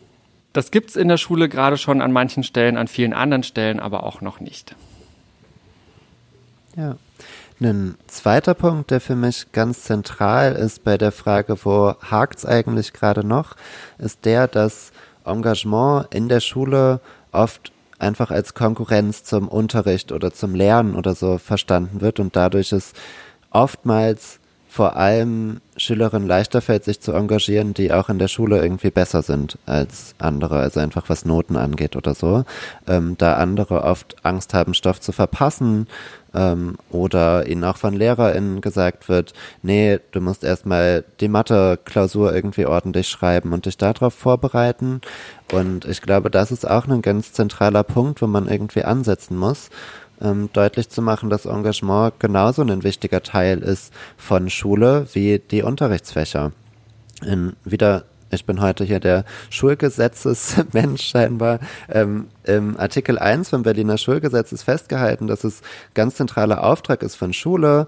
Das 0.53 0.71
gibt's 0.71 0.95
in 0.95 1.07
der 1.07 1.17
Schule 1.17 1.49
gerade 1.49 1.77
schon 1.77 2.01
an 2.01 2.11
manchen 2.11 2.41
Stellen, 2.41 2.77
an 2.77 2.87
vielen 2.87 3.13
anderen 3.13 3.43
Stellen 3.43 3.79
aber 3.79 4.03
auch 4.03 4.21
noch 4.21 4.39
nicht. 4.39 4.75
Ja. 6.77 6.95
Ein 7.59 7.95
zweiter 8.05 8.53
Punkt, 8.53 8.91
der 8.91 9.01
für 9.01 9.15
mich 9.15 9.51
ganz 9.51 9.81
zentral 9.81 10.53
ist 10.53 10.83
bei 10.83 10.95
der 10.99 11.11
Frage, 11.11 11.57
wo 11.63 11.95
hakt's 12.03 12.45
eigentlich 12.45 12.93
gerade 12.93 13.25
noch, 13.25 13.55
ist 13.97 14.25
der, 14.25 14.47
dass 14.47 14.91
Engagement 15.25 16.13
in 16.13 16.29
der 16.29 16.39
Schule 16.39 17.01
oft 17.31 17.71
einfach 17.97 18.29
als 18.29 18.53
Konkurrenz 18.53 19.23
zum 19.23 19.47
Unterricht 19.47 20.11
oder 20.11 20.31
zum 20.31 20.53
Lernen 20.53 20.95
oder 20.95 21.15
so 21.15 21.39
verstanden 21.39 21.99
wird 21.99 22.19
und 22.19 22.35
dadurch 22.35 22.71
ist 22.71 22.95
oftmals 23.49 24.39
vor 24.77 24.95
allem 24.95 25.59
Schülerinnen 25.75 26.27
leichter 26.27 26.61
fällt, 26.61 26.83
sich 26.83 26.99
zu 27.01 27.11
engagieren, 27.11 27.73
die 27.73 27.91
auch 27.91 28.09
in 28.09 28.19
der 28.19 28.27
Schule 28.27 28.61
irgendwie 28.61 28.91
besser 28.91 29.23
sind 29.23 29.57
als 29.65 30.13
andere, 30.19 30.59
also 30.59 30.79
einfach 30.79 31.09
was 31.09 31.25
Noten 31.25 31.55
angeht 31.55 31.95
oder 31.95 32.13
so. 32.13 32.45
Ähm, 32.87 33.15
da 33.17 33.37
andere 33.37 33.81
oft 33.81 34.17
Angst 34.21 34.53
haben, 34.53 34.75
Stoff 34.75 35.01
zu 35.01 35.13
verpassen 35.13 35.87
ähm, 36.35 36.75
oder 36.91 37.47
ihnen 37.47 37.63
auch 37.63 37.77
von 37.77 37.95
LehrerInnen 37.95 38.61
gesagt 38.61 39.09
wird, 39.09 39.33
nee, 39.63 39.97
du 40.11 40.21
musst 40.21 40.43
erstmal 40.43 41.03
die 41.21 41.27
Mathe-Klausur 41.27 42.35
irgendwie 42.35 42.67
ordentlich 42.67 43.09
schreiben 43.09 43.53
und 43.53 43.65
dich 43.65 43.77
darauf 43.77 44.13
vorbereiten. 44.13 45.01
Und 45.51 45.85
ich 45.85 46.03
glaube, 46.03 46.29
das 46.29 46.51
ist 46.51 46.69
auch 46.69 46.85
ein 46.87 47.01
ganz 47.01 47.33
zentraler 47.33 47.83
Punkt, 47.83 48.21
wo 48.21 48.27
man 48.27 48.47
irgendwie 48.47 48.83
ansetzen 48.83 49.37
muss 49.37 49.71
ähm, 50.21 50.49
deutlich 50.53 50.89
zu 50.89 51.01
machen, 51.01 51.29
dass 51.29 51.45
Engagement 51.45 52.19
genauso 52.19 52.61
ein 52.61 52.83
wichtiger 52.83 53.21
Teil 53.23 53.59
ist 53.59 53.93
von 54.17 54.49
Schule 54.49 55.07
wie 55.13 55.39
die 55.39 55.63
Unterrichtsfächer. 55.63 56.51
In 57.25 57.53
wieder 57.63 58.05
ich 58.29 58.45
bin 58.45 58.59
heute 58.59 58.83
hier 58.83 58.99
der 58.99 59.23
Schulgesetzesmensch 59.49 61.01
scheinbar. 61.07 61.59
Ähm, 61.89 62.27
Im 62.43 62.77
Artikel 62.77 63.17
1 63.17 63.49
vom 63.49 63.63
Berliner 63.63 63.97
Schulgesetz 63.97 64.51
ist 64.51 64.63
festgehalten, 64.63 65.27
dass 65.27 65.45
es 65.45 65.61
ganz 65.93 66.15
zentraler 66.15 66.63
Auftrag 66.63 67.03
ist 67.03 67.15
von 67.15 67.31
Schule, 67.31 67.87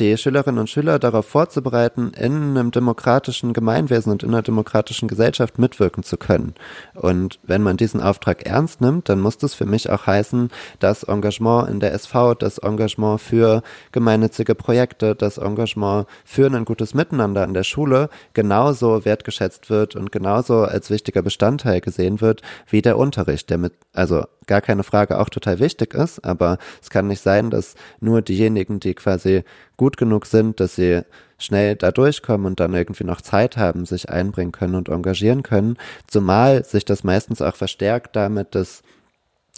die 0.00 0.16
Schülerinnen 0.16 0.58
und 0.58 0.70
Schüler 0.70 0.98
darauf 0.98 1.26
vorzubereiten, 1.26 2.12
in 2.16 2.56
einem 2.56 2.70
demokratischen 2.70 3.52
Gemeinwesen 3.52 4.10
und 4.10 4.22
in 4.22 4.30
einer 4.30 4.42
demokratischen 4.42 5.08
Gesellschaft 5.08 5.58
mitwirken 5.58 6.02
zu 6.02 6.16
können. 6.16 6.54
Und 6.94 7.38
wenn 7.42 7.62
man 7.62 7.76
diesen 7.76 8.00
Auftrag 8.00 8.46
ernst 8.46 8.80
nimmt, 8.80 9.08
dann 9.08 9.20
muss 9.20 9.36
das 9.36 9.54
für 9.54 9.66
mich 9.66 9.90
auch 9.90 10.06
heißen, 10.06 10.50
dass 10.78 11.02
Engagement 11.02 11.68
in 11.68 11.80
der 11.80 11.92
SV, 11.92 12.34
das 12.34 12.58
Engagement 12.58 13.20
für 13.20 13.62
gemeinnützige 13.92 14.54
Projekte, 14.54 15.14
das 15.14 15.36
Engagement 15.36 16.06
für 16.24 16.46
ein 16.46 16.64
gutes 16.64 16.94
Miteinander 16.94 17.44
in 17.44 17.54
der 17.54 17.64
Schule 17.64 18.08
genauso 18.32 19.04
wertgeschätzt 19.04 19.68
wird 19.68 19.96
und 19.96 20.10
genauso 20.10 20.62
als 20.62 20.90
wichtiger 20.90 21.22
Bestandteil 21.22 21.80
gesehen 21.80 22.20
wird 22.20 22.40
wie 22.68 22.82
der 22.82 22.96
Unterricht, 22.96 23.50
der 23.50 23.58
mit, 23.58 23.74
also 23.92 24.24
gar 24.46 24.60
keine 24.60 24.82
Frage 24.82 25.18
auch 25.18 25.28
total 25.28 25.60
wichtig 25.60 25.94
ist, 25.94 26.24
aber 26.24 26.58
es 26.82 26.90
kann 26.90 27.06
nicht 27.06 27.20
sein, 27.22 27.50
dass 27.50 27.74
nur 28.00 28.22
diejenigen, 28.22 28.80
die 28.80 28.94
quasi 28.94 29.44
gut 29.76 29.89
genug 29.96 30.26
sind, 30.26 30.60
dass 30.60 30.76
sie 30.76 31.02
schnell 31.38 31.76
da 31.76 31.90
durchkommen 31.90 32.46
und 32.46 32.60
dann 32.60 32.74
irgendwie 32.74 33.04
noch 33.04 33.20
Zeit 33.20 33.56
haben, 33.56 33.86
sich 33.86 34.10
einbringen 34.10 34.52
können 34.52 34.74
und 34.74 34.88
engagieren 34.88 35.42
können. 35.42 35.76
Zumal 36.06 36.64
sich 36.64 36.84
das 36.84 37.02
meistens 37.04 37.40
auch 37.40 37.56
verstärkt 37.56 38.14
damit, 38.14 38.54
dass 38.54 38.82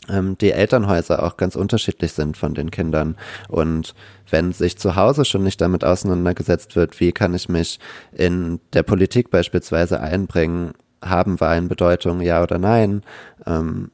ähm, 0.08 0.36
die 0.38 0.52
Elternhäuser 0.52 1.22
auch 1.22 1.36
ganz 1.36 1.56
unterschiedlich 1.56 2.12
sind 2.12 2.36
von 2.36 2.54
den 2.54 2.70
Kindern. 2.70 3.16
Und 3.48 3.94
wenn 4.30 4.52
sich 4.52 4.78
zu 4.78 4.96
Hause 4.96 5.24
schon 5.24 5.42
nicht 5.44 5.60
damit 5.60 5.84
auseinandergesetzt 5.84 6.76
wird, 6.76 7.00
wie 7.00 7.12
kann 7.12 7.34
ich 7.34 7.48
mich 7.48 7.78
in 8.12 8.60
der 8.72 8.82
Politik 8.82 9.30
beispielsweise 9.30 10.00
einbringen, 10.00 10.72
haben 11.02 11.40
Wahlen 11.40 11.68
Bedeutung, 11.68 12.20
ja 12.20 12.42
oder 12.42 12.58
nein, 12.58 13.02
ähm, 13.46 13.90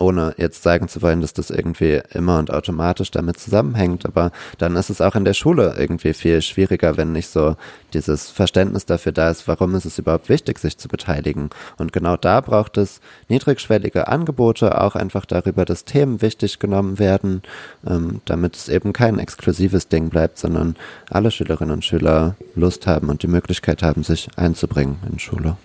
ohne 0.00 0.34
jetzt 0.38 0.62
sagen 0.62 0.88
zu 0.88 1.02
wollen, 1.02 1.20
dass 1.20 1.32
das 1.32 1.50
irgendwie 1.50 2.00
immer 2.12 2.38
und 2.38 2.52
automatisch 2.52 3.10
damit 3.10 3.38
zusammenhängt, 3.38 4.06
aber 4.06 4.32
dann 4.58 4.76
ist 4.76 4.90
es 4.90 5.00
auch 5.00 5.14
in 5.14 5.24
der 5.24 5.34
Schule 5.34 5.74
irgendwie 5.78 6.14
viel 6.14 6.42
schwieriger, 6.42 6.96
wenn 6.96 7.12
nicht 7.12 7.28
so 7.28 7.56
dieses 7.92 8.30
Verständnis 8.30 8.86
dafür 8.86 9.12
da 9.12 9.30
ist, 9.30 9.46
warum 9.48 9.74
ist 9.74 9.84
es 9.84 9.98
überhaupt 9.98 10.28
wichtig, 10.28 10.58
sich 10.58 10.78
zu 10.78 10.88
beteiligen. 10.88 11.50
Und 11.76 11.92
genau 11.92 12.16
da 12.16 12.40
braucht 12.40 12.76
es 12.78 13.00
niedrigschwellige 13.28 14.08
Angebote, 14.08 14.80
auch 14.80 14.94
einfach 14.94 15.26
darüber, 15.26 15.64
dass 15.64 15.84
Themen 15.84 16.22
wichtig 16.22 16.58
genommen 16.58 16.98
werden, 16.98 17.42
ähm, 17.86 18.20
damit 18.24 18.56
es 18.56 18.68
eben 18.68 18.92
kein 18.92 19.18
exklusives 19.18 19.88
Ding 19.88 20.08
bleibt, 20.08 20.38
sondern 20.38 20.76
alle 21.10 21.30
Schülerinnen 21.30 21.74
und 21.74 21.84
Schüler 21.84 22.36
Lust 22.54 22.86
haben 22.86 23.08
und 23.08 23.22
die 23.22 23.28
Möglichkeit 23.28 23.82
haben, 23.82 24.02
sich 24.02 24.28
einzubringen 24.36 24.98
in 25.10 25.18
Schule. 25.18 25.56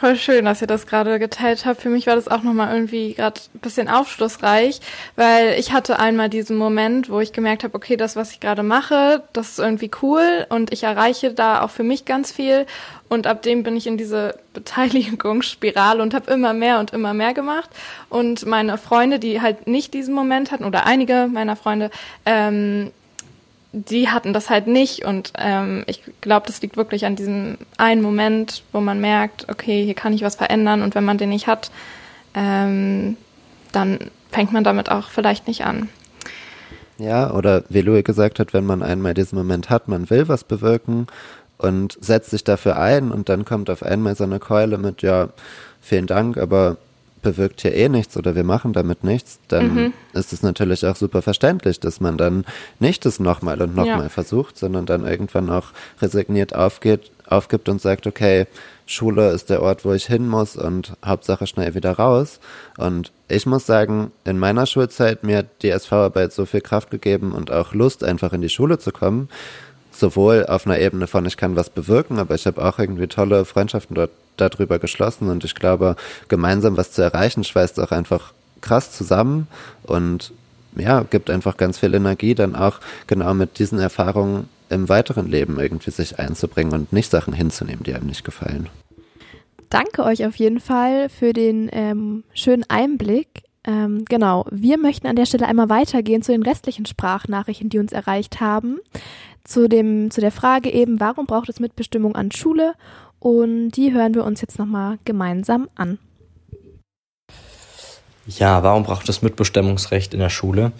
Voll 0.00 0.14
schön, 0.14 0.44
dass 0.44 0.60
ihr 0.60 0.68
das 0.68 0.86
gerade 0.86 1.18
geteilt 1.18 1.66
habt. 1.66 1.82
Für 1.82 1.88
mich 1.88 2.06
war 2.06 2.14
das 2.14 2.28
auch 2.28 2.44
nochmal 2.44 2.72
irgendwie 2.72 3.14
gerade 3.14 3.40
ein 3.52 3.58
bisschen 3.58 3.88
aufschlussreich, 3.88 4.80
weil 5.16 5.58
ich 5.58 5.72
hatte 5.72 5.98
einmal 5.98 6.28
diesen 6.28 6.56
Moment, 6.56 7.10
wo 7.10 7.18
ich 7.18 7.32
gemerkt 7.32 7.64
habe, 7.64 7.74
okay, 7.74 7.96
das, 7.96 8.14
was 8.14 8.30
ich 8.30 8.38
gerade 8.38 8.62
mache, 8.62 9.24
das 9.32 9.48
ist 9.48 9.58
irgendwie 9.58 9.90
cool 10.00 10.46
und 10.50 10.72
ich 10.72 10.84
erreiche 10.84 11.34
da 11.34 11.62
auch 11.62 11.70
für 11.70 11.82
mich 11.82 12.04
ganz 12.04 12.30
viel. 12.30 12.64
Und 13.08 13.26
ab 13.26 13.42
dem 13.42 13.64
bin 13.64 13.76
ich 13.76 13.88
in 13.88 13.96
diese 13.96 14.38
Beteiligungsspirale 14.52 16.00
und 16.00 16.14
habe 16.14 16.30
immer 16.30 16.52
mehr 16.52 16.78
und 16.78 16.92
immer 16.92 17.12
mehr 17.12 17.34
gemacht. 17.34 17.70
Und 18.08 18.46
meine 18.46 18.78
Freunde, 18.78 19.18
die 19.18 19.40
halt 19.40 19.66
nicht 19.66 19.94
diesen 19.94 20.14
Moment 20.14 20.52
hatten, 20.52 20.64
oder 20.64 20.86
einige 20.86 21.26
meiner 21.26 21.56
Freunde, 21.56 21.90
ähm, 22.24 22.92
die 23.72 24.08
hatten 24.08 24.32
das 24.32 24.48
halt 24.48 24.66
nicht 24.66 25.04
und 25.04 25.32
ähm, 25.36 25.84
ich 25.86 26.02
glaube, 26.20 26.46
das 26.46 26.62
liegt 26.62 26.76
wirklich 26.76 27.04
an 27.04 27.16
diesem 27.16 27.58
einen 27.76 28.02
Moment, 28.02 28.62
wo 28.72 28.80
man 28.80 29.00
merkt, 29.00 29.48
okay, 29.50 29.84
hier 29.84 29.94
kann 29.94 30.12
ich 30.12 30.22
was 30.22 30.36
verändern 30.36 30.82
und 30.82 30.94
wenn 30.94 31.04
man 31.04 31.18
den 31.18 31.28
nicht 31.28 31.46
hat, 31.46 31.70
ähm, 32.34 33.16
dann 33.72 33.98
fängt 34.30 34.52
man 34.52 34.64
damit 34.64 34.90
auch 34.90 35.08
vielleicht 35.08 35.46
nicht 35.48 35.64
an. 35.64 35.88
Ja, 36.98 37.32
oder 37.32 37.62
wie 37.68 37.82
Louis 37.82 38.04
gesagt 38.04 38.40
hat, 38.40 38.52
wenn 38.52 38.64
man 38.64 38.82
einmal 38.82 39.14
diesen 39.14 39.38
Moment 39.38 39.70
hat, 39.70 39.86
man 39.86 40.10
will 40.10 40.28
was 40.28 40.44
bewirken 40.44 41.06
und 41.58 41.96
setzt 42.00 42.30
sich 42.30 42.44
dafür 42.44 42.78
ein 42.78 43.12
und 43.12 43.28
dann 43.28 43.44
kommt 43.44 43.70
auf 43.70 43.82
einmal 43.82 44.16
so 44.16 44.24
eine 44.24 44.38
Keule 44.38 44.78
mit, 44.78 45.02
ja, 45.02 45.28
vielen 45.80 46.06
Dank, 46.06 46.38
aber 46.38 46.78
bewirkt 47.28 47.60
hier 47.60 47.74
eh 47.74 47.88
nichts 47.88 48.16
oder 48.16 48.34
wir 48.34 48.44
machen 48.44 48.72
damit 48.72 49.04
nichts, 49.04 49.38
dann 49.48 49.74
mhm. 49.74 49.92
ist 50.14 50.32
es 50.32 50.42
natürlich 50.42 50.86
auch 50.86 50.96
super 50.96 51.20
verständlich, 51.20 51.78
dass 51.80 52.00
man 52.00 52.16
dann 52.16 52.44
nicht 52.78 53.04
das 53.04 53.20
nochmal 53.20 53.60
und 53.60 53.74
nochmal 53.74 54.04
ja. 54.04 54.08
versucht, 54.08 54.56
sondern 54.56 54.86
dann 54.86 55.06
irgendwann 55.06 55.50
auch 55.50 55.66
resigniert 56.00 56.54
aufgeht, 56.54 57.10
aufgibt 57.26 57.68
und 57.68 57.80
sagt, 57.80 58.06
okay, 58.06 58.46
Schule 58.86 59.30
ist 59.32 59.50
der 59.50 59.62
Ort, 59.62 59.84
wo 59.84 59.92
ich 59.92 60.06
hin 60.06 60.26
muss 60.26 60.56
und 60.56 60.94
Hauptsache 61.04 61.46
schnell 61.46 61.74
wieder 61.74 61.92
raus. 61.92 62.40
Und 62.78 63.12
ich 63.28 63.44
muss 63.44 63.66
sagen, 63.66 64.12
in 64.24 64.38
meiner 64.38 64.64
Schulzeit 64.64 65.24
mir 65.24 65.38
hat 65.38 65.62
die 65.62 65.68
SV-Arbeit 65.68 66.32
so 66.32 66.46
viel 66.46 66.62
Kraft 66.62 66.90
gegeben 66.90 67.32
und 67.32 67.50
auch 67.50 67.74
Lust, 67.74 68.02
einfach 68.02 68.32
in 68.32 68.40
die 68.40 68.48
Schule 68.48 68.78
zu 68.78 68.90
kommen. 68.90 69.28
Sowohl 69.98 70.46
auf 70.46 70.64
einer 70.64 70.78
Ebene 70.78 71.08
von, 71.08 71.26
ich 71.26 71.36
kann 71.36 71.56
was 71.56 71.70
bewirken, 71.70 72.20
aber 72.20 72.36
ich 72.36 72.46
habe 72.46 72.64
auch 72.64 72.78
irgendwie 72.78 73.08
tolle 73.08 73.44
Freundschaften 73.44 73.96
dort 73.96 74.12
darüber 74.36 74.78
geschlossen 74.78 75.28
und 75.28 75.42
ich 75.42 75.56
glaube, 75.56 75.96
gemeinsam 76.28 76.76
was 76.76 76.92
zu 76.92 77.02
erreichen, 77.02 77.42
schweißt 77.42 77.80
auch 77.80 77.90
einfach 77.90 78.32
krass 78.60 78.92
zusammen 78.92 79.48
und 79.82 80.32
ja, 80.76 81.02
gibt 81.02 81.30
einfach 81.30 81.56
ganz 81.56 81.78
viel 81.78 81.94
Energie, 81.94 82.36
dann 82.36 82.54
auch 82.54 82.78
genau 83.08 83.34
mit 83.34 83.58
diesen 83.58 83.80
Erfahrungen 83.80 84.48
im 84.70 84.88
weiteren 84.88 85.26
Leben 85.26 85.58
irgendwie 85.58 85.90
sich 85.90 86.20
einzubringen 86.20 86.72
und 86.74 86.92
nicht 86.92 87.10
Sachen 87.10 87.32
hinzunehmen, 87.32 87.82
die 87.82 87.94
einem 87.94 88.06
nicht 88.06 88.22
gefallen. 88.22 88.68
Danke 89.68 90.04
euch 90.04 90.24
auf 90.24 90.36
jeden 90.36 90.60
Fall 90.60 91.08
für 91.08 91.32
den 91.32 91.68
ähm, 91.72 92.22
schönen 92.34 92.64
Einblick. 92.68 93.47
Ähm, 93.68 94.06
genau, 94.08 94.46
wir 94.50 94.78
möchten 94.78 95.06
an 95.06 95.16
der 95.16 95.26
Stelle 95.26 95.46
einmal 95.46 95.68
weitergehen 95.68 96.22
zu 96.22 96.32
den 96.32 96.42
restlichen 96.42 96.86
Sprachnachrichten, 96.86 97.68
die 97.68 97.78
uns 97.78 97.92
erreicht 97.92 98.40
haben. 98.40 98.78
Zu, 99.44 99.68
dem, 99.68 100.10
zu 100.10 100.22
der 100.22 100.32
Frage 100.32 100.72
eben, 100.72 101.00
warum 101.00 101.26
braucht 101.26 101.50
es 101.50 101.60
Mitbestimmung 101.60 102.16
an 102.16 102.32
Schule 102.32 102.72
und 103.18 103.72
die 103.72 103.92
hören 103.92 104.14
wir 104.14 104.24
uns 104.24 104.40
jetzt 104.40 104.58
nochmal 104.58 104.98
gemeinsam 105.04 105.68
an. 105.74 105.98
Ja, 108.26 108.62
warum 108.62 108.84
braucht 108.84 109.08
es 109.08 109.20
Mitbestimmungsrecht 109.20 110.14
in 110.14 110.20
der 110.20 110.30
Schule? 110.30 110.72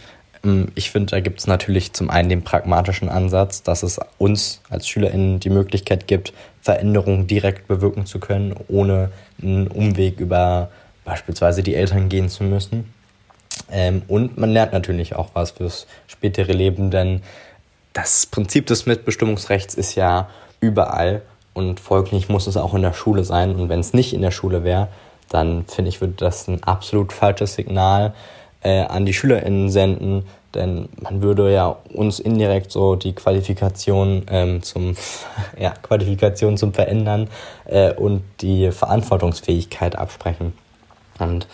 Ähm, 0.42 0.68
ich 0.74 0.90
finde, 0.90 1.10
da 1.10 1.20
gibt 1.20 1.40
es 1.40 1.46
natürlich 1.46 1.92
zum 1.92 2.08
einen 2.08 2.30
den 2.30 2.42
pragmatischen 2.42 3.10
Ansatz, 3.10 3.62
dass 3.62 3.82
es 3.82 4.00
uns 4.16 4.62
als 4.70 4.88
SchülerInnen 4.88 5.40
die 5.40 5.50
Möglichkeit 5.50 6.06
gibt, 6.06 6.32
Veränderungen 6.62 7.26
direkt 7.26 7.68
bewirken 7.68 8.06
zu 8.06 8.18
können, 8.18 8.54
ohne 8.68 9.10
einen 9.42 9.68
Umweg 9.68 10.20
über 10.20 10.70
beispielsweise 11.08 11.62
die 11.62 11.74
Eltern 11.74 12.10
gehen 12.10 12.28
zu 12.28 12.44
müssen. 12.44 12.92
Ähm, 13.72 14.02
und 14.08 14.36
man 14.36 14.50
lernt 14.50 14.74
natürlich 14.74 15.16
auch 15.16 15.30
was 15.32 15.52
fürs 15.52 15.86
spätere 16.06 16.52
Leben, 16.52 16.90
denn 16.90 17.22
das 17.94 18.26
Prinzip 18.26 18.66
des 18.66 18.84
Mitbestimmungsrechts 18.84 19.74
ist 19.74 19.94
ja 19.94 20.28
überall 20.60 21.22
und 21.54 21.80
folglich 21.80 22.28
muss 22.28 22.46
es 22.46 22.58
auch 22.58 22.74
in 22.74 22.82
der 22.82 22.92
Schule 22.92 23.24
sein. 23.24 23.56
Und 23.56 23.70
wenn 23.70 23.80
es 23.80 23.94
nicht 23.94 24.12
in 24.12 24.20
der 24.20 24.30
Schule 24.30 24.64
wäre, 24.64 24.88
dann 25.30 25.64
finde 25.64 25.88
ich, 25.88 26.00
würde 26.02 26.14
das 26.16 26.46
ein 26.46 26.62
absolut 26.62 27.12
falsches 27.12 27.54
Signal 27.54 28.12
äh, 28.62 28.82
an 28.82 29.06
die 29.06 29.14
SchülerInnen 29.14 29.70
senden, 29.70 30.24
denn 30.54 30.90
man 31.00 31.22
würde 31.22 31.52
ja 31.52 31.76
uns 31.92 32.20
indirekt 32.20 32.70
so 32.70 32.96
die 32.96 33.14
Qualifikation 33.14 34.26
ähm, 34.30 34.62
zum 34.62 34.94
ja, 35.58 35.70
Qualifikation 35.70 36.58
zum 36.58 36.74
Verändern 36.74 37.28
äh, 37.64 37.94
und 37.94 38.22
die 38.40 38.70
Verantwortungsfähigkeit 38.70 39.96
absprechen. 39.96 40.52
Und 41.18 41.46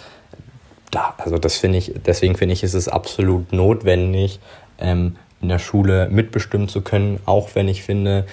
da, 0.91 1.15
also 1.19 1.39
das 1.39 1.57
finde 1.57 1.79
ich, 1.79 1.93
deswegen 2.07 2.37
finde 2.37 2.53
ich, 2.53 2.62
ist 2.62 2.75
es 2.75 2.89
absolut 2.89 3.53
notwendig, 3.53 4.41
ähm, 4.79 5.17
in 5.41 5.49
der 5.49 5.59
Schule 5.59 6.09
mitbestimmen 6.11 6.69
zu 6.69 6.81
können, 6.81 7.21
auch 7.27 7.55
wenn 7.55 7.69
ich 7.69 7.83
finde, 7.83 8.27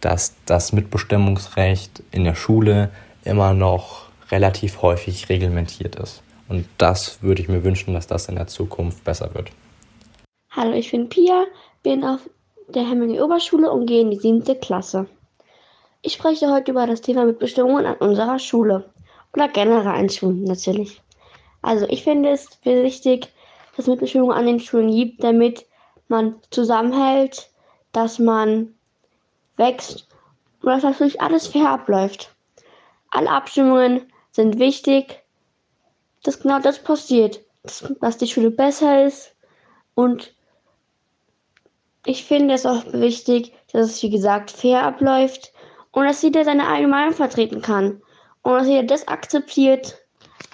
dass 0.00 0.34
das 0.46 0.72
Mitbestimmungsrecht 0.72 2.02
in 2.10 2.24
der 2.24 2.34
Schule 2.34 2.90
immer 3.24 3.54
noch 3.54 4.08
relativ 4.30 4.82
häufig 4.82 5.28
reglementiert 5.28 5.96
ist. 5.96 6.22
Und 6.48 6.66
das 6.78 7.22
würde 7.22 7.42
ich 7.42 7.48
mir 7.48 7.64
wünschen, 7.64 7.94
dass 7.94 8.06
das 8.06 8.28
in 8.28 8.34
der 8.34 8.46
Zukunft 8.46 9.04
besser 9.04 9.34
wird. 9.34 9.50
Hallo, 10.50 10.72
ich 10.72 10.90
bin 10.90 11.08
Pia, 11.08 11.44
bin 11.82 12.04
auf 12.04 12.28
der 12.68 12.88
Hemming 12.88 13.20
Oberschule 13.20 13.70
und 13.70 13.86
gehe 13.86 14.00
in 14.00 14.10
die 14.10 14.18
siebte 14.18 14.56
Klasse. 14.56 15.06
Ich 16.02 16.14
spreche 16.14 16.50
heute 16.50 16.72
über 16.72 16.86
das 16.86 17.02
Thema 17.02 17.24
Mitbestimmung 17.24 17.78
an 17.78 17.94
unserer 17.96 18.38
Schule. 18.38 18.89
Oder 19.34 19.48
generell 19.48 19.86
an 19.86 20.08
Schulen 20.10 20.44
natürlich. 20.44 21.00
Also 21.62 21.86
ich 21.88 22.04
finde 22.04 22.30
es 22.30 22.48
wichtig, 22.64 23.28
dass 23.76 23.86
es 23.86 23.88
Mitbestimmung 23.88 24.32
an 24.32 24.46
den 24.46 24.60
Schulen 24.60 24.90
gibt, 24.90 25.22
damit 25.22 25.66
man 26.08 26.36
zusammenhält, 26.50 27.50
dass 27.92 28.18
man 28.18 28.74
wächst 29.56 30.08
und 30.62 30.68
dass 30.68 30.82
natürlich 30.82 31.20
alles 31.20 31.46
fair 31.46 31.70
abläuft. 31.70 32.34
Alle 33.10 33.30
Abstimmungen 33.30 34.12
sind 34.32 34.58
wichtig, 34.58 35.22
dass 36.22 36.40
genau 36.40 36.60
das 36.60 36.82
passiert, 36.82 37.40
dass, 37.62 37.92
dass 38.00 38.18
die 38.18 38.26
Schule 38.26 38.50
besser 38.50 39.06
ist 39.06 39.34
und 39.94 40.34
ich 42.06 42.24
finde 42.24 42.54
es 42.54 42.64
auch 42.64 42.84
wichtig, 42.92 43.52
dass 43.72 43.90
es 43.90 44.02
wie 44.02 44.10
gesagt 44.10 44.50
fair 44.50 44.82
abläuft 44.82 45.52
und 45.92 46.04
dass 46.04 46.22
jeder 46.22 46.44
seine 46.44 46.66
eigene 46.68 46.88
Meinung 46.88 47.12
vertreten 47.12 47.60
kann 47.60 48.00
und 48.42 48.52
dass 48.52 48.66
jeder 48.66 48.82
das 48.84 49.08
akzeptiert, 49.08 49.98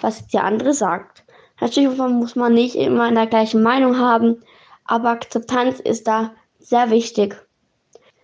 was 0.01 0.27
der 0.27 0.43
andere 0.43 0.73
sagt. 0.73 1.23
Natürlich 1.59 1.97
muss 1.97 2.35
man 2.35 2.53
nicht 2.53 2.75
immer 2.75 3.07
in 3.07 3.15
der 3.15 3.27
gleichen 3.27 3.63
Meinung 3.63 3.97
haben, 3.97 4.43
aber 4.85 5.09
Akzeptanz 5.09 5.79
ist 5.79 6.07
da 6.07 6.35
sehr 6.59 6.89
wichtig. 6.91 7.35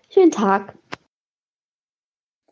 Schönen 0.10 0.32
Tag. 0.32 0.76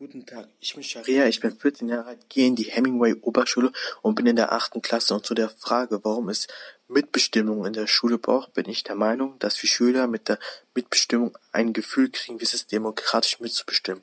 Guten 0.02 0.26
Tag, 0.26 0.48
ich 0.58 0.74
bin 0.74 0.82
Sharia, 0.82 1.28
ich 1.28 1.38
bin 1.38 1.56
14 1.56 1.88
Jahre 1.88 2.06
alt, 2.08 2.28
gehe 2.28 2.48
in 2.48 2.56
die 2.56 2.64
Hemingway 2.64 3.14
Oberschule 3.20 3.70
und 4.00 4.16
bin 4.16 4.26
in 4.26 4.34
der 4.34 4.50
achten 4.50 4.82
Klasse. 4.82 5.14
Und 5.14 5.24
zu 5.24 5.32
der 5.32 5.48
Frage, 5.48 6.00
warum 6.02 6.28
es 6.28 6.48
Mitbestimmung 6.88 7.64
in 7.66 7.72
der 7.72 7.86
Schule 7.86 8.18
braucht, 8.18 8.52
bin 8.52 8.68
ich 8.68 8.82
der 8.82 8.96
Meinung, 8.96 9.38
dass 9.38 9.62
wir 9.62 9.68
Schüler 9.70 10.08
mit 10.08 10.28
der 10.28 10.40
Mitbestimmung 10.74 11.38
ein 11.52 11.72
Gefühl 11.72 12.10
kriegen, 12.10 12.40
wie 12.40 12.44
es 12.44 12.52
ist, 12.52 12.72
demokratisch 12.72 13.38
mitzubestimmen. 13.38 14.02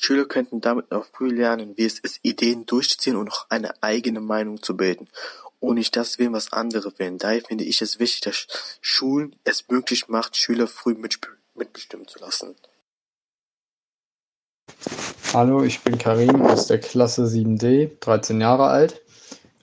Schüler 0.00 0.26
könnten 0.26 0.60
damit 0.60 0.92
auch 0.92 1.04
früh 1.04 1.28
lernen, 1.28 1.76
wie 1.76 1.84
es 1.84 1.98
ist, 1.98 2.20
Ideen 2.22 2.66
durchzuziehen 2.66 3.16
und 3.16 3.32
auch 3.32 3.46
eine 3.48 3.82
eigene 3.82 4.20
Meinung 4.20 4.62
zu 4.62 4.76
bilden 4.76 5.08
und 5.58 5.74
nicht 5.74 5.96
das 5.96 6.20
wählen, 6.20 6.32
was 6.32 6.52
andere 6.52 6.96
wählen. 6.98 7.18
Daher 7.18 7.42
finde 7.42 7.64
ich 7.64 7.82
es 7.82 7.98
wichtig, 7.98 8.22
dass 8.22 8.78
Schulen 8.80 9.34
es 9.42 9.68
möglich 9.68 10.06
macht, 10.06 10.36
Schüler 10.36 10.68
früh 10.68 10.94
mitbestimmen 10.94 12.06
zu 12.06 12.20
lassen. 12.20 12.54
Hallo, 15.32 15.64
ich 15.64 15.80
bin 15.80 15.98
Karim 15.98 16.42
aus 16.42 16.68
der 16.68 16.78
Klasse 16.78 17.24
7D, 17.24 17.98
13 17.98 18.40
Jahre 18.40 18.68
alt. 18.68 19.02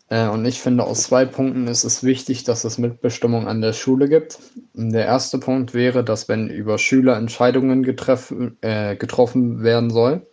Äh, 0.10 0.28
und 0.28 0.45
ich 0.45 0.62
finde, 0.62 0.84
aus 0.84 1.03
zwei 1.03 1.26
Punkten 1.26 1.68
ist 1.68 1.84
es 1.84 2.03
wichtig, 2.03 2.43
dass 2.43 2.64
es 2.64 2.78
Mitbestimmung 2.78 3.47
an 3.47 3.62
der 3.62 3.74
Schule 3.74 4.08
gibt. 4.08 4.39
Der 4.74 5.06
erste 5.06 5.39
Punkt 5.39 5.74
wäre, 5.74 6.03
dass 6.03 6.30
wenn 6.30 6.49
über 6.49 6.78
Schüler 6.78 7.18
Entscheidungen 7.18 7.84
getreff, 7.84 8.34
äh, 8.62 8.95
getroffen 8.95 9.64
werden 9.64 9.89
soll, 9.89 10.26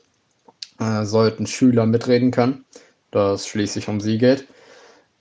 äh, 0.79 1.05
sollten 1.05 1.47
Schüler 1.47 1.87
mitreden 1.87 2.31
können, 2.31 2.64
da 3.11 3.33
es 3.33 3.47
schließlich 3.47 3.89
um 3.89 4.01
sie 4.01 4.18
geht. 4.18 4.47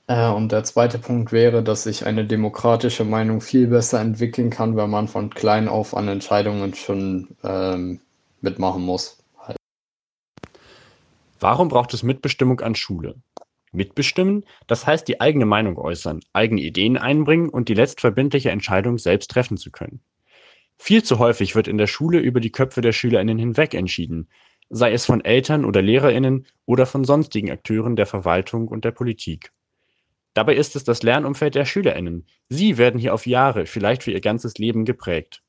Äh, 0.07 0.29
und 0.29 0.51
der 0.51 0.63
zweite 0.63 0.99
Punkt 0.99 1.31
wäre, 1.31 1.63
dass 1.63 1.83
sich 1.83 2.05
eine 2.05 2.25
demokratische 2.25 3.05
Meinung 3.05 3.39
viel 3.41 3.67
besser 3.67 4.01
entwickeln 4.01 4.49
kann, 4.49 4.75
wenn 4.75 4.89
man 4.89 5.07
von 5.07 5.29
klein 5.29 5.69
auf 5.69 5.95
an 5.95 6.07
Entscheidungen 6.09 6.73
schon 6.73 7.29
ähm, 7.43 8.01
mitmachen 8.41 8.83
muss. 8.83 9.17
Warum 11.39 11.69
braucht 11.69 11.93
es 11.93 12.03
Mitbestimmung 12.03 12.59
an 12.59 12.75
Schule? 12.75 13.15
Mitbestimmen, 13.71 14.45
das 14.67 14.85
heißt 14.85 15.07
die 15.07 15.21
eigene 15.21 15.45
Meinung 15.45 15.77
äußern, 15.77 16.21
eigene 16.33 16.61
Ideen 16.61 16.97
einbringen 16.97 17.49
und 17.49 17.69
die 17.69 17.73
letztverbindliche 17.73 18.51
Entscheidung 18.51 18.97
selbst 18.97 19.31
treffen 19.31 19.57
zu 19.57 19.71
können. 19.71 20.01
Viel 20.77 21.03
zu 21.03 21.19
häufig 21.19 21.55
wird 21.55 21.67
in 21.67 21.77
der 21.77 21.87
Schule 21.87 22.19
über 22.19 22.39
die 22.39 22.51
Köpfe 22.51 22.81
der 22.81 22.91
SchülerInnen 22.91 23.37
hinweg 23.37 23.73
entschieden, 23.73 24.27
sei 24.69 24.91
es 24.91 25.05
von 25.05 25.23
Eltern 25.23 25.65
oder 25.65 25.81
LehrerInnen 25.81 26.47
oder 26.65 26.85
von 26.85 27.03
sonstigen 27.03 27.51
Akteuren 27.51 27.95
der 27.95 28.05
Verwaltung 28.05 28.67
und 28.67 28.83
der 28.83 28.91
Politik. 28.91 29.51
Dabei 30.33 30.55
ist 30.55 30.75
es 30.75 30.83
das 30.83 31.03
Lernumfeld 31.03 31.55
der 31.55 31.65
SchülerInnen. 31.65 32.25
Sie 32.49 32.77
werden 32.77 32.99
hier 32.99 33.13
auf 33.13 33.27
Jahre, 33.27 33.65
vielleicht 33.65 34.03
für 34.03 34.11
ihr 34.11 34.21
ganzes 34.21 34.57
Leben 34.57 34.85
geprägt. 34.85 35.43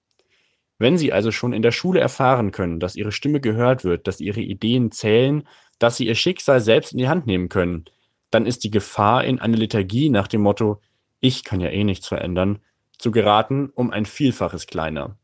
Wenn 0.78 0.98
sie 0.98 1.12
also 1.12 1.30
schon 1.30 1.52
in 1.52 1.62
der 1.62 1.70
Schule 1.70 2.00
erfahren 2.00 2.50
können, 2.50 2.80
dass 2.80 2.96
ihre 2.96 3.12
Stimme 3.12 3.40
gehört 3.40 3.84
wird, 3.84 4.08
dass 4.08 4.20
ihre 4.20 4.40
Ideen 4.40 4.90
zählen, 4.90 5.46
dass 5.78 5.96
sie 5.96 6.08
ihr 6.08 6.16
Schicksal 6.16 6.60
selbst 6.60 6.92
in 6.92 6.98
die 6.98 7.08
Hand 7.08 7.26
nehmen 7.26 7.48
können, 7.48 7.84
dann 8.32 8.46
ist 8.46 8.64
die 8.64 8.70
Gefahr, 8.70 9.24
in 9.24 9.40
eine 9.40 9.56
Lethargie 9.56 10.08
nach 10.08 10.26
dem 10.26 10.40
Motto 10.40 10.80
Ich 11.20 11.44
kann 11.44 11.60
ja 11.60 11.68
eh 11.68 11.84
nichts 11.84 12.08
verändern, 12.08 12.58
zu 12.98 13.10
geraten, 13.10 13.70
um 13.74 13.90
ein 13.90 14.06
Vielfaches 14.06 14.66
kleiner. 14.66 15.16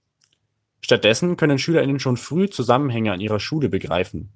Stattdessen 0.81 1.37
können 1.37 1.59
SchülerInnen 1.59 1.99
schon 1.99 2.17
früh 2.17 2.49
Zusammenhänge 2.49 3.13
an 3.13 3.21
ihrer 3.21 3.41
Schule 3.41 3.69
begreifen. 3.69 4.31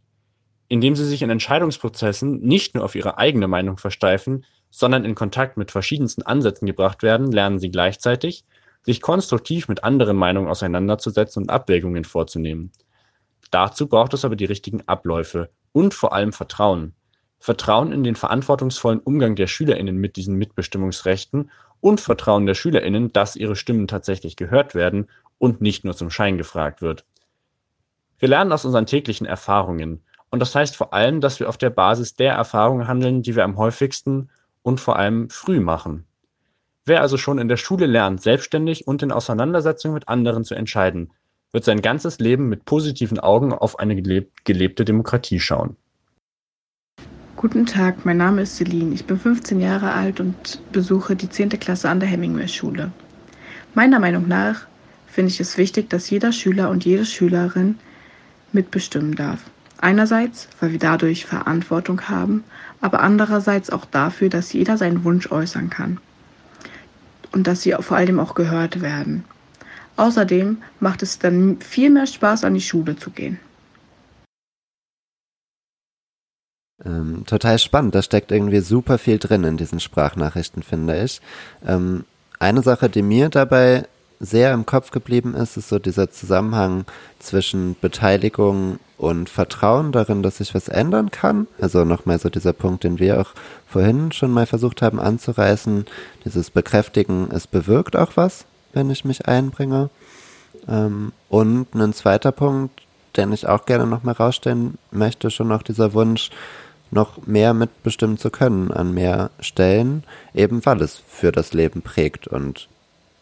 Indem 0.68 0.96
sie 0.96 1.04
sich 1.04 1.22
in 1.22 1.30
Entscheidungsprozessen 1.30 2.40
nicht 2.40 2.74
nur 2.74 2.84
auf 2.84 2.94
ihre 2.94 3.18
eigene 3.18 3.46
Meinung 3.46 3.76
versteifen, 3.76 4.44
sondern 4.70 5.04
in 5.04 5.14
Kontakt 5.14 5.58
mit 5.58 5.70
verschiedensten 5.70 6.22
Ansätzen 6.22 6.66
gebracht 6.66 7.02
werden, 7.02 7.30
lernen 7.30 7.58
sie 7.58 7.70
gleichzeitig, 7.70 8.44
sich 8.82 9.02
konstruktiv 9.02 9.68
mit 9.68 9.84
anderen 9.84 10.16
Meinungen 10.16 10.48
auseinanderzusetzen 10.48 11.42
und 11.42 11.50
Abwägungen 11.50 12.04
vorzunehmen. 12.04 12.72
Dazu 13.50 13.86
braucht 13.86 14.14
es 14.14 14.24
aber 14.24 14.34
die 14.34 14.46
richtigen 14.46 14.80
Abläufe 14.88 15.50
und 15.72 15.92
vor 15.92 16.14
allem 16.14 16.32
Vertrauen. 16.32 16.94
Vertrauen 17.42 17.90
in 17.90 18.04
den 18.04 18.14
verantwortungsvollen 18.14 19.00
Umgang 19.00 19.34
der 19.34 19.48
SchülerInnen 19.48 19.96
mit 19.96 20.14
diesen 20.14 20.36
Mitbestimmungsrechten 20.36 21.50
und 21.80 22.00
Vertrauen 22.00 22.46
der 22.46 22.54
SchülerInnen, 22.54 23.12
dass 23.12 23.34
ihre 23.34 23.56
Stimmen 23.56 23.88
tatsächlich 23.88 24.36
gehört 24.36 24.76
werden 24.76 25.08
und 25.38 25.60
nicht 25.60 25.84
nur 25.84 25.96
zum 25.96 26.08
Schein 26.08 26.38
gefragt 26.38 26.82
wird. 26.82 27.04
Wir 28.20 28.28
lernen 28.28 28.52
aus 28.52 28.64
unseren 28.64 28.86
täglichen 28.86 29.26
Erfahrungen 29.26 30.04
und 30.30 30.38
das 30.38 30.54
heißt 30.54 30.76
vor 30.76 30.94
allem, 30.94 31.20
dass 31.20 31.40
wir 31.40 31.48
auf 31.48 31.58
der 31.58 31.70
Basis 31.70 32.14
der 32.14 32.34
Erfahrungen 32.34 32.86
handeln, 32.86 33.22
die 33.22 33.34
wir 33.34 33.42
am 33.42 33.56
häufigsten 33.56 34.30
und 34.62 34.78
vor 34.78 34.94
allem 34.94 35.28
früh 35.28 35.58
machen. 35.58 36.06
Wer 36.84 37.00
also 37.00 37.16
schon 37.16 37.38
in 37.38 37.48
der 37.48 37.56
Schule 37.56 37.86
lernt, 37.86 38.22
selbstständig 38.22 38.86
und 38.86 39.02
in 39.02 39.10
Auseinandersetzung 39.10 39.94
mit 39.94 40.06
anderen 40.06 40.44
zu 40.44 40.54
entscheiden, 40.54 41.10
wird 41.50 41.64
sein 41.64 41.82
ganzes 41.82 42.20
Leben 42.20 42.48
mit 42.48 42.66
positiven 42.66 43.18
Augen 43.18 43.52
auf 43.52 43.80
eine 43.80 44.00
gelebte 44.44 44.84
Demokratie 44.84 45.40
schauen. 45.40 45.76
Guten 47.42 47.66
Tag, 47.66 48.06
mein 48.06 48.18
Name 48.18 48.42
ist 48.42 48.54
Celine. 48.54 48.94
Ich 48.94 49.04
bin 49.04 49.18
15 49.18 49.60
Jahre 49.60 49.90
alt 49.90 50.20
und 50.20 50.62
besuche 50.70 51.16
die 51.16 51.28
10. 51.28 51.48
Klasse 51.48 51.88
an 51.88 51.98
der 51.98 52.08
Hemingway-Schule. 52.08 52.92
Meiner 53.74 53.98
Meinung 53.98 54.28
nach 54.28 54.68
finde 55.08 55.32
ich 55.32 55.40
es 55.40 55.58
wichtig, 55.58 55.90
dass 55.90 56.08
jeder 56.08 56.30
Schüler 56.30 56.70
und 56.70 56.84
jede 56.84 57.04
Schülerin 57.04 57.80
mitbestimmen 58.52 59.16
darf. 59.16 59.40
Einerseits, 59.80 60.46
weil 60.60 60.70
wir 60.70 60.78
dadurch 60.78 61.26
Verantwortung 61.26 62.02
haben, 62.02 62.44
aber 62.80 63.00
andererseits 63.00 63.70
auch 63.70 63.86
dafür, 63.86 64.28
dass 64.28 64.52
jeder 64.52 64.76
seinen 64.76 65.02
Wunsch 65.02 65.32
äußern 65.32 65.68
kann 65.68 65.98
und 67.32 67.48
dass 67.48 67.62
sie 67.62 67.74
vor 67.80 67.96
allem 67.96 68.20
auch 68.20 68.36
gehört 68.36 68.82
werden. 68.82 69.24
Außerdem 69.96 70.58
macht 70.78 71.02
es 71.02 71.18
dann 71.18 71.60
viel 71.60 71.90
mehr 71.90 72.06
Spaß, 72.06 72.44
an 72.44 72.54
die 72.54 72.60
Schule 72.60 72.94
zu 72.94 73.10
gehen. 73.10 73.40
Ähm, 76.84 77.24
total 77.26 77.58
spannend. 77.58 77.94
Da 77.94 78.02
steckt 78.02 78.32
irgendwie 78.32 78.60
super 78.60 78.98
viel 78.98 79.18
drin 79.18 79.44
in 79.44 79.56
diesen 79.56 79.80
Sprachnachrichten, 79.80 80.62
finde 80.62 81.02
ich. 81.02 81.20
Ähm, 81.66 82.04
eine 82.38 82.62
Sache, 82.62 82.88
die 82.88 83.02
mir 83.02 83.28
dabei 83.28 83.86
sehr 84.18 84.52
im 84.52 84.66
Kopf 84.66 84.92
geblieben 84.92 85.34
ist, 85.34 85.56
ist 85.56 85.68
so 85.68 85.78
dieser 85.80 86.10
Zusammenhang 86.10 86.84
zwischen 87.18 87.76
Beteiligung 87.80 88.78
und 88.96 89.28
Vertrauen 89.28 89.90
darin, 89.90 90.22
dass 90.22 90.36
sich 90.36 90.54
was 90.54 90.68
ändern 90.68 91.10
kann. 91.10 91.48
Also 91.60 91.84
nochmal 91.84 92.20
so 92.20 92.28
dieser 92.28 92.52
Punkt, 92.52 92.84
den 92.84 93.00
wir 93.00 93.20
auch 93.20 93.30
vorhin 93.66 94.12
schon 94.12 94.30
mal 94.30 94.46
versucht 94.46 94.80
haben 94.80 95.00
anzureißen, 95.00 95.86
dieses 96.24 96.50
Bekräftigen, 96.50 97.28
es 97.32 97.48
bewirkt 97.48 97.96
auch 97.96 98.12
was, 98.14 98.44
wenn 98.72 98.90
ich 98.90 99.04
mich 99.04 99.26
einbringe. 99.26 99.90
Ähm, 100.68 101.12
und 101.28 101.74
ein 101.74 101.92
zweiter 101.92 102.30
Punkt, 102.30 102.80
den 103.16 103.32
ich 103.32 103.48
auch 103.48 103.66
gerne 103.66 103.86
nochmal 103.86 104.14
rausstellen 104.14 104.78
möchte, 104.92 105.30
schon 105.30 105.48
noch 105.48 105.62
dieser 105.62 105.94
Wunsch, 105.94 106.30
noch 106.92 107.26
mehr 107.26 107.54
mitbestimmen 107.54 108.18
zu 108.18 108.30
können 108.30 108.70
an 108.70 108.92
mehr 108.92 109.30
Stellen, 109.40 110.04
eben 110.34 110.64
weil 110.64 110.80
es 110.82 111.00
für 111.08 111.32
das 111.32 111.52
Leben 111.52 111.82
prägt 111.82 112.28
und 112.28 112.68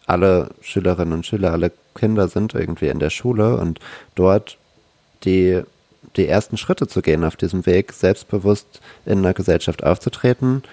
alle 0.05 0.49
Schülerinnen 0.61 1.13
und 1.13 1.25
Schüler, 1.25 1.53
alle 1.53 1.71
Kinder 1.95 2.27
sind 2.27 2.53
irgendwie 2.53 2.89
in 2.89 2.99
der 2.99 3.09
Schule 3.09 3.57
und 3.57 3.79
dort 4.15 4.57
die, 5.23 5.61
die 6.17 6.27
ersten 6.27 6.57
Schritte 6.57 6.87
zu 6.87 7.01
gehen 7.01 7.23
auf 7.23 7.37
diesem 7.37 7.65
Weg, 7.65 7.93
selbstbewusst 7.93 8.81
in 9.05 9.19
einer 9.19 9.33
Gesellschaft 9.33 9.83
aufzutreten, 9.83 10.63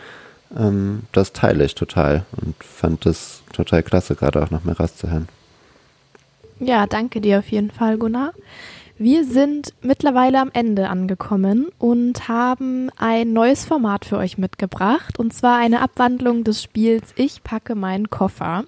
ähm, 0.57 1.05
das 1.12 1.32
teile 1.32 1.64
ich 1.64 1.74
total 1.76 2.24
und 2.40 2.57
fand 2.64 3.07
es 3.07 3.42
total 3.53 3.82
klasse, 3.82 4.16
gerade 4.16 4.42
auch 4.42 4.51
noch 4.51 4.64
mehr 4.64 4.76
rauszuhören. 4.76 5.28
Ja, 6.61 6.86
danke 6.86 7.20
dir 7.20 7.38
auf 7.38 7.48
jeden 7.50 7.70
Fall, 7.70 7.98
Gunnar. 7.98 8.32
Wir 8.96 9.24
sind 9.24 9.74
mittlerweile 9.80 10.40
am 10.40 10.50
Ende 10.52 10.88
angekommen 10.88 11.68
und 11.78 12.26
haben 12.26 12.90
ein 12.96 13.32
neues 13.32 13.64
Format 13.64 14.04
für 14.04 14.16
euch 14.16 14.38
mitgebracht, 14.38 15.20
und 15.20 15.32
zwar 15.32 15.59
eine 15.59 15.82
Abwandlung 15.82 16.42
des 16.42 16.61
Spiels 16.61 17.12
Ich 17.14 17.44
packe 17.44 17.76
meinen 17.76 18.11
Koffer. 18.11 18.64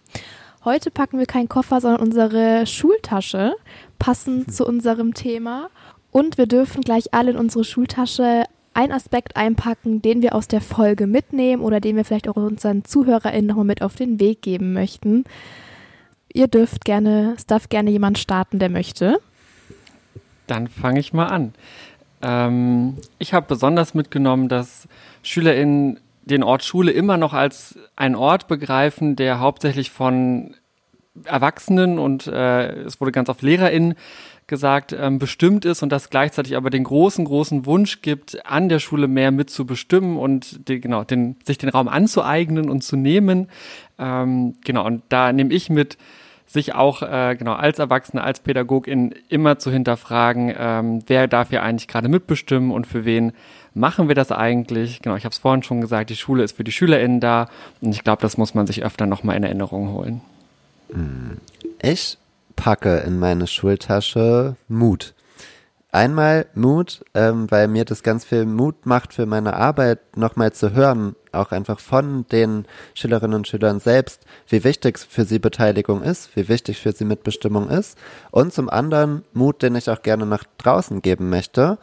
Heute 0.64 0.92
packen 0.92 1.18
wir 1.18 1.26
keinen 1.26 1.48
Koffer, 1.48 1.80
sondern 1.80 2.00
unsere 2.00 2.64
Schultasche, 2.64 3.56
passend 3.98 4.54
zu 4.54 4.64
unserem 4.64 5.14
Thema. 5.14 5.68
Und 6.12 6.38
wir 6.38 6.46
dürfen 6.46 6.82
gleich 6.82 7.12
alle 7.12 7.32
in 7.32 7.36
unsere 7.36 7.64
Schultasche 7.64 8.44
einen 8.72 8.92
Aspekt 8.92 9.36
einpacken, 9.36 10.00
den 10.00 10.22
wir 10.22 10.36
aus 10.36 10.46
der 10.46 10.60
Folge 10.60 11.08
mitnehmen 11.08 11.60
oder 11.60 11.80
den 11.80 11.96
wir 11.96 12.04
vielleicht 12.04 12.28
auch 12.28 12.36
unseren 12.36 12.84
ZuhörerInnen 12.84 13.48
nochmal 13.48 13.64
mit 13.64 13.82
auf 13.82 13.96
den 13.96 14.20
Weg 14.20 14.42
geben 14.42 14.74
möchten. 14.74 15.24
Ihr 16.32 16.48
dürft 16.48 16.84
gerne, 16.84 17.34
es 17.36 17.46
darf 17.46 17.68
gerne 17.68 17.90
jemand 17.90 18.18
starten, 18.18 18.58
der 18.58 18.68
möchte. 18.68 19.20
Dann 20.46 20.68
fange 20.68 21.00
ich 21.00 21.12
mal 21.12 21.26
an. 21.26 21.54
Ähm, 22.22 22.96
ich 23.18 23.34
habe 23.34 23.46
besonders 23.48 23.94
mitgenommen, 23.94 24.48
dass 24.48 24.88
SchülerInnen 25.22 26.00
den 26.24 26.42
Ort 26.42 26.64
Schule 26.64 26.92
immer 26.92 27.16
noch 27.16 27.32
als 27.32 27.78
einen 27.96 28.14
Ort 28.14 28.46
begreifen, 28.46 29.16
der 29.16 29.40
hauptsächlich 29.40 29.90
von 29.90 30.54
Erwachsenen 31.24 31.98
und 31.98 32.26
äh, 32.26 32.82
es 32.82 33.00
wurde 33.00 33.12
ganz 33.12 33.28
oft 33.28 33.42
LehrerInnen 33.42 33.94
gesagt, 34.46 34.92
ähm, 34.92 35.18
bestimmt 35.18 35.64
ist 35.64 35.82
und 35.82 35.90
das 35.90 36.10
gleichzeitig 36.10 36.56
aber 36.56 36.70
den 36.70 36.84
großen, 36.84 37.24
großen 37.24 37.66
Wunsch 37.66 38.02
gibt, 38.02 38.44
an 38.44 38.68
der 38.68 38.80
Schule 38.80 39.08
mehr 39.08 39.30
mitzubestimmen 39.30 40.16
und 40.18 40.68
die, 40.68 40.80
genau, 40.80 41.04
den, 41.04 41.36
sich 41.44 41.56
den 41.56 41.68
Raum 41.68 41.88
anzueignen 41.88 42.68
und 42.68 42.82
zu 42.82 42.96
nehmen. 42.96 43.48
Ähm, 43.98 44.56
genau, 44.64 44.84
und 44.86 45.02
da 45.08 45.32
nehme 45.32 45.54
ich 45.54 45.70
mit, 45.70 45.96
sich 46.50 46.74
auch 46.74 47.02
äh, 47.02 47.36
genau 47.36 47.52
als 47.52 47.78
Erwachsene, 47.78 48.24
als 48.24 48.40
Pädagogin 48.40 49.14
immer 49.28 49.60
zu 49.60 49.70
hinterfragen, 49.70 50.52
ähm, 50.58 51.02
wer 51.06 51.28
darf 51.28 51.50
hier 51.50 51.62
eigentlich 51.62 51.86
gerade 51.86 52.08
mitbestimmen 52.08 52.72
und 52.72 52.88
für 52.88 53.04
wen 53.04 53.32
machen 53.72 54.08
wir 54.08 54.16
das 54.16 54.32
eigentlich? 54.32 55.00
Genau, 55.00 55.14
ich 55.14 55.24
habe 55.24 55.32
es 55.32 55.38
vorhin 55.38 55.62
schon 55.62 55.80
gesagt, 55.80 56.10
die 56.10 56.16
Schule 56.16 56.42
ist 56.42 56.56
für 56.56 56.64
die 56.64 56.72
SchülerInnen 56.72 57.20
da 57.20 57.48
und 57.80 57.92
ich 57.92 58.02
glaube, 58.02 58.22
das 58.22 58.36
muss 58.36 58.54
man 58.54 58.66
sich 58.66 58.84
öfter 58.84 59.06
nochmal 59.06 59.36
in 59.36 59.44
Erinnerung 59.44 59.92
holen. 59.92 60.22
Hm. 60.92 61.38
Ich 61.80 62.18
packe 62.56 62.98
in 62.98 63.20
meine 63.20 63.46
Schultasche 63.46 64.56
Mut. 64.66 65.14
Einmal 65.92 66.46
Mut, 66.54 67.04
ähm, 67.14 67.48
weil 67.50 67.68
mir 67.68 67.84
das 67.84 68.02
ganz 68.02 68.24
viel 68.24 68.44
Mut 68.44 68.86
macht 68.86 69.14
für 69.14 69.26
meine 69.26 69.54
Arbeit, 69.54 70.16
nochmal 70.16 70.52
zu 70.52 70.72
hören, 70.72 71.14
auch 71.32 71.52
einfach 71.52 71.80
von 71.80 72.26
den 72.28 72.66
Schülerinnen 72.94 73.34
und 73.34 73.48
Schülern 73.48 73.80
selbst, 73.80 74.24
wie 74.48 74.64
wichtig 74.64 74.98
für 74.98 75.24
sie 75.24 75.38
Beteiligung 75.38 76.02
ist, 76.02 76.34
wie 76.36 76.48
wichtig 76.48 76.80
für 76.80 76.92
sie 76.92 77.04
Mitbestimmung 77.04 77.68
ist. 77.68 77.98
Und 78.30 78.52
zum 78.52 78.68
anderen 78.68 79.24
Mut, 79.32 79.62
den 79.62 79.74
ich 79.74 79.90
auch 79.90 80.02
gerne 80.02 80.26
nach 80.26 80.44
draußen 80.58 81.02
geben 81.02 81.30
möchte, 81.30 81.78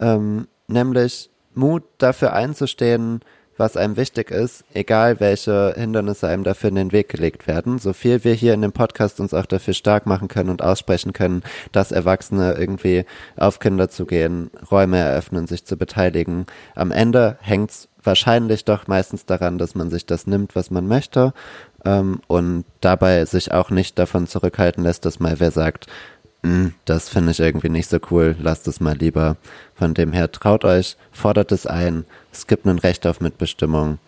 ähm, 0.00 0.48
nämlich 0.68 1.30
Mut 1.54 1.84
dafür 1.98 2.32
einzustehen, 2.32 3.20
was 3.56 3.76
einem 3.76 3.96
wichtig 3.96 4.30
ist, 4.30 4.64
egal 4.72 5.20
welche 5.20 5.74
Hindernisse 5.76 6.26
einem 6.26 6.44
dafür 6.44 6.70
in 6.70 6.74
den 6.74 6.92
Weg 6.92 7.08
gelegt 7.08 7.46
werden. 7.46 7.78
So 7.78 7.92
viel 7.92 8.24
wir 8.24 8.34
hier 8.34 8.54
in 8.54 8.62
dem 8.62 8.72
Podcast 8.72 9.20
uns 9.20 9.34
auch 9.34 9.46
dafür 9.46 9.74
stark 9.74 10.06
machen 10.06 10.28
können 10.28 10.50
und 10.50 10.62
aussprechen 10.62 11.12
können, 11.12 11.42
dass 11.70 11.92
Erwachsene 11.92 12.54
irgendwie 12.54 13.04
auf 13.36 13.60
Kinder 13.60 13.88
zugehen, 13.88 14.50
Räume 14.70 14.98
eröffnen, 14.98 15.46
sich 15.46 15.64
zu 15.64 15.76
beteiligen. 15.76 16.46
Am 16.74 16.90
Ende 16.90 17.36
hängt's 17.40 17.88
wahrscheinlich 18.04 18.64
doch 18.64 18.86
meistens 18.86 19.26
daran, 19.26 19.58
dass 19.58 19.74
man 19.74 19.90
sich 19.90 20.06
das 20.06 20.26
nimmt, 20.26 20.54
was 20.56 20.70
man 20.70 20.86
möchte 20.86 21.32
ähm, 21.84 22.20
und 22.26 22.64
dabei 22.80 23.24
sich 23.24 23.52
auch 23.52 23.70
nicht 23.70 23.98
davon 23.98 24.26
zurückhalten 24.26 24.84
lässt, 24.84 25.04
dass 25.04 25.20
mal 25.20 25.40
wer 25.40 25.50
sagt, 25.50 25.86
hm, 26.42 26.74
das 26.84 27.08
finde 27.08 27.30
ich 27.30 27.40
irgendwie 27.40 27.68
nicht 27.68 27.88
so 27.88 27.98
cool, 28.10 28.36
lasst 28.40 28.66
es 28.66 28.80
mal 28.80 28.96
lieber. 28.96 29.36
Von 29.74 29.94
dem 29.94 30.12
her 30.12 30.30
traut 30.32 30.64
euch, 30.64 30.96
fordert 31.12 31.52
es 31.52 31.66
ein, 31.66 32.04
es 32.32 32.46
gibt 32.46 32.66
ein 32.66 32.78
Recht 32.78 33.06
auf 33.06 33.20
Mitbestimmung 33.20 33.98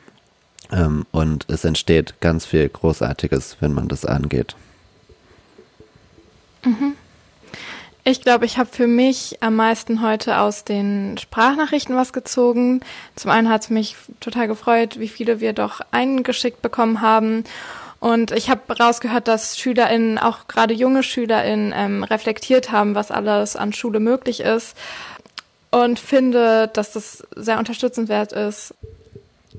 ähm, 0.73 1.07
und 1.13 1.47
es 1.49 1.65
entsteht 1.65 2.21
ganz 2.21 2.45
viel 2.45 2.69
Großartiges, 2.69 3.59
wenn 3.61 3.73
man 3.73 3.89
das 3.89 4.05
angeht. 4.05 4.57
Mhm. 6.65 6.95
Ich 8.07 8.21
glaube, 8.21 8.45
ich 8.45 8.59
habe 8.59 8.69
für 8.71 8.87
mich 8.87 9.39
am 9.41 9.57
meisten 9.57 10.03
heute 10.03 10.37
aus 10.39 10.65
den 10.65 11.17
Sprachnachrichten 11.17 11.97
was 11.97 12.13
gezogen. 12.13 12.81
Zum 13.17 13.31
einen 13.31 13.49
hat 13.49 13.63
es 13.63 13.71
mich 13.71 13.97
total 14.21 14.47
gefreut, 14.47 14.99
wie 15.01 15.09
viele 15.09 15.41
wir 15.41 15.55
doch 15.55 15.81
eingeschickt 15.91 16.61
bekommen 16.61 17.01
haben. 17.01 17.45
Und 18.01 18.31
ich 18.33 18.51
habe 18.51 18.77
rausgehört, 18.79 19.27
dass 19.27 19.59
SchülerInnen, 19.59 20.19
auch 20.19 20.49
gerade 20.49 20.75
junge 20.75 21.03
SchülerInnen, 21.03 21.73
ähm, 21.75 22.05
reflektiert 22.05 22.71
haben, 22.71 22.95
was 22.95 23.11
alles 23.11 23.57
an 23.57 23.73
Schule 23.73 24.01
möglich 24.01 24.41
ist. 24.41 24.77
Und 25.71 25.99
finde, 25.99 26.69
dass 26.69 26.93
das 26.93 27.27
sehr 27.35 27.59
unterstützenswert 27.59 28.33
ist. 28.33 28.75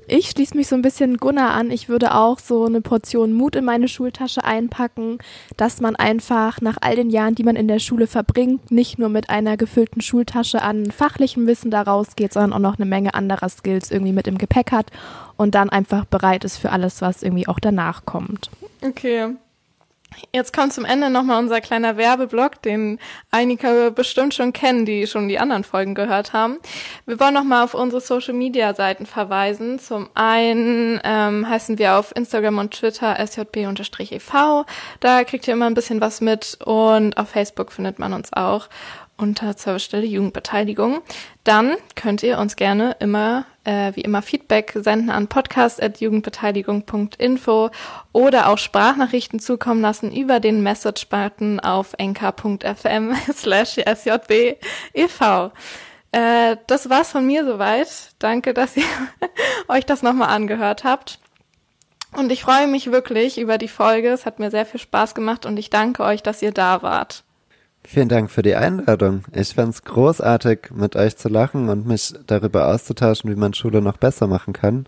Ich 0.07 0.29
schließe 0.29 0.55
mich 0.55 0.67
so 0.67 0.75
ein 0.75 0.81
bisschen 0.81 1.17
Gunnar 1.17 1.53
an. 1.53 1.71
Ich 1.71 1.89
würde 1.89 2.13
auch 2.13 2.37
so 2.39 2.65
eine 2.65 2.81
Portion 2.81 3.33
Mut 3.33 3.55
in 3.55 3.65
meine 3.65 3.87
Schultasche 3.87 4.43
einpacken, 4.43 5.17
dass 5.57 5.81
man 5.81 5.95
einfach 5.95 6.61
nach 6.61 6.77
all 6.81 6.95
den 6.95 7.09
Jahren, 7.09 7.33
die 7.33 7.43
man 7.43 7.55
in 7.55 7.67
der 7.67 7.79
Schule 7.79 8.05
verbringt, 8.05 8.71
nicht 8.71 8.99
nur 8.99 9.09
mit 9.09 9.29
einer 9.29 9.57
gefüllten 9.57 10.01
Schultasche 10.01 10.61
an 10.61 10.91
fachlichem 10.91 11.47
Wissen 11.47 11.71
da 11.71 11.81
rausgeht, 11.81 12.33
sondern 12.33 12.53
auch 12.53 12.59
noch 12.59 12.77
eine 12.77 12.85
Menge 12.85 13.13
anderer 13.13 13.49
Skills 13.49 13.89
irgendwie 13.89 14.13
mit 14.13 14.27
im 14.27 14.37
Gepäck 14.37 14.71
hat 14.71 14.91
und 15.37 15.55
dann 15.55 15.69
einfach 15.69 16.05
bereit 16.05 16.43
ist 16.43 16.57
für 16.57 16.71
alles, 16.71 17.01
was 17.01 17.23
irgendwie 17.23 17.47
auch 17.47 17.59
danach 17.59 18.05
kommt. 18.05 18.51
Okay. 18.83 19.35
Jetzt 20.33 20.53
kommt 20.53 20.73
zum 20.73 20.85
Ende 20.85 21.09
nochmal 21.09 21.39
unser 21.39 21.61
kleiner 21.61 21.97
Werbeblock, 21.97 22.61
den 22.61 22.99
einige 23.31 23.91
bestimmt 23.93 24.33
schon 24.33 24.53
kennen, 24.53 24.85
die 24.85 25.07
schon 25.07 25.27
die 25.27 25.39
anderen 25.39 25.63
Folgen 25.63 25.95
gehört 25.95 26.33
haben. 26.33 26.57
Wir 27.05 27.19
wollen 27.19 27.33
nochmal 27.33 27.63
auf 27.63 27.73
unsere 27.73 28.01
Social-Media-Seiten 28.01 29.05
verweisen. 29.05 29.79
Zum 29.79 30.09
einen 30.13 30.99
ähm, 31.03 31.47
heißen 31.47 31.77
wir 31.77 31.97
auf 31.97 32.15
Instagram 32.15 32.59
und 32.59 32.71
Twitter 32.71 33.17
sjb-ev. 33.19 34.65
Da 34.99 35.23
kriegt 35.23 35.47
ihr 35.47 35.53
immer 35.53 35.67
ein 35.67 35.73
bisschen 35.73 36.01
was 36.01 36.21
mit 36.21 36.57
und 36.63 37.17
auf 37.17 37.29
Facebook 37.29 37.71
findet 37.71 37.99
man 37.99 38.13
uns 38.13 38.31
auch 38.33 38.69
unter 39.17 39.53
Servicestelle 39.53 40.05
Jugendbeteiligung. 40.05 41.01
Dann 41.43 41.75
könnt 41.95 42.21
ihr 42.23 42.39
uns 42.39 42.55
gerne 42.55 42.95
immer, 42.99 43.45
äh, 43.63 43.91
wie 43.95 44.01
immer, 44.01 44.21
Feedback 44.21 44.73
senden 44.75 45.09
an 45.09 45.27
podcast.jugendbeteiligung.info 45.27 47.71
oder 48.11 48.49
auch 48.49 48.57
Sprachnachrichten 48.57 49.39
zukommen 49.39 49.81
lassen 49.81 50.11
über 50.11 50.39
den 50.39 50.63
Message-Button 50.63 51.59
auf 51.59 51.93
enka.fm 51.97 53.13
slash 53.33 53.77
sjb 53.77 54.57
e.V. 54.93 55.51
Äh, 56.11 56.57
das 56.67 56.89
war's 56.89 57.11
von 57.11 57.27
mir 57.27 57.45
soweit. 57.45 58.11
Danke, 58.19 58.53
dass 58.53 58.77
ihr 58.77 58.83
euch 59.67 59.85
das 59.85 60.01
nochmal 60.01 60.29
angehört 60.29 60.83
habt. 60.83 61.19
Und 62.15 62.31
ich 62.31 62.43
freue 62.43 62.67
mich 62.67 62.91
wirklich 62.91 63.37
über 63.37 63.57
die 63.57 63.67
Folge. 63.67 64.09
Es 64.09 64.25
hat 64.25 64.39
mir 64.39 64.49
sehr 64.49 64.65
viel 64.65 64.79
Spaß 64.79 65.15
gemacht 65.15 65.45
und 65.45 65.57
ich 65.57 65.69
danke 65.69 66.03
euch, 66.03 66.23
dass 66.23 66.41
ihr 66.41 66.53
da 66.53 66.81
wart. 66.81 67.24
Vielen 67.87 68.09
Dank 68.09 68.31
für 68.31 68.41
die 68.41 68.55
Einladung. 68.55 69.23
Ich 69.33 69.53
fand 69.53 69.73
es 69.73 69.83
großartig, 69.83 70.71
mit 70.73 70.95
euch 70.95 71.17
zu 71.17 71.29
lachen 71.29 71.69
und 71.69 71.85
mich 71.85 72.13
darüber 72.27 72.67
auszutauschen, 72.67 73.29
wie 73.29 73.35
man 73.35 73.53
Schule 73.53 73.81
noch 73.81 73.97
besser 73.97 74.27
machen 74.27 74.53
kann. 74.53 74.87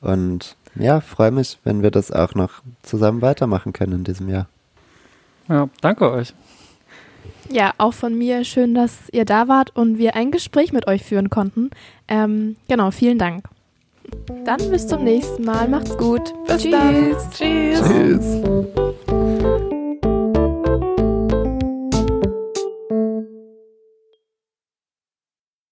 Und 0.00 0.56
ja, 0.74 1.00
freue 1.00 1.30
mich, 1.30 1.58
wenn 1.64 1.82
wir 1.82 1.90
das 1.90 2.10
auch 2.10 2.34
noch 2.34 2.62
zusammen 2.82 3.22
weitermachen 3.22 3.72
können 3.72 3.92
in 3.92 4.04
diesem 4.04 4.28
Jahr. 4.28 4.48
Ja, 5.48 5.68
danke 5.80 6.10
euch. 6.10 6.34
Ja, 7.50 7.72
auch 7.78 7.94
von 7.94 8.16
mir 8.16 8.44
schön, 8.44 8.74
dass 8.74 9.08
ihr 9.12 9.24
da 9.24 9.46
wart 9.48 9.76
und 9.76 9.98
wir 9.98 10.16
ein 10.16 10.30
Gespräch 10.30 10.72
mit 10.72 10.86
euch 10.86 11.04
führen 11.04 11.30
konnten. 11.30 11.70
Ähm, 12.08 12.56
genau, 12.68 12.90
vielen 12.90 13.18
Dank. 13.18 13.44
Dann 14.44 14.58
bis 14.70 14.86
zum 14.86 15.04
nächsten 15.04 15.44
Mal. 15.44 15.68
Macht's 15.68 15.96
gut. 15.96 16.32
Bis 16.46 16.62
Tschüss. 16.62 16.72
dann. 16.72 17.16
Tschüss. 17.30 17.82
Tschüss. 17.82 19.02